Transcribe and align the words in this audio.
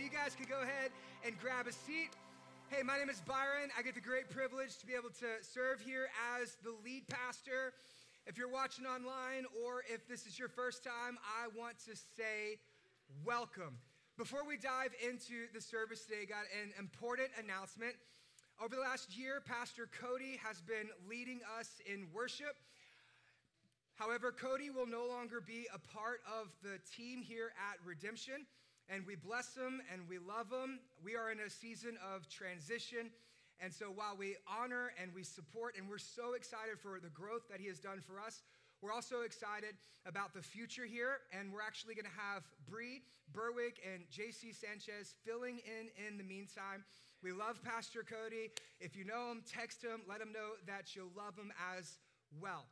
you 0.00 0.08
guys 0.08 0.34
could 0.34 0.48
go 0.48 0.62
ahead 0.62 0.92
and 1.26 1.38
grab 1.38 1.66
a 1.66 1.72
seat. 1.72 2.16
Hey, 2.70 2.82
my 2.82 2.96
name 2.96 3.10
is 3.10 3.20
Byron. 3.20 3.68
I 3.76 3.82
get 3.82 3.94
the 3.94 4.00
great 4.00 4.30
privilege 4.30 4.78
to 4.78 4.86
be 4.86 4.94
able 4.94 5.10
to 5.20 5.28
serve 5.44 5.82
here 5.84 6.08
as 6.40 6.56
the 6.64 6.72
lead 6.82 7.06
pastor. 7.06 7.74
If 8.24 8.38
you're 8.38 8.48
watching 8.48 8.86
online 8.86 9.44
or 9.62 9.84
if 9.92 10.08
this 10.08 10.24
is 10.24 10.38
your 10.38 10.48
first 10.48 10.82
time, 10.82 11.18
I 11.20 11.52
want 11.52 11.76
to 11.84 11.92
say 12.16 12.56
welcome. 13.26 13.76
Before 14.16 14.40
we 14.48 14.56
dive 14.56 14.96
into 15.04 15.52
the 15.52 15.60
service 15.60 16.06
today, 16.06 16.24
got 16.24 16.48
an 16.56 16.72
important 16.78 17.28
announcement. 17.36 17.92
Over 18.56 18.76
the 18.76 18.80
last 18.80 19.14
year, 19.14 19.42
Pastor 19.44 19.86
Cody 20.00 20.40
has 20.42 20.62
been 20.62 20.88
leading 21.10 21.40
us 21.58 21.76
in 21.84 22.06
worship. 22.14 22.56
However, 23.96 24.32
Cody 24.32 24.70
will 24.70 24.86
no 24.86 25.04
longer 25.06 25.42
be 25.42 25.66
a 25.74 25.78
part 25.78 26.20
of 26.24 26.48
the 26.62 26.80
team 26.96 27.20
here 27.20 27.52
at 27.70 27.76
Redemption, 27.84 28.46
and 28.92 29.06
we 29.06 29.14
bless 29.14 29.54
him 29.54 29.80
and 29.92 30.02
we 30.08 30.18
love 30.18 30.50
him. 30.50 30.80
We 31.02 31.14
are 31.16 31.30
in 31.30 31.38
a 31.40 31.48
season 31.48 31.96
of 32.14 32.28
transition. 32.28 33.10
And 33.62 33.72
so 33.72 33.86
while 33.86 34.16
we 34.18 34.36
honor 34.48 34.92
and 35.00 35.14
we 35.14 35.22
support, 35.22 35.76
and 35.78 35.88
we're 35.88 35.98
so 35.98 36.34
excited 36.34 36.78
for 36.80 36.98
the 36.98 37.10
growth 37.10 37.48
that 37.50 37.60
he 37.60 37.68
has 37.68 37.78
done 37.78 38.00
for 38.00 38.18
us, 38.18 38.42
we're 38.82 38.92
also 38.92 39.20
excited 39.20 39.76
about 40.06 40.32
the 40.32 40.40
future 40.40 40.86
here, 40.86 41.20
and 41.38 41.52
we're 41.52 41.60
actually 41.60 41.94
going 41.94 42.08
to 42.08 42.18
have 42.18 42.42
Bree 42.66 43.02
Berwick 43.32 43.78
and 43.84 44.02
JC 44.08 44.56
Sanchez 44.56 45.14
filling 45.24 45.60
in 45.60 45.92
in 46.08 46.16
the 46.16 46.24
meantime. 46.24 46.82
We 47.22 47.32
love 47.32 47.62
Pastor 47.62 48.02
Cody. 48.02 48.50
If 48.80 48.96
you 48.96 49.04
know 49.04 49.30
him, 49.30 49.42
text 49.44 49.84
him, 49.84 50.00
let 50.08 50.22
him 50.22 50.32
know 50.32 50.56
that 50.66 50.96
you'll 50.96 51.12
love 51.14 51.36
him 51.36 51.52
as 51.76 51.98
well. 52.40 52.64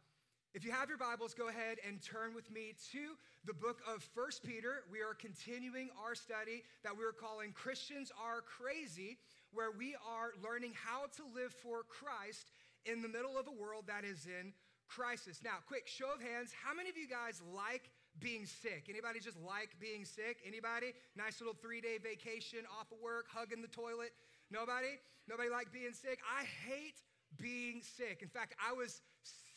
If 0.54 0.64
you 0.64 0.72
have 0.72 0.88
your 0.88 0.96
Bibles, 0.96 1.34
go 1.34 1.48
ahead 1.48 1.76
and 1.86 2.00
turn 2.00 2.34
with 2.34 2.50
me 2.50 2.72
to 2.92 3.20
the 3.44 3.52
book 3.52 3.82
of 3.86 4.02
First 4.02 4.42
Peter. 4.42 4.82
We 4.90 5.00
are 5.04 5.12
continuing 5.12 5.90
our 6.02 6.14
study 6.14 6.64
that 6.82 6.96
we 6.96 7.04
are 7.04 7.12
calling 7.12 7.52
Christians 7.52 8.10
Are 8.16 8.40
Crazy, 8.40 9.18
where 9.52 9.70
we 9.70 9.94
are 10.00 10.32
learning 10.42 10.72
how 10.72 11.04
to 11.20 11.22
live 11.36 11.52
for 11.52 11.84
Christ 11.84 12.48
in 12.86 13.02
the 13.02 13.08
middle 13.08 13.36
of 13.36 13.46
a 13.46 13.52
world 13.52 13.84
that 13.88 14.08
is 14.08 14.24
in 14.24 14.54
crisis. 14.88 15.40
Now, 15.44 15.60
quick 15.68 15.86
show 15.86 16.16
of 16.16 16.22
hands, 16.24 16.50
how 16.56 16.72
many 16.72 16.88
of 16.88 16.96
you 16.96 17.06
guys 17.06 17.42
like 17.54 17.90
being 18.18 18.46
sick? 18.46 18.88
Anybody 18.88 19.20
just 19.20 19.36
like 19.44 19.76
being 19.78 20.06
sick? 20.06 20.40
Anybody? 20.48 20.96
Nice 21.14 21.44
little 21.44 21.60
3-day 21.60 22.00
vacation 22.00 22.64
off 22.72 22.88
of 22.90 23.04
work, 23.04 23.26
hugging 23.28 23.60
the 23.60 23.68
toilet? 23.68 24.16
Nobody? 24.50 24.96
Nobody 25.28 25.50
like 25.50 25.70
being 25.76 25.92
sick? 25.92 26.24
I 26.24 26.48
hate 26.64 27.04
being 27.36 27.82
sick. 27.84 28.24
In 28.24 28.32
fact, 28.32 28.56
I 28.56 28.72
was 28.72 29.02
sick 29.22 29.47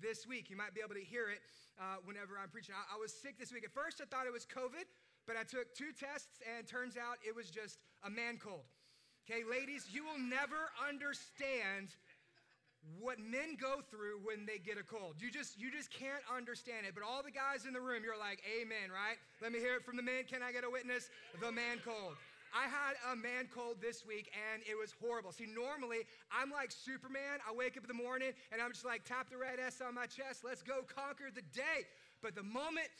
this 0.00 0.26
week. 0.26 0.50
You 0.50 0.56
might 0.56 0.74
be 0.74 0.80
able 0.84 0.94
to 0.94 1.04
hear 1.04 1.30
it 1.30 1.40
uh, 1.78 2.00
whenever 2.04 2.38
I'm 2.40 2.48
preaching. 2.48 2.74
I, 2.74 2.96
I 2.96 2.98
was 2.98 3.12
sick 3.12 3.38
this 3.38 3.52
week. 3.52 3.64
At 3.64 3.72
first, 3.72 4.00
I 4.00 4.06
thought 4.06 4.26
it 4.26 4.32
was 4.32 4.46
COVID, 4.46 4.88
but 5.26 5.36
I 5.36 5.44
took 5.44 5.74
two 5.74 5.92
tests 5.92 6.40
and 6.42 6.66
turns 6.66 6.96
out 6.96 7.18
it 7.26 7.34
was 7.34 7.50
just 7.50 7.78
a 8.04 8.10
man 8.10 8.38
cold. 8.42 8.64
Okay, 9.28 9.42
ladies, 9.48 9.86
you 9.92 10.04
will 10.04 10.18
never 10.18 10.72
understand 10.82 11.94
what 12.98 13.18
men 13.22 13.54
go 13.54 13.78
through 13.90 14.18
when 14.26 14.44
they 14.44 14.58
get 14.58 14.74
a 14.74 14.82
cold. 14.82 15.14
You 15.22 15.30
just 15.30 15.54
you 15.54 15.70
just 15.70 15.90
can't 15.94 16.22
understand 16.26 16.86
it. 16.86 16.94
But 16.94 17.04
all 17.06 17.22
the 17.22 17.30
guys 17.30 17.64
in 17.66 17.72
the 17.72 17.80
room, 17.80 18.02
you're 18.02 18.18
like, 18.18 18.42
"Amen," 18.42 18.90
right? 18.90 19.16
Let 19.40 19.52
me 19.52 19.60
hear 19.60 19.76
it 19.76 19.84
from 19.84 19.96
the 19.96 20.02
men. 20.02 20.24
Can 20.26 20.42
I 20.42 20.50
get 20.50 20.64
a 20.64 20.70
witness? 20.70 21.08
The 21.38 21.52
man 21.52 21.78
cold. 21.84 22.18
I 22.52 22.68
had 22.68 23.00
a 23.12 23.16
man 23.16 23.48
cold 23.48 23.80
this 23.80 24.04
week 24.04 24.28
and 24.36 24.60
it 24.68 24.76
was 24.76 24.92
horrible. 25.00 25.32
See, 25.32 25.48
normally 25.48 26.04
I'm 26.28 26.52
like 26.52 26.68
Superman. 26.68 27.40
I 27.48 27.56
wake 27.56 27.80
up 27.80 27.84
in 27.84 27.88
the 27.88 27.96
morning 27.96 28.36
and 28.52 28.60
I'm 28.60 28.76
just 28.76 28.84
like, 28.84 29.08
tap 29.08 29.32
the 29.32 29.40
red 29.40 29.56
S 29.56 29.80
on 29.80 29.96
my 29.96 30.04
chest. 30.04 30.44
Let's 30.44 30.60
go 30.60 30.84
conquer 30.84 31.32
the 31.32 31.44
day. 31.56 31.88
But 32.20 32.36
the 32.38 32.44
moment 32.46 32.92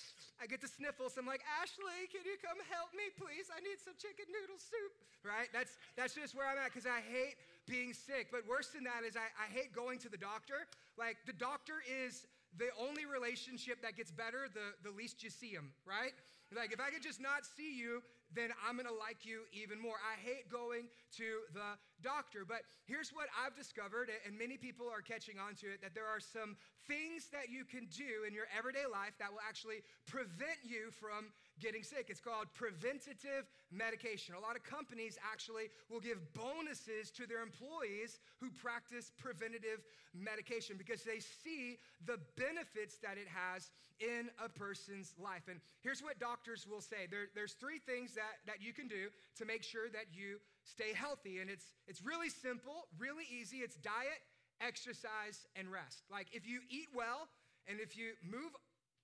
I 0.42 0.50
get 0.50 0.64
the 0.64 0.72
sniffles, 0.72 1.14
I'm 1.14 1.28
like, 1.28 1.46
Ashley, 1.62 2.10
can 2.10 2.26
you 2.26 2.40
come 2.42 2.58
help 2.72 2.90
me, 2.96 3.12
please? 3.14 3.52
I 3.52 3.62
need 3.62 3.78
some 3.78 3.94
chicken 3.94 4.26
noodle 4.32 4.58
soup. 4.58 4.92
Right? 5.22 5.46
That's, 5.52 5.78
that's 5.94 6.16
just 6.16 6.34
where 6.34 6.48
I'm 6.48 6.58
at 6.58 6.74
because 6.74 6.90
I 6.90 6.98
hate 6.98 7.38
being 7.70 7.94
sick. 7.94 8.34
But 8.34 8.48
worse 8.48 8.74
than 8.74 8.82
that 8.90 9.06
is 9.06 9.14
I, 9.14 9.30
I 9.38 9.46
hate 9.52 9.70
going 9.70 10.02
to 10.02 10.10
the 10.10 10.18
doctor. 10.18 10.66
Like, 10.98 11.22
the 11.28 11.36
doctor 11.36 11.78
is 11.86 12.26
the 12.58 12.74
only 12.74 13.06
relationship 13.06 13.80
that 13.86 13.94
gets 13.94 14.10
better 14.10 14.50
the, 14.50 14.74
the 14.82 14.90
least 14.90 15.22
you 15.22 15.30
see 15.30 15.54
him, 15.54 15.70
right? 15.86 16.12
Like, 16.50 16.72
if 16.72 16.80
I 16.80 16.90
could 16.90 17.02
just 17.02 17.20
not 17.20 17.46
see 17.46 17.78
you, 17.78 18.02
then 18.34 18.50
I'm 18.66 18.76
gonna 18.76 18.94
like 18.94 19.24
you 19.24 19.44
even 19.52 19.80
more. 19.80 19.96
I 20.00 20.18
hate 20.20 20.48
going 20.48 20.88
to 21.18 21.44
the 21.52 21.76
doctor. 22.02 22.44
But 22.46 22.62
here's 22.84 23.10
what 23.10 23.28
I've 23.36 23.54
discovered, 23.54 24.10
and 24.26 24.36
many 24.36 24.56
people 24.56 24.88
are 24.88 25.02
catching 25.02 25.38
on 25.38 25.54
to 25.62 25.72
it 25.72 25.82
that 25.82 25.94
there 25.94 26.06
are 26.06 26.20
some 26.20 26.56
things 26.88 27.28
that 27.32 27.48
you 27.48 27.64
can 27.64 27.86
do 27.92 28.26
in 28.26 28.34
your 28.34 28.46
everyday 28.56 28.88
life 28.90 29.14
that 29.18 29.30
will 29.30 29.44
actually 29.46 29.84
prevent 30.06 30.60
you 30.64 30.90
from 30.90 31.30
getting 31.60 31.82
sick. 31.82 32.06
It's 32.08 32.20
called 32.20 32.46
preventative 32.54 33.50
medication. 33.70 34.34
A 34.34 34.40
lot 34.40 34.56
of 34.56 34.62
companies 34.62 35.18
actually 35.32 35.68
will 35.90 36.00
give 36.00 36.18
bonuses 36.34 37.10
to 37.12 37.26
their 37.26 37.42
employees 37.42 38.18
who 38.40 38.50
practice 38.50 39.12
preventative 39.18 39.84
medication 40.14 40.76
because 40.76 41.02
they 41.02 41.20
see 41.20 41.78
the 42.04 42.18
benefits 42.36 42.98
that 42.98 43.16
it 43.18 43.28
has 43.28 43.70
in 44.00 44.28
a 44.42 44.48
person's 44.48 45.14
life. 45.22 45.48
And 45.48 45.60
here's 45.80 46.02
what 46.02 46.18
doctors 46.18 46.66
will 46.68 46.80
say 46.80 47.06
there, 47.10 47.28
there's 47.34 47.54
three 47.54 47.78
things 47.78 48.14
that, 48.14 48.42
that 48.46 48.62
you 48.62 48.72
can 48.72 48.88
do 48.88 49.08
to 49.38 49.44
make 49.44 49.62
sure 49.62 49.88
that 49.90 50.12
you 50.12 50.38
stay 50.64 50.92
healthy. 50.92 51.38
And 51.40 51.50
it's, 51.50 51.72
it's 51.86 52.02
really 52.02 52.28
simple, 52.28 52.88
really 52.98 53.24
easy. 53.30 53.58
It's 53.58 53.76
diet, 53.76 54.20
exercise, 54.60 55.46
and 55.56 55.70
rest. 55.70 56.04
Like 56.10 56.28
if 56.32 56.46
you 56.46 56.60
eat 56.70 56.88
well 56.94 57.28
and 57.68 57.78
if 57.78 57.96
you 57.96 58.12
move 58.22 58.50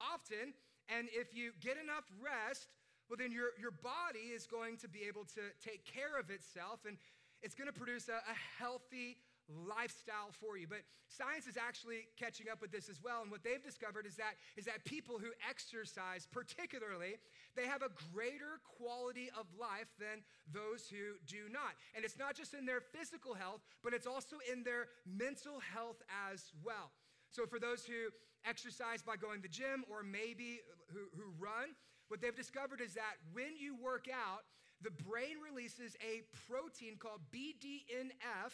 often 0.00 0.54
and 0.88 1.08
if 1.12 1.34
you 1.36 1.52
get 1.60 1.76
enough 1.76 2.04
rest, 2.20 2.68
well, 3.08 3.16
then 3.16 3.32
your, 3.32 3.56
your 3.60 3.70
body 3.70 4.32
is 4.34 4.46
going 4.46 4.76
to 4.78 4.88
be 4.88 5.00
able 5.08 5.24
to 5.36 5.40
take 5.64 5.84
care 5.84 6.18
of 6.18 6.30
itself 6.30 6.80
and 6.86 6.96
it's 7.42 7.54
going 7.54 7.70
to 7.70 7.76
produce 7.76 8.08
a, 8.08 8.18
a 8.18 8.36
healthy 8.58 9.16
lifestyle 9.48 10.28
for 10.40 10.58
you. 10.58 10.66
But 10.68 10.84
science 11.08 11.46
is 11.46 11.56
actually 11.56 12.08
catching 12.18 12.48
up 12.52 12.60
with 12.60 12.70
this 12.70 12.88
as 12.88 13.00
well. 13.02 13.22
And 13.22 13.30
what 13.30 13.42
they've 13.42 13.62
discovered 13.62 14.04
is 14.04 14.16
that, 14.16 14.36
is 14.56 14.66
that 14.66 14.84
people 14.84 15.18
who 15.18 15.32
exercise, 15.48 16.28
particularly, 16.30 17.16
they 17.56 17.64
have 17.64 17.82
a 17.82 17.88
greater 18.12 18.60
quality 18.76 19.30
of 19.38 19.46
life 19.58 19.88
than 19.98 20.20
those 20.52 20.84
who 20.88 21.16
do 21.26 21.48
not. 21.50 21.72
And 21.96 22.04
it's 22.04 22.18
not 22.18 22.36
just 22.36 22.52
in 22.52 22.66
their 22.66 22.80
physical 22.80 23.34
health, 23.34 23.60
but 23.82 23.94
it's 23.94 24.06
also 24.06 24.36
in 24.50 24.62
their 24.62 24.88
mental 25.06 25.60
health 25.60 26.02
as 26.28 26.52
well. 26.62 26.92
So, 27.30 27.46
for 27.46 27.58
those 27.58 27.84
who 27.84 28.08
exercise 28.46 29.02
by 29.02 29.16
going 29.16 29.42
to 29.42 29.48
the 29.48 29.52
gym 29.52 29.84
or 29.90 30.02
maybe 30.02 30.60
who, 30.92 31.08
who 31.16 31.30
run, 31.38 31.74
what 32.08 32.20
they've 32.20 32.34
discovered 32.34 32.80
is 32.80 32.94
that 32.94 33.20
when 33.32 33.56
you 33.58 33.76
work 33.76 34.06
out, 34.08 34.44
the 34.80 34.90
brain 34.90 35.36
releases 35.42 35.96
a 36.00 36.22
protein 36.48 36.96
called 36.98 37.20
BDNF, 37.34 38.52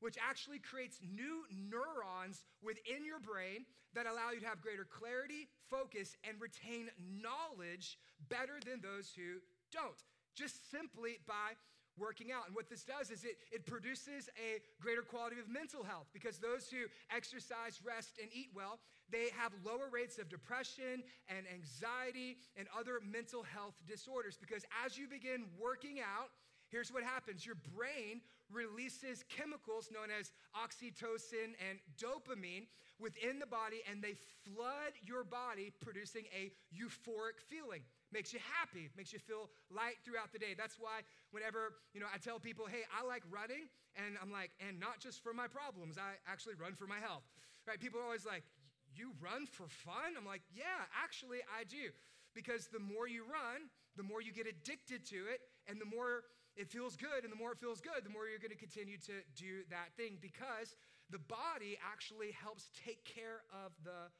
which 0.00 0.16
actually 0.18 0.58
creates 0.58 0.98
new 1.02 1.44
neurons 1.50 2.44
within 2.62 3.04
your 3.04 3.20
brain 3.20 3.64
that 3.94 4.06
allow 4.06 4.30
you 4.32 4.40
to 4.40 4.46
have 4.46 4.60
greater 4.60 4.84
clarity, 4.84 5.48
focus, 5.68 6.16
and 6.28 6.40
retain 6.40 6.90
knowledge 6.98 7.98
better 8.28 8.58
than 8.64 8.80
those 8.80 9.12
who 9.14 9.40
don't, 9.72 10.02
just 10.34 10.70
simply 10.70 11.18
by 11.26 11.54
working 11.98 12.32
out. 12.32 12.46
And 12.46 12.54
what 12.54 12.68
this 12.68 12.84
does 12.84 13.10
is 13.10 13.24
it, 13.24 13.36
it 13.52 13.66
produces 13.66 14.28
a 14.38 14.60
greater 14.80 15.02
quality 15.02 15.38
of 15.38 15.48
mental 15.48 15.82
health 15.82 16.06
because 16.12 16.38
those 16.38 16.68
who 16.68 16.86
exercise, 17.14 17.80
rest, 17.84 18.18
and 18.20 18.30
eat 18.32 18.50
well, 18.54 18.78
they 19.10 19.28
have 19.36 19.52
lower 19.64 19.88
rates 19.90 20.18
of 20.18 20.28
depression 20.28 21.02
and 21.28 21.46
anxiety 21.52 22.38
and 22.56 22.68
other 22.78 23.00
mental 23.02 23.42
health 23.42 23.74
disorders. 23.86 24.38
Because 24.40 24.64
as 24.84 24.96
you 24.96 25.08
begin 25.08 25.46
working 25.58 26.00
out, 26.00 26.30
Here's 26.70 26.92
what 26.92 27.02
happens 27.02 27.44
your 27.44 27.56
brain 27.76 28.20
releases 28.48 29.24
chemicals 29.28 29.90
known 29.92 30.08
as 30.10 30.30
oxytocin 30.54 31.54
and 31.68 31.78
dopamine 31.98 32.66
within 32.98 33.38
the 33.38 33.46
body, 33.46 33.82
and 33.90 34.02
they 34.02 34.14
flood 34.44 34.94
your 35.02 35.24
body, 35.24 35.72
producing 35.80 36.24
a 36.34 36.52
euphoric 36.74 37.40
feeling. 37.48 37.82
Makes 38.12 38.32
you 38.32 38.40
happy, 38.42 38.90
makes 38.96 39.12
you 39.12 39.18
feel 39.18 39.50
light 39.70 40.02
throughout 40.04 40.32
the 40.32 40.38
day. 40.38 40.58
That's 40.58 40.78
why 40.78 41.06
whenever, 41.30 41.78
you 41.94 42.00
know, 42.00 42.10
I 42.12 42.18
tell 42.18 42.40
people, 42.40 42.66
hey, 42.66 42.82
I 42.90 43.06
like 43.06 43.22
running, 43.30 43.70
and 43.94 44.18
I'm 44.20 44.32
like, 44.32 44.50
and 44.58 44.80
not 44.80 44.98
just 44.98 45.22
for 45.22 45.32
my 45.32 45.46
problems, 45.46 45.96
I 45.96 46.18
actually 46.26 46.54
run 46.58 46.74
for 46.74 46.86
my 46.86 46.98
health. 46.98 47.22
Right? 47.66 47.78
People 47.78 48.00
are 48.00 48.04
always 48.04 48.26
like, 48.26 48.42
you 48.90 49.12
run 49.22 49.46
for 49.46 49.70
fun? 49.70 50.18
I'm 50.18 50.26
like, 50.26 50.42
yeah, 50.50 50.90
actually, 50.90 51.38
I 51.46 51.62
do. 51.62 51.94
Because 52.34 52.66
the 52.66 52.82
more 52.82 53.06
you 53.06 53.22
run, 53.22 53.70
the 53.96 54.02
more 54.02 54.22
you 54.22 54.32
get 54.32 54.46
addicted 54.46 55.06
to 55.14 55.30
it, 55.30 55.40
and 55.70 55.80
the 55.80 55.86
more 55.86 56.26
it 56.56 56.66
feels 56.68 56.96
good, 56.96 57.22
and 57.22 57.30
the 57.30 57.38
more 57.38 57.52
it 57.52 57.58
feels 57.58 57.80
good, 57.80 58.02
the 58.02 58.10
more 58.10 58.26
you're 58.26 58.42
going 58.42 58.54
to 58.54 58.58
continue 58.58 58.98
to 59.06 59.22
do 59.38 59.62
that 59.70 59.94
thing 59.96 60.18
because 60.20 60.74
the 61.10 61.18
body 61.18 61.78
actually 61.78 62.30
helps 62.34 62.70
take 62.74 63.04
care 63.04 63.42
of 63.54 63.70
the 63.84 64.10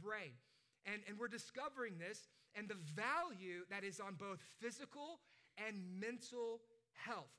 brain. 0.00 0.36
And, 0.84 1.00
and 1.08 1.18
we're 1.18 1.28
discovering 1.28 1.98
this 1.98 2.28
and 2.56 2.68
the 2.68 2.78
value 2.94 3.64
that 3.70 3.84
is 3.84 4.00
on 4.00 4.14
both 4.14 4.38
physical 4.60 5.20
and 5.66 5.76
mental 6.00 6.60
health. 6.92 7.32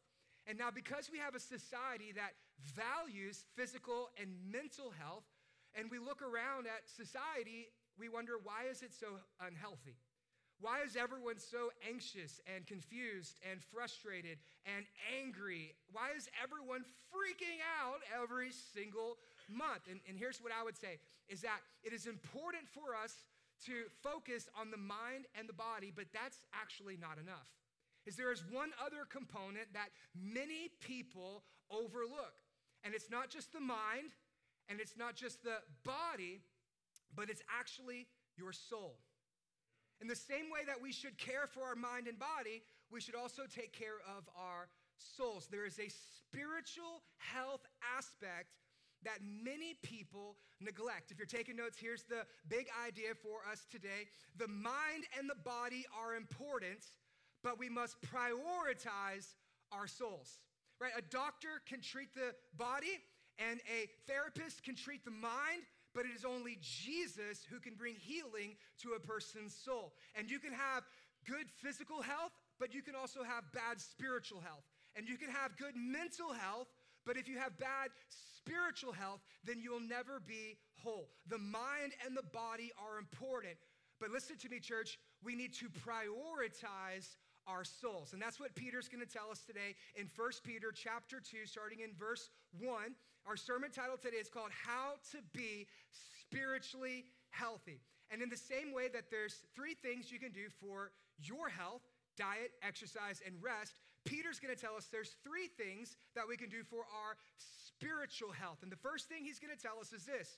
And 0.47 0.57
now, 0.57 0.71
because 0.73 1.09
we 1.11 1.19
have 1.19 1.35
a 1.35 1.39
society 1.39 2.11
that 2.15 2.33
values 2.75 3.45
physical 3.55 4.09
and 4.19 4.29
mental 4.51 4.91
health, 4.91 5.23
and 5.75 5.91
we 5.91 5.99
look 5.99 6.21
around 6.21 6.65
at 6.65 6.89
society, 6.89 7.67
we 7.97 8.09
wonder 8.09 8.33
why 8.41 8.65
is 8.69 8.81
it 8.81 8.93
so 8.93 9.07
unhealthy? 9.45 9.95
Why 10.59 10.83
is 10.83 10.97
everyone 10.99 11.39
so 11.39 11.71
anxious 11.87 12.41
and 12.43 12.67
confused 12.67 13.39
and 13.49 13.63
frustrated 13.63 14.39
and 14.65 14.83
angry? 15.15 15.71
Why 15.91 16.11
is 16.17 16.27
everyone 16.35 16.83
freaking 17.07 17.63
out 17.79 18.03
every 18.11 18.51
single 18.51 19.15
month? 19.47 19.87
And, 19.89 20.01
and 20.07 20.19
here's 20.19 20.43
what 20.43 20.51
I 20.51 20.63
would 20.63 20.75
say 20.75 20.99
is 21.29 21.41
that 21.41 21.63
it 21.83 21.93
is 21.93 22.07
important 22.07 22.67
for 22.67 22.91
us 22.91 23.23
to 23.65 23.89
focus 24.03 24.47
on 24.59 24.71
the 24.71 24.77
mind 24.77 25.25
and 25.37 25.47
the 25.47 25.53
body, 25.53 25.91
but 25.95 26.05
that's 26.13 26.41
actually 26.53 26.97
not 26.97 27.17
enough. 27.17 27.47
Is 28.05 28.15
there 28.15 28.31
is 28.31 28.43
one 28.49 28.71
other 28.83 29.05
component 29.09 29.73
that 29.73 29.89
many 30.15 30.71
people 30.79 31.43
overlook. 31.71 32.33
And 32.83 32.93
it's 32.93 33.09
not 33.09 33.29
just 33.29 33.53
the 33.53 33.59
mind 33.59 34.13
and 34.67 34.79
it's 34.79 34.97
not 34.97 35.15
just 35.15 35.43
the 35.43 35.57
body, 35.83 36.41
but 37.15 37.29
it's 37.29 37.41
actually 37.49 38.07
your 38.37 38.51
soul. 38.51 38.97
In 40.01 40.07
the 40.07 40.15
same 40.15 40.49
way 40.51 40.61
that 40.65 40.81
we 40.81 40.91
should 40.91 41.17
care 41.17 41.47
for 41.47 41.63
our 41.63 41.75
mind 41.75 42.07
and 42.07 42.17
body, 42.17 42.63
we 42.91 43.01
should 43.01 43.15
also 43.15 43.43
take 43.43 43.73
care 43.73 43.99
of 44.17 44.29
our 44.37 44.69
souls. 44.97 45.47
There 45.51 45.65
is 45.65 45.79
a 45.79 45.89
spiritual 45.89 47.03
health 47.17 47.65
aspect 47.97 48.55
that 49.03 49.19
many 49.23 49.75
people 49.81 50.35
neglect. 50.59 51.11
If 51.11 51.17
you're 51.17 51.25
taking 51.25 51.55
notes, 51.55 51.77
here's 51.79 52.03
the 52.03 52.23
big 52.47 52.67
idea 52.85 53.15
for 53.15 53.39
us 53.51 53.65
today 53.71 54.07
the 54.37 54.47
mind 54.47 55.05
and 55.17 55.29
the 55.29 55.39
body 55.43 55.85
are 55.97 56.15
important, 56.15 56.85
but 57.43 57.59
we 57.59 57.69
must 57.69 57.97
prioritize 58.01 59.33
our 59.71 59.87
souls. 59.87 60.39
Right? 60.79 60.91
A 60.97 61.01
doctor 61.01 61.61
can 61.67 61.81
treat 61.81 62.13
the 62.15 62.33
body, 62.57 62.99
and 63.37 63.59
a 63.67 63.89
therapist 64.07 64.63
can 64.63 64.75
treat 64.75 65.03
the 65.03 65.11
mind, 65.11 65.63
but 65.93 66.05
it 66.05 66.15
is 66.15 66.23
only 66.23 66.57
Jesus 66.61 67.43
who 67.49 67.59
can 67.59 67.73
bring 67.73 67.95
healing 67.95 68.55
to 68.81 68.93
a 68.93 68.99
person's 68.99 69.55
soul. 69.55 69.93
And 70.15 70.29
you 70.29 70.39
can 70.39 70.53
have 70.53 70.83
good 71.27 71.49
physical 71.61 72.01
health, 72.01 72.31
but 72.59 72.73
you 72.73 72.81
can 72.81 72.95
also 72.95 73.23
have 73.23 73.43
bad 73.53 73.79
spiritual 73.79 74.39
health. 74.39 74.63
And 74.95 75.07
you 75.07 75.17
can 75.17 75.29
have 75.29 75.57
good 75.57 75.75
mental 75.75 76.33
health, 76.33 76.67
but 77.09 77.17
if 77.17 77.27
you 77.27 77.39
have 77.39 77.57
bad 77.57 77.89
spiritual 78.07 78.93
health, 78.93 79.21
then 79.43 79.57
you'll 79.59 79.79
never 79.79 80.19
be 80.19 80.59
whole. 80.77 81.09
The 81.27 81.39
mind 81.39 81.93
and 82.05 82.15
the 82.15 82.21
body 82.31 82.71
are 82.77 82.99
important. 82.99 83.57
But 83.99 84.11
listen 84.11 84.37
to 84.37 84.47
me, 84.47 84.59
church, 84.59 84.99
we 85.23 85.33
need 85.33 85.51
to 85.55 85.69
prioritize 85.69 87.17
our 87.47 87.63
souls. 87.63 88.13
And 88.13 88.21
that's 88.21 88.39
what 88.39 88.53
Peter's 88.53 88.87
going 88.87 89.03
to 89.03 89.11
tell 89.11 89.31
us 89.31 89.41
today 89.41 89.73
in 89.95 90.07
1 90.15 90.29
Peter 90.43 90.71
chapter 90.71 91.19
2 91.19 91.47
starting 91.47 91.79
in 91.79 91.95
verse 91.97 92.29
1. 92.59 92.93
Our 93.25 93.35
sermon 93.35 93.71
title 93.71 93.97
today 93.97 94.17
is 94.17 94.29
called 94.29 94.51
How 94.51 94.93
to 95.09 95.17
Be 95.33 95.65
Spiritually 96.29 97.05
Healthy. 97.31 97.81
And 98.11 98.21
in 98.21 98.29
the 98.29 98.37
same 98.37 98.71
way 98.71 98.87
that 98.93 99.09
there's 99.09 99.41
three 99.55 99.73
things 99.73 100.11
you 100.11 100.19
can 100.19 100.31
do 100.31 100.45
for 100.61 100.91
your 101.17 101.49
health, 101.49 101.81
diet, 102.15 102.51
exercise, 102.61 103.19
and 103.25 103.33
rest, 103.41 103.73
Peter's 104.05 104.39
going 104.39 104.53
to 104.53 104.59
tell 104.59 104.75
us 104.75 104.87
there's 104.91 105.15
three 105.23 105.47
things 105.47 105.97
that 106.15 106.27
we 106.27 106.37
can 106.37 106.49
do 106.49 106.63
for 106.63 106.85
our 106.89 107.17
spiritual 107.37 108.31
health. 108.31 108.59
And 108.63 108.71
the 108.71 108.79
first 108.79 109.09
thing 109.09 109.23
he's 109.23 109.39
going 109.39 109.55
to 109.55 109.61
tell 109.61 109.79
us 109.79 109.93
is 109.93 110.05
this 110.05 110.37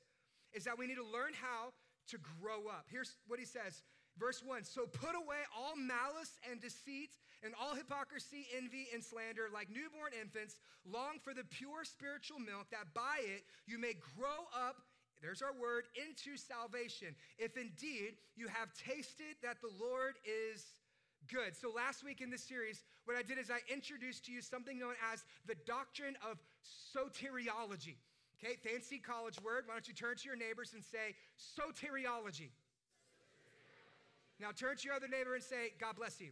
is 0.53 0.65
that 0.65 0.77
we 0.77 0.85
need 0.85 0.99
to 0.99 1.05
learn 1.05 1.31
how 1.31 1.71
to 2.09 2.17
grow 2.41 2.67
up. 2.67 2.85
Here's 2.91 3.15
what 3.27 3.39
he 3.39 3.45
says 3.45 3.83
Verse 4.17 4.43
1 4.43 4.63
So 4.63 4.85
put 4.85 5.15
away 5.15 5.43
all 5.55 5.75
malice 5.75 6.37
and 6.49 6.59
deceit 6.59 7.17
and 7.43 7.53
all 7.59 7.75
hypocrisy, 7.75 8.47
envy, 8.55 8.87
and 8.93 9.03
slander. 9.03 9.47
Like 9.53 9.69
newborn 9.69 10.11
infants, 10.19 10.55
long 10.85 11.19
for 11.23 11.33
the 11.33 11.43
pure 11.43 11.83
spiritual 11.83 12.39
milk, 12.39 12.67
that 12.71 12.93
by 12.93 13.21
it 13.21 13.43
you 13.65 13.79
may 13.79 13.93
grow 14.17 14.49
up. 14.53 14.77
There's 15.21 15.43
our 15.43 15.53
word, 15.53 15.85
into 15.93 16.35
salvation. 16.35 17.13
If 17.37 17.55
indeed 17.55 18.17
you 18.35 18.47
have 18.47 18.73
tasted 18.73 19.37
that 19.43 19.61
the 19.61 19.69
Lord 19.79 20.17
is 20.25 20.65
good. 21.31 21.55
So 21.55 21.71
last 21.73 22.03
week 22.03 22.19
in 22.19 22.29
this 22.29 22.43
series, 22.43 22.83
what 23.05 23.15
I 23.15 23.23
did 23.23 23.39
is 23.39 23.49
I 23.49 23.59
introduced 23.71 24.25
to 24.25 24.31
you 24.31 24.41
something 24.41 24.77
known 24.77 24.95
as 25.13 25.23
the 25.47 25.55
doctrine 25.65 26.15
of 26.29 26.37
soteriology. 26.93 27.95
Okay, 28.43 28.55
fancy 28.61 28.97
college 28.97 29.39
word. 29.41 29.63
Why 29.65 29.75
don't 29.75 29.87
you 29.87 29.93
turn 29.93 30.17
to 30.17 30.27
your 30.27 30.35
neighbors 30.35 30.73
and 30.73 30.83
say 30.83 31.15
soteriology? 31.39 32.49
Now 34.39 34.49
turn 34.51 34.75
to 34.75 34.85
your 34.85 34.95
other 34.95 35.07
neighbor 35.07 35.35
and 35.35 35.43
say, 35.43 35.73
God 35.79 35.95
bless 35.95 36.19
you. 36.19 36.31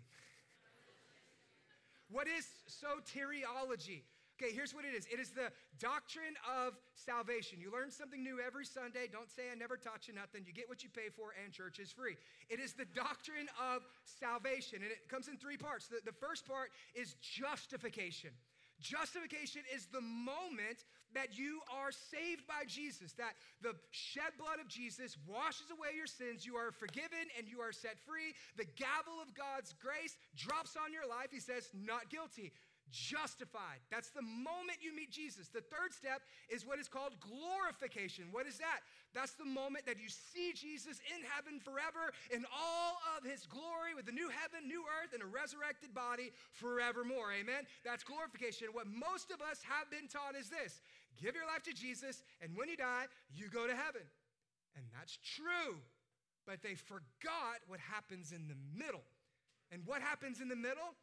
what 2.09 2.27
is 2.27 2.45
soteriology? 2.67 4.01
Okay, 4.39 4.55
here's 4.55 4.73
what 4.73 4.85
it 4.85 4.95
is 4.95 5.05
it 5.11 5.19
is 5.19 5.31
the 5.31 5.51
doctrine 5.79 6.39
of 6.47 6.79
salvation. 6.95 7.59
You 7.59 7.71
learn 7.71 7.91
something 7.91 8.23
new 8.23 8.39
every 8.39 8.63
Sunday. 8.63 9.11
Don't 9.11 9.29
say 9.29 9.51
I 9.51 9.55
never 9.55 9.75
taught 9.75 10.07
you 10.07 10.13
nothing. 10.15 10.47
You 10.47 10.53
get 10.53 10.69
what 10.69 10.81
you 10.81 10.87
pay 10.87 11.11
for, 11.11 11.35
and 11.35 11.51
church 11.51 11.77
is 11.77 11.91
free. 11.91 12.15
It 12.49 12.59
is 12.59 12.71
the 12.71 12.87
doctrine 12.95 13.51
of 13.59 13.83
salvation, 14.05 14.79
and 14.79 14.91
it 14.95 15.09
comes 15.11 15.27
in 15.27 15.35
three 15.35 15.57
parts. 15.57 15.87
The, 15.87 15.99
the 16.05 16.15
first 16.15 16.47
part 16.47 16.71
is 16.95 17.15
justification. 17.19 18.31
Justification 18.79 19.67
is 19.75 19.91
the 19.91 19.99
moment 19.99 20.87
that 21.13 21.35
you 21.35 21.59
are 21.67 21.91
saved 21.91 22.47
by 22.47 22.63
Jesus, 22.63 23.11
that 23.19 23.35
the 23.61 23.75
shed 23.91 24.31
blood 24.39 24.63
of 24.63 24.69
Jesus 24.71 25.17
washes 25.27 25.67
away 25.67 25.91
your 25.97 26.07
sins. 26.07 26.45
You 26.45 26.55
are 26.55 26.71
forgiven 26.71 27.27
and 27.35 27.43
you 27.49 27.59
are 27.59 27.73
set 27.73 27.99
free. 28.07 28.31
The 28.55 28.69
gavel 28.79 29.19
of 29.19 29.35
God's 29.35 29.75
grace 29.83 30.15
drops 30.37 30.77
on 30.79 30.93
your 30.93 31.03
life. 31.09 31.27
He 31.27 31.41
says, 31.41 31.67
Not 31.75 32.07
guilty 32.07 32.53
justified. 32.91 33.79
That's 33.89 34.09
the 34.09 34.21
moment 34.21 34.81
you 34.81 34.95
meet 34.95 35.11
Jesus. 35.11 35.47
The 35.47 35.61
third 35.61 35.93
step 35.93 36.21
is 36.49 36.65
what 36.65 36.79
is 36.79 36.87
called 36.87 37.13
glorification. 37.21 38.25
What 38.31 38.47
is 38.47 38.57
that? 38.57 38.81
That's 39.13 39.33
the 39.33 39.45
moment 39.45 39.85
that 39.85 39.97
you 39.97 40.09
see 40.09 40.53
Jesus 40.53 41.01
in 41.09 41.21
heaven 41.25 41.59
forever 41.59 42.13
in 42.29 42.45
all 42.53 43.01
of 43.17 43.25
his 43.25 43.45
glory 43.45 43.95
with 43.95 44.07
a 44.07 44.15
new 44.15 44.29
heaven, 44.29 44.67
new 44.67 44.85
earth, 45.01 45.13
and 45.13 45.23
a 45.23 45.29
resurrected 45.29 45.93
body 45.93 46.31
forevermore. 46.53 47.33
Amen? 47.33 47.65
That's 47.83 48.03
glorification. 48.03 48.69
What 48.71 48.87
most 48.87 49.31
of 49.31 49.41
us 49.41 49.61
have 49.65 49.89
been 49.89 50.07
taught 50.07 50.37
is 50.37 50.49
this 50.49 50.81
give 51.17 51.35
your 51.35 51.45
life 51.45 51.63
to 51.63 51.73
Jesus, 51.73 52.23
and 52.41 52.55
when 52.55 52.69
you 52.69 52.77
die, 52.77 53.05
you 53.33 53.49
go 53.49 53.67
to 53.67 53.75
heaven. 53.75 54.05
And 54.75 54.85
that's 54.95 55.17
true. 55.21 55.77
But 56.45 56.63
they 56.63 56.75
forgot 56.75 57.61
what 57.67 57.79
happens 57.79 58.31
in 58.31 58.47
the 58.47 58.57
middle. 58.73 59.03
And 59.71 59.83
what 59.85 60.01
happens 60.01 60.41
in 60.41 60.47
the 60.47 60.55
middle? 60.55 60.95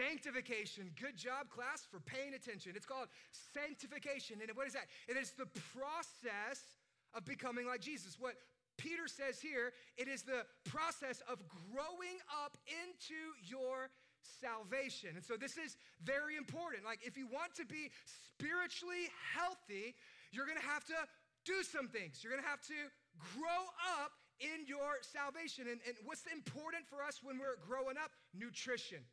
Sanctification. 0.00 0.90
Good 0.96 1.16
job, 1.16 1.50
class, 1.52 1.84
for 1.84 2.00
paying 2.00 2.32
attention. 2.32 2.72
It's 2.74 2.86
called 2.86 3.08
sanctification. 3.52 4.40
And 4.40 4.48
what 4.56 4.66
is 4.66 4.72
that? 4.72 4.88
It 5.08 5.16
is 5.20 5.32
the 5.36 5.44
process 5.76 6.80
of 7.12 7.24
becoming 7.24 7.66
like 7.66 7.80
Jesus. 7.80 8.16
What 8.18 8.34
Peter 8.78 9.04
says 9.04 9.40
here, 9.40 9.76
it 9.98 10.08
is 10.08 10.22
the 10.22 10.48
process 10.64 11.20
of 11.28 11.36
growing 11.68 12.16
up 12.32 12.56
into 12.64 13.36
your 13.44 13.90
salvation. 14.24 15.10
And 15.16 15.24
so 15.24 15.36
this 15.36 15.58
is 15.60 15.76
very 16.02 16.36
important. 16.40 16.84
Like, 16.84 17.04
if 17.04 17.18
you 17.18 17.26
want 17.28 17.52
to 17.60 17.66
be 17.66 17.92
spiritually 18.08 19.12
healthy, 19.36 19.92
you're 20.32 20.46
gonna 20.46 20.64
have 20.64 20.84
to 20.88 20.96
do 21.44 21.60
some 21.62 21.88
things. 21.88 22.24
You're 22.24 22.32
gonna 22.32 22.48
have 22.48 22.64
to 22.72 22.88
grow 23.36 23.68
up 24.00 24.16
in 24.40 24.64
your 24.64 25.04
salvation. 25.04 25.68
And, 25.68 25.80
and 25.84 25.96
what's 26.08 26.24
important 26.32 26.88
for 26.88 27.04
us 27.04 27.20
when 27.22 27.36
we're 27.36 27.60
growing 27.68 28.00
up? 28.00 28.16
Nutrition. 28.32 29.04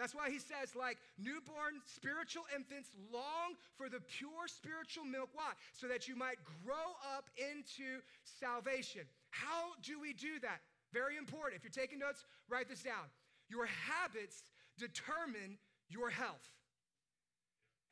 That's 0.00 0.16
why 0.16 0.32
he 0.32 0.40
says, 0.40 0.72
like 0.72 0.96
newborn 1.20 1.84
spiritual 1.84 2.48
infants, 2.56 2.88
long 3.12 3.52
for 3.76 3.92
the 3.92 4.00
pure 4.00 4.48
spiritual 4.48 5.04
milk. 5.04 5.28
Why? 5.36 5.52
So 5.76 5.92
that 5.92 6.08
you 6.08 6.16
might 6.16 6.40
grow 6.64 6.96
up 7.04 7.28
into 7.36 8.00
salvation. 8.24 9.04
How 9.28 9.76
do 9.84 10.00
we 10.00 10.16
do 10.16 10.40
that? 10.40 10.64
Very 10.96 11.20
important. 11.20 11.60
If 11.60 11.68
you're 11.68 11.76
taking 11.76 12.00
notes, 12.00 12.24
write 12.48 12.72
this 12.72 12.80
down. 12.80 13.12
Your 13.52 13.68
habits 13.68 14.48
determine 14.80 15.60
your 15.92 16.08
health. 16.08 16.48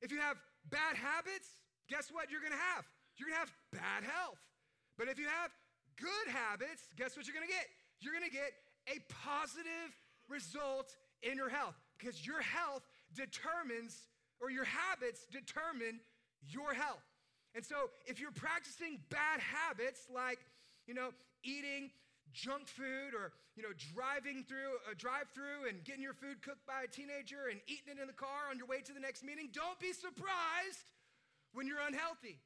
If 0.01 0.11
you 0.11 0.19
have 0.25 0.41
bad 0.73 0.97
habits, 0.97 1.61
guess 1.93 2.09
what 2.09 2.33
you're 2.33 2.41
gonna 2.41 2.65
have? 2.73 2.89
You're 3.21 3.29
gonna 3.29 3.45
have 3.45 3.53
bad 3.71 4.09
health. 4.09 4.41
But 4.97 5.13
if 5.13 5.19
you 5.19 5.29
have 5.29 5.53
good 6.01 6.33
habits, 6.33 6.89
guess 6.97 7.21
what 7.21 7.29
you're 7.29 7.37
gonna 7.37 7.53
get? 7.53 7.69
You're 8.01 8.17
gonna 8.17 8.33
get 8.33 8.57
a 8.89 8.97
positive 9.13 9.93
result 10.31 10.97
in 11.21 11.37
your 11.37 11.51
health 11.51 11.77
because 11.99 12.25
your 12.27 12.41
health 12.41 12.83
determines, 13.15 14.07
or 14.41 14.51
your 14.51 14.65
habits 14.65 15.27
determine 15.31 16.01
your 16.47 16.73
health. 16.73 17.03
And 17.55 17.65
so 17.65 17.91
if 18.07 18.21
you're 18.21 18.31
practicing 18.31 19.01
bad 19.11 19.41
habits 19.41 20.07
like, 20.15 20.39
you 20.87 20.95
know, 20.95 21.11
eating 21.43 21.91
junk 22.33 22.69
food 22.69 23.17
or, 23.17 23.33
you 23.57 23.63
know, 23.63 23.73
driving 23.95 24.45
through 24.45 24.79
uh, 24.87 24.93
a 24.93 24.95
drive 24.95 25.27
through 25.35 25.67
and 25.69 25.83
getting 25.83 26.03
your 26.03 26.15
food 26.15 26.43
cooked 26.43 26.67
by 26.69 26.85
a 26.85 26.91
teenager 26.91 27.49
and 27.51 27.59
eating 27.67 27.97
it 27.97 28.01
in 28.01 28.07
the 28.07 28.17
car 28.17 28.47
on 28.51 28.59
your 28.59 28.69
way 28.69 28.81
to 28.85 28.93
the 28.93 29.01
next 29.01 29.25
meeting, 29.25 29.49
don't 29.53 29.81
be 29.81 29.93
surprised 29.93 30.87
when 31.53 31.67
you're 31.67 31.83
unhealthy. 31.83 32.39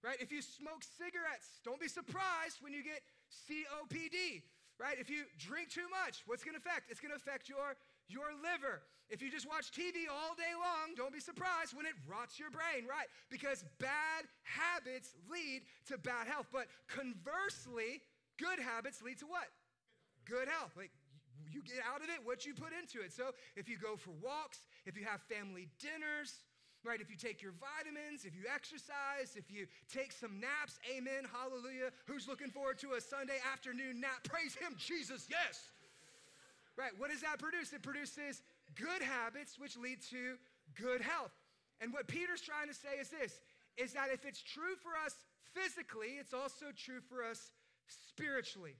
Right? 0.00 0.16
If 0.20 0.32
you 0.32 0.40
smoke 0.40 0.80
cigarettes, 0.96 1.60
don't 1.64 1.80
be 1.80 1.88
surprised 1.88 2.60
when 2.64 2.72
you 2.72 2.80
get 2.80 3.04
COPD. 3.48 4.44
Right? 4.80 4.96
If 4.96 5.12
you 5.12 5.28
drink 5.36 5.68
too 5.68 5.88
much, 5.92 6.24
what's 6.24 6.40
going 6.40 6.56
to 6.56 6.62
affect? 6.62 6.88
It's 6.88 7.00
going 7.00 7.12
to 7.12 7.20
affect 7.20 7.48
your 7.48 7.76
your 8.10 8.34
liver. 8.42 8.82
If 9.10 9.22
you 9.22 9.30
just 9.30 9.46
watch 9.46 9.70
TV 9.74 10.06
all 10.06 10.34
day 10.38 10.54
long, 10.54 10.94
don't 10.94 11.12
be 11.12 11.18
surprised 11.18 11.74
when 11.74 11.86
it 11.86 11.94
rots 12.06 12.38
your 12.38 12.50
brain, 12.50 12.86
right? 12.86 13.10
Because 13.30 13.64
bad 13.78 14.26
habits 14.42 15.14
lead 15.26 15.62
to 15.90 15.98
bad 15.98 16.30
health. 16.30 16.46
But 16.52 16.70
conversely, 16.86 18.02
good 18.38 18.62
habits 18.62 19.02
lead 19.02 19.18
to 19.18 19.26
what? 19.26 19.50
Good 20.26 20.46
health. 20.46 20.78
Like 20.78 20.94
you 21.50 21.62
get 21.66 21.82
out 21.82 22.02
of 22.02 22.08
it 22.10 22.22
what 22.22 22.46
you 22.46 22.54
put 22.54 22.70
into 22.70 23.02
it. 23.02 23.10
So 23.12 23.34
if 23.56 23.68
you 23.68 23.78
go 23.78 23.98
for 23.98 24.14
walks, 24.22 24.62
if 24.86 24.94
you 24.94 25.02
have 25.02 25.20
family 25.26 25.66
dinners, 25.82 26.46
right? 26.84 27.00
If 27.00 27.10
you 27.10 27.16
take 27.16 27.42
your 27.42 27.52
vitamins, 27.58 28.24
if 28.24 28.38
you 28.38 28.46
exercise, 28.46 29.34
if 29.36 29.50
you 29.50 29.66
take 29.92 30.12
some 30.12 30.40
naps, 30.40 30.78
amen, 30.86 31.26
hallelujah. 31.28 31.90
Who's 32.06 32.28
looking 32.28 32.48
forward 32.48 32.78
to 32.80 32.94
a 32.96 33.00
Sunday 33.00 33.42
afternoon 33.52 34.00
nap? 34.00 34.24
Praise 34.24 34.54
Him, 34.54 34.74
Jesus, 34.78 35.26
yes. 35.28 35.68
Right, 36.76 36.92
what 36.98 37.10
does 37.10 37.20
that 37.20 37.38
produce? 37.38 37.72
It 37.72 37.82
produces 37.82 38.42
good 38.74 39.02
habits, 39.02 39.58
which 39.58 39.76
lead 39.76 39.98
to 40.10 40.36
good 40.74 41.00
health. 41.00 41.32
And 41.80 41.92
what 41.92 42.08
Peter's 42.08 42.40
trying 42.40 42.68
to 42.68 42.74
say 42.74 43.00
is 43.00 43.08
this 43.08 43.40
is 43.76 43.92
that 43.94 44.10
if 44.12 44.24
it's 44.26 44.42
true 44.42 44.76
for 44.82 44.92
us 45.04 45.14
physically, 45.54 46.18
it's 46.20 46.34
also 46.34 46.66
true 46.76 47.00
for 47.00 47.24
us 47.24 47.52
spiritually. 47.86 48.76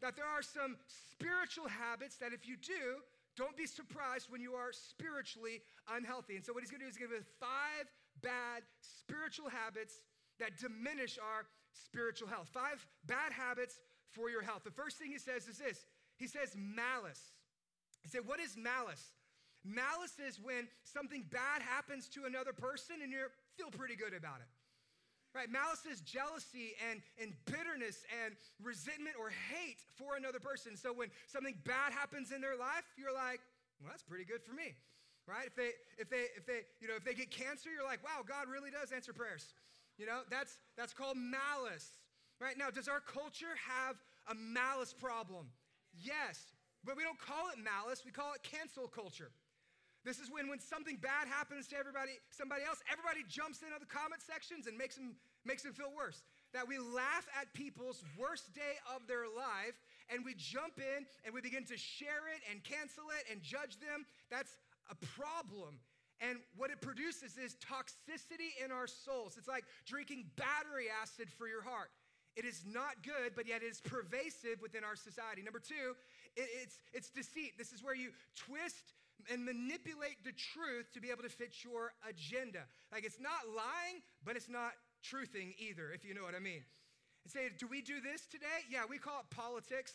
That 0.00 0.16
there 0.16 0.26
are 0.26 0.42
some 0.42 0.76
spiritual 0.86 1.66
habits 1.66 2.16
that 2.18 2.32
if 2.32 2.46
you 2.46 2.56
do, 2.56 3.02
don't 3.36 3.56
be 3.56 3.66
surprised 3.66 4.30
when 4.30 4.40
you 4.40 4.54
are 4.54 4.70
spiritually 4.70 5.62
unhealthy. 5.90 6.36
And 6.36 6.44
so, 6.44 6.52
what 6.52 6.62
he's 6.62 6.70
gonna 6.70 6.84
do 6.84 6.90
is 6.90 6.96
give 6.96 7.10
us 7.10 7.24
five 7.40 7.90
bad 8.22 8.62
spiritual 8.80 9.48
habits 9.50 10.02
that 10.38 10.58
diminish 10.58 11.18
our 11.18 11.46
spiritual 11.72 12.28
health. 12.28 12.48
Five 12.52 12.86
bad 13.06 13.32
habits 13.32 13.80
for 14.10 14.30
your 14.30 14.42
health. 14.42 14.62
The 14.64 14.70
first 14.70 14.98
thing 14.98 15.10
he 15.10 15.18
says 15.18 15.48
is 15.48 15.58
this 15.58 15.86
he 16.24 16.28
says 16.32 16.56
malice. 16.56 17.20
He 18.00 18.08
said, 18.08 18.24
What 18.24 18.40
is 18.40 18.56
malice? 18.56 19.12
Malice 19.60 20.16
is 20.16 20.40
when 20.40 20.68
something 20.80 21.24
bad 21.28 21.60
happens 21.60 22.08
to 22.16 22.24
another 22.24 22.56
person 22.56 23.04
and 23.04 23.12
you 23.12 23.28
feel 23.60 23.68
pretty 23.68 23.96
good 23.96 24.16
about 24.16 24.40
it. 24.40 24.48
Right? 25.36 25.52
Malice 25.52 25.84
is 25.84 26.00
jealousy 26.00 26.76
and, 26.88 27.04
and 27.20 27.36
bitterness 27.44 28.08
and 28.24 28.36
resentment 28.62 29.16
or 29.20 29.28
hate 29.52 29.84
for 30.00 30.16
another 30.16 30.40
person. 30.40 30.76
So 30.76 30.96
when 30.96 31.12
something 31.28 31.56
bad 31.64 31.92
happens 31.92 32.32
in 32.32 32.40
their 32.40 32.56
life, 32.56 32.88
you're 32.96 33.12
like, 33.12 33.40
well, 33.80 33.92
that's 33.92 34.04
pretty 34.04 34.24
good 34.24 34.40
for 34.40 34.56
me. 34.56 34.72
Right? 35.28 35.44
If 35.44 35.56
they, 35.56 35.76
if 36.00 36.08
they, 36.08 36.24
if 36.36 36.48
they, 36.48 36.64
you 36.80 36.88
know, 36.88 36.96
if 36.96 37.04
they 37.04 37.12
get 37.12 37.30
cancer, 37.30 37.68
you're 37.68 37.84
like, 37.84 38.00
wow, 38.04 38.24
God 38.24 38.48
really 38.48 38.70
does 38.70 38.92
answer 38.92 39.12
prayers. 39.12 39.52
You 40.00 40.06
know, 40.06 40.24
that's 40.30 40.56
that's 40.76 40.92
called 40.92 41.16
malice. 41.16 42.00
Right? 42.40 42.56
Now, 42.56 42.68
does 42.70 42.88
our 42.88 43.00
culture 43.00 43.56
have 43.68 43.96
a 44.28 44.34
malice 44.34 44.92
problem? 44.92 45.48
Yes. 46.02 46.52
But 46.84 46.96
we 46.96 47.02
don't 47.02 47.18
call 47.18 47.48
it 47.48 47.58
malice, 47.58 48.02
we 48.04 48.12
call 48.12 48.34
it 48.34 48.42
cancel 48.42 48.88
culture. 48.88 49.30
This 50.04 50.20
is 50.20 50.28
when, 50.28 50.52
when 50.52 50.60
something 50.60 51.00
bad 51.00 51.32
happens 51.32 51.66
to 51.72 51.80
everybody, 51.80 52.20
somebody 52.28 52.60
else, 52.60 52.84
everybody 52.92 53.24
jumps 53.24 53.64
into 53.64 53.80
the 53.80 53.88
comment 53.88 54.20
sections 54.20 54.68
and 54.68 54.76
makes 54.76 55.00
them, 55.00 55.16
makes 55.48 55.64
them 55.64 55.72
feel 55.72 55.88
worse. 55.96 56.20
That 56.52 56.68
we 56.68 56.76
laugh 56.76 57.24
at 57.40 57.48
people's 57.56 58.04
worst 58.20 58.52
day 58.52 58.76
of 58.94 59.08
their 59.08 59.24
life 59.24 59.80
and 60.12 60.20
we 60.20 60.36
jump 60.36 60.76
in 60.76 61.08
and 61.24 61.32
we 61.32 61.40
begin 61.40 61.64
to 61.72 61.76
share 61.80 62.28
it 62.36 62.44
and 62.52 62.62
cancel 62.62 63.08
it 63.16 63.24
and 63.32 63.40
judge 63.40 63.80
them. 63.80 64.04
That's 64.28 64.60
a 64.92 64.96
problem. 65.16 65.80
And 66.20 66.38
what 66.54 66.70
it 66.70 66.84
produces 66.84 67.40
is 67.40 67.56
toxicity 67.56 68.52
in 68.62 68.70
our 68.70 68.86
souls. 68.86 69.36
It's 69.40 69.48
like 69.48 69.64
drinking 69.88 70.28
battery 70.36 70.92
acid 70.92 71.32
for 71.32 71.48
your 71.48 71.62
heart. 71.64 71.88
It 72.36 72.44
is 72.44 72.64
not 72.66 73.02
good, 73.02 73.34
but 73.36 73.46
yet 73.46 73.62
it 73.62 73.70
is 73.70 73.80
pervasive 73.80 74.60
within 74.60 74.82
our 74.82 74.96
society. 74.96 75.42
Number 75.42 75.60
two, 75.60 75.94
it, 76.36 76.48
it's, 76.62 76.78
it's 76.92 77.10
deceit. 77.10 77.54
This 77.58 77.72
is 77.72 77.82
where 77.82 77.94
you 77.94 78.10
twist 78.34 78.94
and 79.30 79.44
manipulate 79.44 80.18
the 80.24 80.32
truth 80.32 80.90
to 80.92 81.00
be 81.00 81.10
able 81.10 81.22
to 81.22 81.30
fit 81.30 81.62
your 81.62 81.94
agenda. 82.08 82.66
Like 82.92 83.04
it's 83.04 83.20
not 83.20 83.46
lying, 83.54 84.02
but 84.24 84.36
it's 84.36 84.48
not 84.48 84.74
truthing 85.04 85.54
either, 85.58 85.92
if 85.94 86.04
you 86.04 86.14
know 86.14 86.22
what 86.26 86.34
I 86.34 86.42
mean. 86.42 86.66
And 87.24 87.32
say, 87.32 87.48
do 87.56 87.66
we 87.66 87.80
do 87.80 88.00
this 88.00 88.26
today? 88.26 88.66
Yeah, 88.68 88.82
we 88.88 88.98
call 88.98 89.20
it 89.20 89.30
politics. 89.30 89.94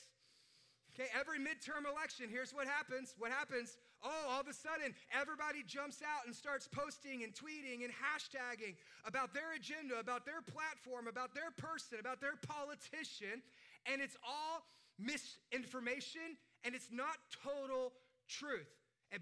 Okay, 0.95 1.09
every 1.13 1.37
midterm 1.37 1.85
election, 1.85 2.27
here's 2.31 2.53
what 2.53 2.67
happens. 2.67 3.13
What 3.19 3.31
happens? 3.31 3.77
Oh, 4.03 4.31
all 4.31 4.41
of 4.41 4.47
a 4.47 4.53
sudden, 4.53 4.95
everybody 5.11 5.63
jumps 5.67 5.99
out 6.01 6.25
and 6.25 6.33
starts 6.33 6.67
posting 6.67 7.23
and 7.23 7.33
tweeting 7.35 7.83
and 7.83 7.91
hashtagging 7.91 8.75
about 9.03 9.33
their 9.33 9.53
agenda, 9.55 9.99
about 9.99 10.25
their 10.25 10.41
platform, 10.41 11.07
about 11.07 11.35
their 11.35 11.51
person, 11.51 11.99
about 11.99 12.21
their 12.21 12.39
politician, 12.47 13.43
and 13.85 14.01
it's 14.01 14.15
all 14.23 14.63
misinformation 14.99 16.35
and 16.63 16.75
it's 16.75 16.91
not 16.91 17.15
total 17.43 17.93
truth. 18.27 18.67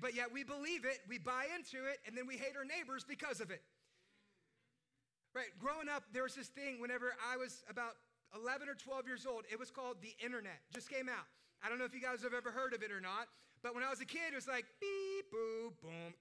But 0.01 0.15
yet 0.15 0.33
we 0.33 0.43
believe 0.43 0.83
it, 0.83 0.99
we 1.07 1.17
buy 1.17 1.45
into 1.55 1.85
it, 1.87 1.99
and 2.05 2.17
then 2.17 2.27
we 2.27 2.35
hate 2.35 2.57
our 2.57 2.65
neighbors 2.65 3.05
because 3.07 3.39
of 3.39 3.51
it. 3.51 3.61
Right? 5.33 5.53
Growing 5.59 5.87
up, 5.87 6.03
there 6.13 6.23
was 6.23 6.35
this 6.35 6.47
thing 6.47 6.81
whenever 6.81 7.13
I 7.23 7.37
was 7.37 7.63
about 7.69 7.93
11 8.35 8.67
or 8.67 8.75
12 8.75 9.07
years 9.07 9.25
old, 9.25 9.45
it 9.49 9.57
was 9.57 9.71
called 9.71 9.97
the 10.01 10.13
internet. 10.23 10.59
Just 10.73 10.89
came 10.89 11.07
out. 11.07 11.25
I 11.63 11.69
don't 11.69 11.79
know 11.79 11.85
if 11.85 11.93
you 11.93 12.01
guys 12.01 12.21
have 12.23 12.33
ever 12.33 12.51
heard 12.51 12.73
of 12.73 12.83
it 12.83 12.91
or 12.91 12.99
not, 12.99 13.27
but 13.63 13.75
when 13.75 13.83
I 13.83 13.89
was 13.89 14.01
a 14.01 14.05
kid, 14.05 14.31
it 14.31 14.35
was 14.35 14.47
like 14.47 14.65
beep, 14.79 15.25
boop, 15.33 15.73
boom. 15.81 16.13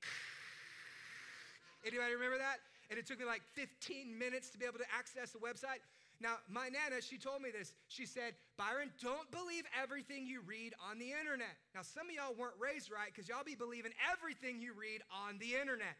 Anybody 1.86 2.14
remember 2.14 2.38
that? 2.38 2.58
And 2.90 2.98
it 2.98 3.06
took 3.06 3.18
me 3.18 3.26
like 3.26 3.42
15 3.54 4.18
minutes 4.18 4.50
to 4.50 4.58
be 4.58 4.64
able 4.64 4.78
to 4.78 4.90
access 4.96 5.30
the 5.32 5.38
website. 5.38 5.82
Now, 6.20 6.40
my 6.48 6.68
nana, 6.68 7.02
she 7.02 7.18
told 7.18 7.42
me 7.42 7.50
this. 7.50 7.72
She 7.88 8.06
said, 8.06 8.32
Byron, 8.56 8.90
don't 9.02 9.30
believe 9.30 9.64
everything 9.76 10.26
you 10.26 10.40
read 10.46 10.72
on 10.80 10.98
the 10.98 11.12
internet. 11.12 11.52
Now, 11.74 11.82
some 11.82 12.08
of 12.08 12.14
y'all 12.14 12.34
weren't 12.38 12.56
raised 12.58 12.90
right 12.90 13.12
because 13.12 13.28
y'all 13.28 13.44
be 13.44 13.54
believing 13.54 13.92
everything 14.00 14.60
you 14.60 14.72
read 14.72 15.02
on 15.12 15.38
the 15.38 15.60
internet, 15.60 15.94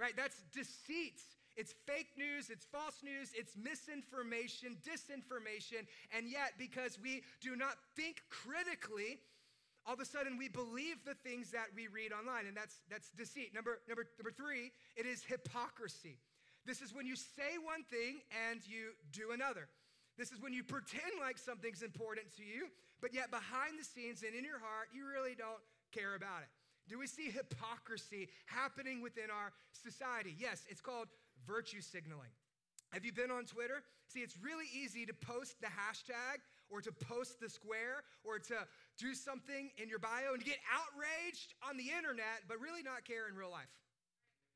right? 0.00 0.16
That's 0.16 0.42
deceit. 0.52 1.22
It's 1.54 1.74
fake 1.86 2.08
news, 2.16 2.48
it's 2.48 2.64
false 2.64 3.04
news, 3.04 3.30
it's 3.36 3.52
misinformation, 3.60 4.78
disinformation, 4.80 5.84
and 6.16 6.26
yet 6.26 6.56
because 6.56 6.98
we 6.98 7.22
do 7.42 7.56
not 7.56 7.76
think 7.94 8.22
critically, 8.30 9.20
all 9.86 9.94
of 9.94 10.00
a 10.00 10.04
sudden 10.04 10.38
we 10.38 10.48
believe 10.48 11.04
the 11.04 11.14
things 11.14 11.50
that 11.50 11.66
we 11.74 11.88
read 11.88 12.12
online, 12.12 12.46
and 12.46 12.56
that's 12.56 12.80
that's 12.90 13.10
deceit. 13.10 13.54
Number 13.54 13.80
number 13.88 14.06
number 14.18 14.30
three, 14.30 14.70
it 14.96 15.06
is 15.06 15.24
hypocrisy. 15.24 16.18
This 16.64 16.80
is 16.80 16.94
when 16.94 17.06
you 17.06 17.16
say 17.16 17.58
one 17.62 17.82
thing 17.90 18.22
and 18.48 18.60
you 18.66 18.94
do 19.10 19.32
another. 19.32 19.68
This 20.16 20.30
is 20.30 20.40
when 20.40 20.52
you 20.52 20.62
pretend 20.62 21.18
like 21.18 21.38
something's 21.38 21.82
important 21.82 22.30
to 22.36 22.44
you, 22.44 22.68
but 23.00 23.12
yet 23.14 23.30
behind 23.30 23.78
the 23.80 23.84
scenes 23.84 24.22
and 24.22 24.34
in 24.34 24.44
your 24.44 24.60
heart, 24.60 24.88
you 24.94 25.02
really 25.08 25.34
don't 25.34 25.58
care 25.90 26.14
about 26.14 26.42
it. 26.42 26.50
Do 26.88 26.98
we 26.98 27.06
see 27.06 27.30
hypocrisy 27.30 28.28
happening 28.46 29.02
within 29.02 29.30
our 29.30 29.52
society? 29.72 30.34
Yes, 30.38 30.64
it's 30.68 30.80
called 30.80 31.08
virtue 31.46 31.80
signaling. 31.80 32.30
Have 32.90 33.04
you 33.04 33.12
been 33.12 33.30
on 33.30 33.46
Twitter? 33.46 33.82
See, 34.08 34.20
it's 34.20 34.36
really 34.36 34.66
easy 34.74 35.06
to 35.06 35.14
post 35.14 35.60
the 35.60 35.68
hashtag 35.68 36.44
or 36.68 36.82
to 36.82 36.92
post 36.92 37.40
the 37.40 37.48
square 37.48 38.04
or 38.24 38.38
to 38.38 38.54
do 39.02 39.18
something 39.18 39.74
in 39.82 39.90
your 39.90 39.98
bio 39.98 40.38
and 40.38 40.44
get 40.46 40.62
outraged 40.70 41.58
on 41.66 41.74
the 41.74 41.90
internet, 41.90 42.46
but 42.46 42.62
really 42.62 42.86
not 42.86 43.02
care 43.02 43.26
in 43.26 43.34
real 43.34 43.50
life. 43.50 43.74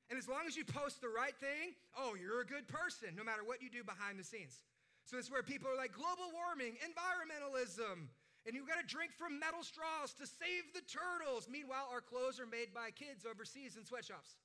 And 0.07 0.15
as 0.15 0.31
long 0.31 0.47
as 0.47 0.55
you 0.55 0.62
post 0.62 1.03
the 1.03 1.11
right 1.11 1.35
thing, 1.35 1.75
oh, 1.99 2.15
you're 2.15 2.38
a 2.38 2.47
good 2.47 2.71
person, 2.71 3.19
no 3.19 3.26
matter 3.26 3.43
what 3.43 3.59
you 3.59 3.67
do 3.67 3.83
behind 3.83 4.23
the 4.23 4.23
scenes. 4.23 4.62
So 5.03 5.19
it's 5.19 5.31
where 5.31 5.43
people 5.43 5.67
are 5.67 5.75
like 5.75 5.91
global 5.91 6.31
warming, 6.31 6.79
environmentalism, 6.79 8.07
and 8.47 8.55
you've 8.55 8.71
got 8.71 8.79
to 8.79 8.87
drink 8.87 9.11
from 9.11 9.43
metal 9.43 9.67
straws 9.67 10.15
to 10.23 10.26
save 10.26 10.71
the 10.71 10.87
turtles. 10.87 11.50
Meanwhile, 11.50 11.91
our 11.91 11.99
clothes 11.99 12.38
are 12.38 12.47
made 12.47 12.71
by 12.71 12.95
kids 12.95 13.26
overseas 13.26 13.75
in 13.75 13.83
sweatshops. 13.83 14.38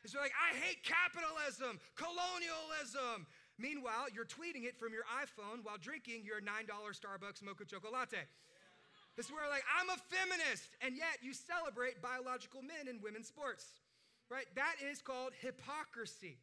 And 0.00 0.08
so, 0.08 0.16
like, 0.20 0.32
I 0.32 0.56
hate 0.56 0.80
capitalism, 0.80 1.76
colonialism. 1.92 3.28
Meanwhile, 3.60 4.12
you're 4.16 4.28
tweeting 4.28 4.64
it 4.64 4.80
from 4.80 4.96
your 4.96 5.04
iPhone 5.12 5.60
while 5.60 5.76
drinking 5.76 6.24
your 6.24 6.40
$9 6.40 6.68
Starbucks 6.68 7.44
mocha 7.44 7.68
chocolate. 7.68 8.24
This 9.16 9.26
is 9.26 9.32
where, 9.32 9.48
like, 9.48 9.64
I'm 9.72 9.88
a 9.88 9.98
feminist, 10.12 10.76
and 10.84 10.96
yet 10.96 11.24
you 11.24 11.32
celebrate 11.32 12.00
biological 12.00 12.60
men 12.60 12.88
in 12.88 13.00
women's 13.00 13.28
sports 13.28 13.64
right? 14.30 14.46
That 14.54 14.76
is 14.90 15.00
called 15.00 15.32
hypocrisy. 15.40 16.38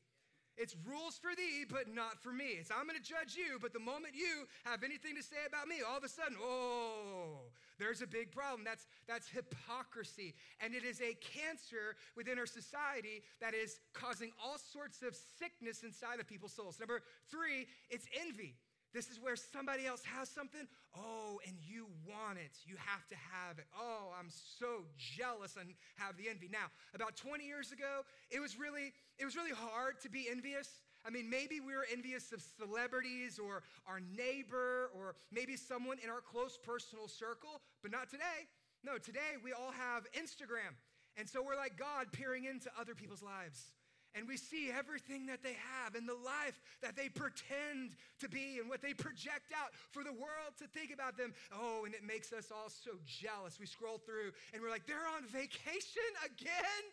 It's 0.55 0.75
rules 0.87 1.17
for 1.17 1.35
thee, 1.35 1.65
but 1.67 1.93
not 1.93 2.21
for 2.21 2.31
me. 2.31 2.61
It's 2.61 2.69
I'm 2.69 2.85
going 2.85 2.99
to 2.99 3.03
judge 3.03 3.35
you, 3.35 3.57
but 3.59 3.73
the 3.73 3.79
moment 3.79 4.13
you 4.13 4.45
have 4.65 4.83
anything 4.83 5.15
to 5.15 5.23
say 5.23 5.41
about 5.47 5.67
me, 5.67 5.77
all 5.81 5.97
of 5.97 6.03
a 6.03 6.07
sudden, 6.07 6.37
oh, 6.39 7.49
there's 7.79 8.03
a 8.03 8.07
big 8.07 8.31
problem. 8.31 8.61
That's 8.63 8.85
that's 9.07 9.27
hypocrisy, 9.27 10.35
and 10.61 10.75
it 10.75 10.83
is 10.83 11.01
a 11.01 11.15
cancer 11.15 11.97
within 12.15 12.37
our 12.37 12.45
society 12.45 13.23
that 13.41 13.55
is 13.55 13.79
causing 13.93 14.31
all 14.37 14.59
sorts 14.59 15.01
of 15.01 15.15
sickness 15.15 15.81
inside 15.81 16.19
of 16.19 16.27
people's 16.27 16.53
souls. 16.53 16.79
Number 16.79 17.01
three, 17.31 17.65
it's 17.89 18.05
envy. 18.21 18.53
This 18.93 19.09
is 19.09 19.19
where 19.19 19.35
somebody 19.35 19.87
else 19.87 20.03
has 20.05 20.29
something. 20.29 20.67
Oh, 20.95 21.39
and 21.47 21.55
you 21.65 21.87
want 22.07 22.37
it. 22.37 22.51
You 22.65 22.75
have 22.77 23.07
to 23.07 23.15
have 23.15 23.57
it. 23.57 23.65
Oh, 23.77 24.13
I'm 24.17 24.29
so 24.29 24.85
jealous 24.97 25.57
and 25.59 25.73
have 25.95 26.15
the 26.15 26.29
envy. 26.29 26.47
Now, 26.51 26.69
about 26.93 27.15
20 27.17 27.43
years 27.43 27.71
ago, 27.71 28.05
it 28.29 28.39
was 28.39 28.57
really 28.57 28.93
it 29.17 29.25
was 29.25 29.35
really 29.35 29.51
hard 29.51 29.99
to 30.01 30.09
be 30.09 30.27
envious. 30.29 30.69
I 31.05 31.09
mean, 31.09 31.29
maybe 31.29 31.59
we 31.59 31.75
were 31.75 31.85
envious 31.91 32.31
of 32.31 32.41
celebrities 32.41 33.39
or 33.39 33.63
our 33.87 33.99
neighbor 33.99 34.89
or 34.95 35.15
maybe 35.31 35.57
someone 35.57 35.97
in 36.01 36.09
our 36.09 36.21
close 36.21 36.57
personal 36.57 37.07
circle, 37.07 37.61
but 37.81 37.91
not 37.91 38.09
today. 38.09 38.47
No, 38.83 38.97
today 38.97 39.41
we 39.43 39.53
all 39.53 39.71
have 39.71 40.03
Instagram. 40.13 40.77
And 41.17 41.27
so 41.27 41.43
we're 41.43 41.55
like 41.55 41.77
God 41.77 42.11
peering 42.11 42.45
into 42.45 42.69
other 42.79 42.95
people's 42.95 43.21
lives. 43.21 43.73
And 44.15 44.27
we 44.27 44.37
see 44.37 44.69
everything 44.69 45.25
that 45.25 45.41
they 45.41 45.57
have 45.73 45.95
and 45.95 46.07
the 46.07 46.13
life 46.13 46.61
that 46.81 46.95
they 46.95 47.09
pretend 47.09 47.97
to 48.21 48.29
be 48.29 48.61
and 48.61 48.69
what 48.69 48.81
they 48.81 48.93
project 48.93 49.49
out 49.57 49.73
for 49.89 50.03
the 50.03 50.13
world 50.13 50.53
to 50.59 50.67
think 50.67 50.93
about 50.93 51.17
them. 51.17 51.33
Oh, 51.49 51.85
and 51.85 51.95
it 51.95 52.05
makes 52.05 52.31
us 52.31 52.53
all 52.53 52.69
so 52.69 52.91
jealous. 53.07 53.59
We 53.59 53.65
scroll 53.65 53.97
through 53.97 54.29
and 54.53 54.61
we're 54.61 54.69
like, 54.69 54.85
they're 54.85 55.09
on 55.17 55.25
vacation 55.25 56.05
again? 56.25 56.83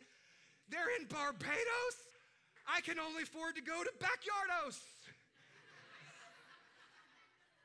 They're 0.71 0.97
in 0.97 1.05
Barbados? 1.13 1.97
I 2.65 2.81
can 2.81 2.99
only 2.99 3.25
afford 3.25 3.57
to 3.57 3.63
go 3.63 3.85
to 3.85 3.91
Backyardos. 4.01 4.81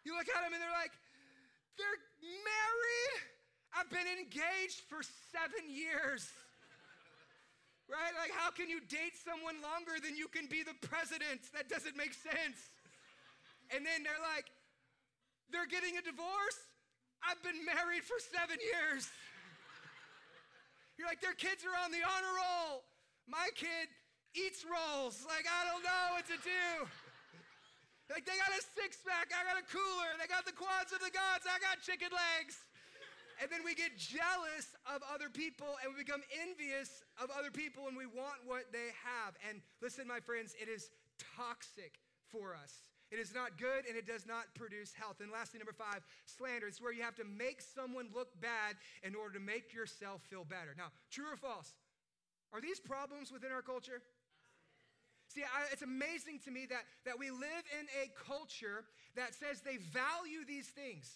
you 0.04 0.18
look 0.18 0.28
at 0.28 0.44
them 0.44 0.52
and 0.52 0.62
they're 0.62 0.80
like, 0.84 0.92
they're 1.78 2.00
married. 2.44 3.16
I've 3.72 3.90
been 3.90 4.08
engaged 4.20 4.84
for 4.88 5.00
seven 5.32 5.68
years 5.72 6.28
right? 7.90 8.14
Like, 8.18 8.34
how 8.34 8.50
can 8.50 8.70
you 8.70 8.82
date 8.86 9.14
someone 9.18 9.62
longer 9.62 10.02
than 10.02 10.18
you 10.18 10.28
can 10.28 10.48
be 10.48 10.64
the 10.64 10.78
president? 10.82 11.52
That 11.54 11.70
doesn't 11.70 11.96
make 11.98 12.14
sense. 12.14 12.74
And 13.74 13.86
then 13.86 14.06
they're 14.06 14.22
like, 14.22 14.50
they're 15.50 15.70
getting 15.70 15.98
a 15.98 16.04
divorce? 16.04 16.60
I've 17.22 17.42
been 17.42 17.66
married 17.66 18.06
for 18.06 18.18
seven 18.22 18.58
years. 18.62 19.10
You're 20.98 21.10
like, 21.10 21.22
their 21.22 21.36
kids 21.36 21.66
are 21.66 21.78
on 21.84 21.92
the 21.92 22.02
honor 22.02 22.34
roll. 22.34 22.86
My 23.28 23.50
kid 23.58 23.90
eats 24.38 24.64
rolls. 24.64 25.26
Like, 25.26 25.50
I 25.50 25.66
don't 25.66 25.84
know 25.84 26.06
what 26.14 26.26
to 26.30 26.38
do. 26.40 26.66
Like, 28.14 28.22
they 28.22 28.38
got 28.38 28.54
a 28.54 28.62
six 28.78 29.02
pack, 29.02 29.34
I 29.34 29.42
got 29.50 29.58
a 29.58 29.66
cooler, 29.66 30.14
they 30.22 30.30
got 30.30 30.46
the 30.46 30.54
quads 30.54 30.94
of 30.94 31.02
the 31.02 31.10
gods, 31.10 31.50
I 31.50 31.58
got 31.58 31.82
chicken 31.82 32.14
legs. 32.14 32.62
And 33.42 33.52
then 33.52 33.62
we 33.66 33.76
get 33.76 33.98
jealous 33.98 34.76
of 34.88 35.02
other 35.12 35.28
people 35.30 35.76
and 35.84 35.94
we 35.94 36.04
become 36.04 36.22
envious 36.42 37.04
of 37.22 37.30
other 37.38 37.52
people 37.52 37.88
and 37.88 37.98
we 37.98 38.08
want 38.08 38.40
what 38.46 38.72
they 38.72 38.96
have. 39.04 39.36
And 39.50 39.62
listen, 39.82 40.08
my 40.08 40.20
friends, 40.20 40.56
it 40.56 40.70
is 40.70 40.90
toxic 41.36 42.00
for 42.32 42.56
us. 42.56 42.86
It 43.12 43.20
is 43.20 43.34
not 43.34 43.58
good 43.58 43.86
and 43.88 43.96
it 43.96 44.08
does 44.08 44.26
not 44.26 44.50
produce 44.56 44.94
health. 44.94 45.22
And 45.22 45.32
lastly, 45.32 45.60
number 45.60 45.76
five, 45.76 46.02
slander. 46.26 46.68
It's 46.68 46.82
where 46.82 46.94
you 46.94 47.04
have 47.04 47.16
to 47.16 47.28
make 47.28 47.62
someone 47.62 48.08
look 48.14 48.40
bad 48.42 48.76
in 49.04 49.16
order 49.16 49.38
to 49.38 49.44
make 49.44 49.74
yourself 49.74 50.22
feel 50.30 50.44
better. 50.44 50.74
Now, 50.78 50.90
true 51.12 51.32
or 51.32 51.38
false? 51.38 51.74
Are 52.54 52.62
these 52.62 52.80
problems 52.80 53.32
within 53.32 53.52
our 53.52 53.62
culture? 53.62 54.02
See, 55.28 55.44
I, 55.44 55.68
it's 55.72 55.82
amazing 55.82 56.40
to 56.46 56.52
me 56.52 56.66
that, 56.70 56.86
that 57.06 57.20
we 57.20 57.30
live 57.30 57.66
in 57.80 57.86
a 58.02 58.12
culture 58.16 58.86
that 59.16 59.36
says 59.36 59.62
they 59.62 59.78
value 59.78 60.46
these 60.48 60.68
things. 60.68 61.12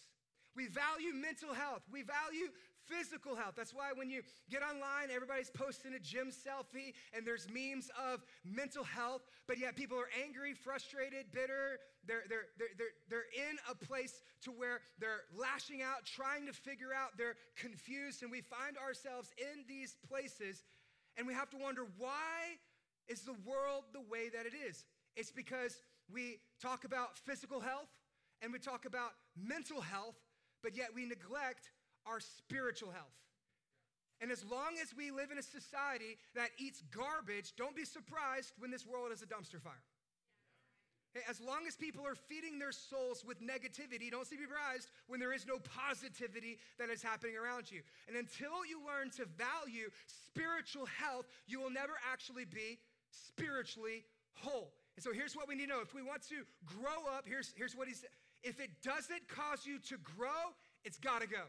We 0.59 0.67
value 0.67 1.15
mental 1.15 1.53
health. 1.53 1.83
We 1.89 2.01
value 2.03 2.51
physical 2.83 3.33
health. 3.33 3.53
That's 3.55 3.73
why 3.73 3.95
when 3.95 4.09
you 4.09 4.23
get 4.51 4.61
online, 4.61 5.07
everybody's 5.07 5.49
posting 5.49 5.93
a 5.93 5.99
gym 5.99 6.35
selfie 6.35 6.91
and 7.15 7.25
there's 7.25 7.47
memes 7.47 7.89
of 7.95 8.25
mental 8.43 8.83
health, 8.83 9.21
but 9.47 9.57
yet 9.57 9.77
people 9.77 9.97
are 9.97 10.11
angry, 10.21 10.53
frustrated, 10.53 11.31
bitter. 11.31 11.79
They're, 12.05 12.23
they're, 12.27 12.51
they're, 12.57 12.75
they're, 12.77 12.95
they're 13.07 13.31
in 13.49 13.55
a 13.71 13.75
place 13.87 14.21
to 14.43 14.51
where 14.51 14.81
they're 14.99 15.23
lashing 15.31 15.81
out, 15.81 16.03
trying 16.03 16.45
to 16.47 16.51
figure 16.51 16.91
out, 16.93 17.15
they're 17.17 17.39
confused, 17.55 18.21
and 18.21 18.29
we 18.29 18.41
find 18.41 18.75
ourselves 18.77 19.31
in 19.37 19.63
these 19.65 19.95
places 20.09 20.65
and 21.15 21.25
we 21.25 21.33
have 21.33 21.49
to 21.51 21.57
wonder 21.57 21.87
why 21.97 22.59
is 23.07 23.21
the 23.21 23.35
world 23.45 23.85
the 23.93 24.03
way 24.11 24.27
that 24.27 24.45
it 24.45 24.53
is? 24.53 24.83
It's 25.15 25.31
because 25.31 25.79
we 26.11 26.41
talk 26.61 26.83
about 26.83 27.17
physical 27.17 27.61
health 27.61 27.87
and 28.41 28.51
we 28.51 28.59
talk 28.59 28.83
about 28.83 29.11
mental 29.38 29.79
health 29.79 30.15
but 30.63 30.76
yet 30.76 30.89
we 30.93 31.06
neglect 31.06 31.72
our 32.06 32.19
spiritual 32.19 32.91
health. 32.91 33.19
And 34.22 34.32
as 34.32 34.43
long 34.43 34.76
as 34.82 34.93
we 34.95 35.12
live 35.12 35.32
in 35.32 35.38
a 35.38 35.43
society 35.43 36.17
that 36.36 36.50
eats 36.58 36.84
garbage, 36.91 37.56
don't 37.56 37.76
be 37.76 37.86
surprised 37.86 38.52
when 38.60 38.69
this 38.69 38.86
world 38.86 39.12
is 39.13 39.22
a 39.22 39.26
dumpster 39.26 39.62
fire. 39.62 39.84
as 41.28 41.41
long 41.41 41.65
as 41.67 41.76
people 41.76 42.06
are 42.06 42.15
feeding 42.15 42.60
their 42.60 42.72
souls 42.72 43.26
with 43.26 43.41
negativity, 43.41 44.12
don't 44.12 44.30
be 44.30 44.38
surprised 44.38 44.91
when 45.08 45.19
there 45.19 45.34
is 45.34 45.48
no 45.48 45.58
positivity 45.58 46.60
that 46.78 46.89
is 46.89 47.02
happening 47.02 47.36
around 47.36 47.72
you. 47.72 47.82
And 48.08 48.15
until 48.15 48.63
you 48.67 48.80
learn 48.86 49.10
to 49.17 49.26
value 49.26 49.89
spiritual 50.06 50.86
health, 50.86 51.26
you 51.48 51.60
will 51.60 51.72
never 51.72 51.93
actually 52.12 52.45
be 52.45 52.78
spiritually 53.10 54.06
whole. 54.34 54.74
And 54.95 55.04
so 55.04 55.12
here's 55.13 55.36
what 55.36 55.48
we 55.48 55.56
need 55.56 55.67
to 55.67 55.74
know. 55.74 55.82
If 55.82 55.95
we 55.95 56.04
want 56.04 56.28
to 56.30 56.45
grow 56.65 57.08
up, 57.10 57.24
here's, 57.26 57.54
here's 57.56 57.76
what 57.76 57.88
he 57.88 57.93
said. 57.93 58.10
If 58.43 58.60
it 58.60 58.69
doesn't 58.84 59.28
cause 59.28 59.65
you 59.65 59.80
to 59.89 59.97
grow, 59.97 60.56
it's 60.84 60.97
got 60.97 61.21
to 61.21 61.28
go. 61.28 61.43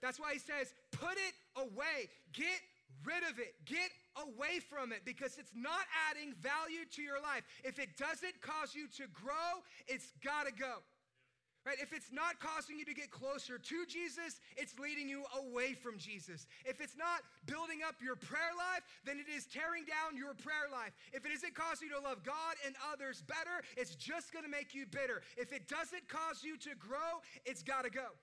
That's 0.00 0.20
why 0.20 0.32
he 0.32 0.38
says, 0.38 0.72
put 0.92 1.12
it 1.12 1.34
away. 1.56 2.08
Get 2.32 2.60
rid 3.04 3.22
of 3.24 3.38
it. 3.38 3.54
Get 3.64 3.90
away 4.16 4.60
from 4.60 4.92
it 4.92 5.02
because 5.04 5.38
it's 5.38 5.52
not 5.54 5.80
adding 6.10 6.34
value 6.40 6.84
to 6.92 7.02
your 7.02 7.20
life. 7.20 7.42
If 7.64 7.78
it 7.78 7.96
doesn't 7.96 8.40
cause 8.40 8.74
you 8.74 8.86
to 8.96 9.08
grow, 9.12 9.62
it's 9.86 10.12
got 10.22 10.46
to 10.46 10.52
go. 10.52 10.82
Right? 11.68 11.76
If 11.84 11.92
it's 11.92 12.08
not 12.08 12.40
causing 12.40 12.80
you 12.80 12.88
to 12.88 12.96
get 12.96 13.10
closer 13.12 13.58
to 13.60 13.84
Jesus, 13.84 14.40
it's 14.56 14.72
leading 14.80 15.04
you 15.04 15.28
away 15.36 15.74
from 15.74 15.98
Jesus. 15.98 16.46
If 16.64 16.80
it's 16.80 16.96
not 16.96 17.20
building 17.44 17.84
up 17.84 18.00
your 18.00 18.16
prayer 18.16 18.56
life, 18.56 18.80
then 19.04 19.20
it 19.20 19.28
is 19.28 19.44
tearing 19.44 19.84
down 19.84 20.16
your 20.16 20.32
prayer 20.32 20.72
life. 20.72 20.96
If 21.12 21.28
it 21.28 21.32
isn't 21.36 21.52
causing 21.52 21.92
you 21.92 22.00
to 22.00 22.00
love 22.00 22.24
God 22.24 22.56
and 22.64 22.72
others 22.90 23.20
better, 23.20 23.60
it's 23.76 23.94
just 24.00 24.32
going 24.32 24.46
to 24.46 24.50
make 24.50 24.72
you 24.72 24.88
bitter. 24.88 25.20
If 25.36 25.52
it 25.52 25.68
doesn't 25.68 26.08
cause 26.08 26.40
you 26.40 26.56
to 26.56 26.72
grow, 26.80 27.20
it's 27.44 27.62
got 27.62 27.84
to 27.84 27.90
go. 27.90 28.16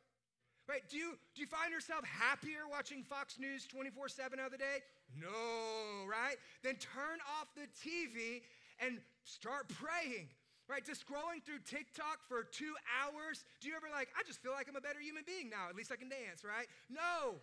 Right? 0.65 0.81
Do 0.89 0.97
you, 0.97 1.13
do 1.37 1.45
you 1.45 1.45
find 1.45 1.69
yourself 1.69 2.01
happier 2.01 2.65
watching 2.65 3.03
Fox 3.03 3.37
News 3.37 3.69
24 3.69 4.09
7 4.09 4.39
of 4.39 4.49
the 4.49 4.57
day? 4.57 4.81
No, 5.13 6.09
right? 6.09 6.41
Then 6.63 6.81
turn 6.81 7.21
off 7.37 7.53
the 7.53 7.69
TV 7.77 8.41
and 8.81 8.97
start 9.21 9.69
praying 9.69 10.33
right? 10.69 10.83
Just 10.85 11.05
scrolling 11.05 11.43
through 11.45 11.61
TikTok 11.65 12.19
for 12.27 12.43
two 12.43 12.73
hours. 13.01 13.45
Do 13.61 13.69
you 13.69 13.75
ever 13.75 13.87
like, 13.91 14.09
I 14.17 14.23
just 14.25 14.41
feel 14.41 14.51
like 14.51 14.67
I'm 14.69 14.75
a 14.75 14.81
better 14.81 14.99
human 14.99 15.23
being 15.25 15.49
now. 15.49 15.69
At 15.69 15.75
least 15.75 15.91
I 15.91 15.95
can 15.95 16.09
dance, 16.09 16.43
right? 16.43 16.67
No. 16.89 17.37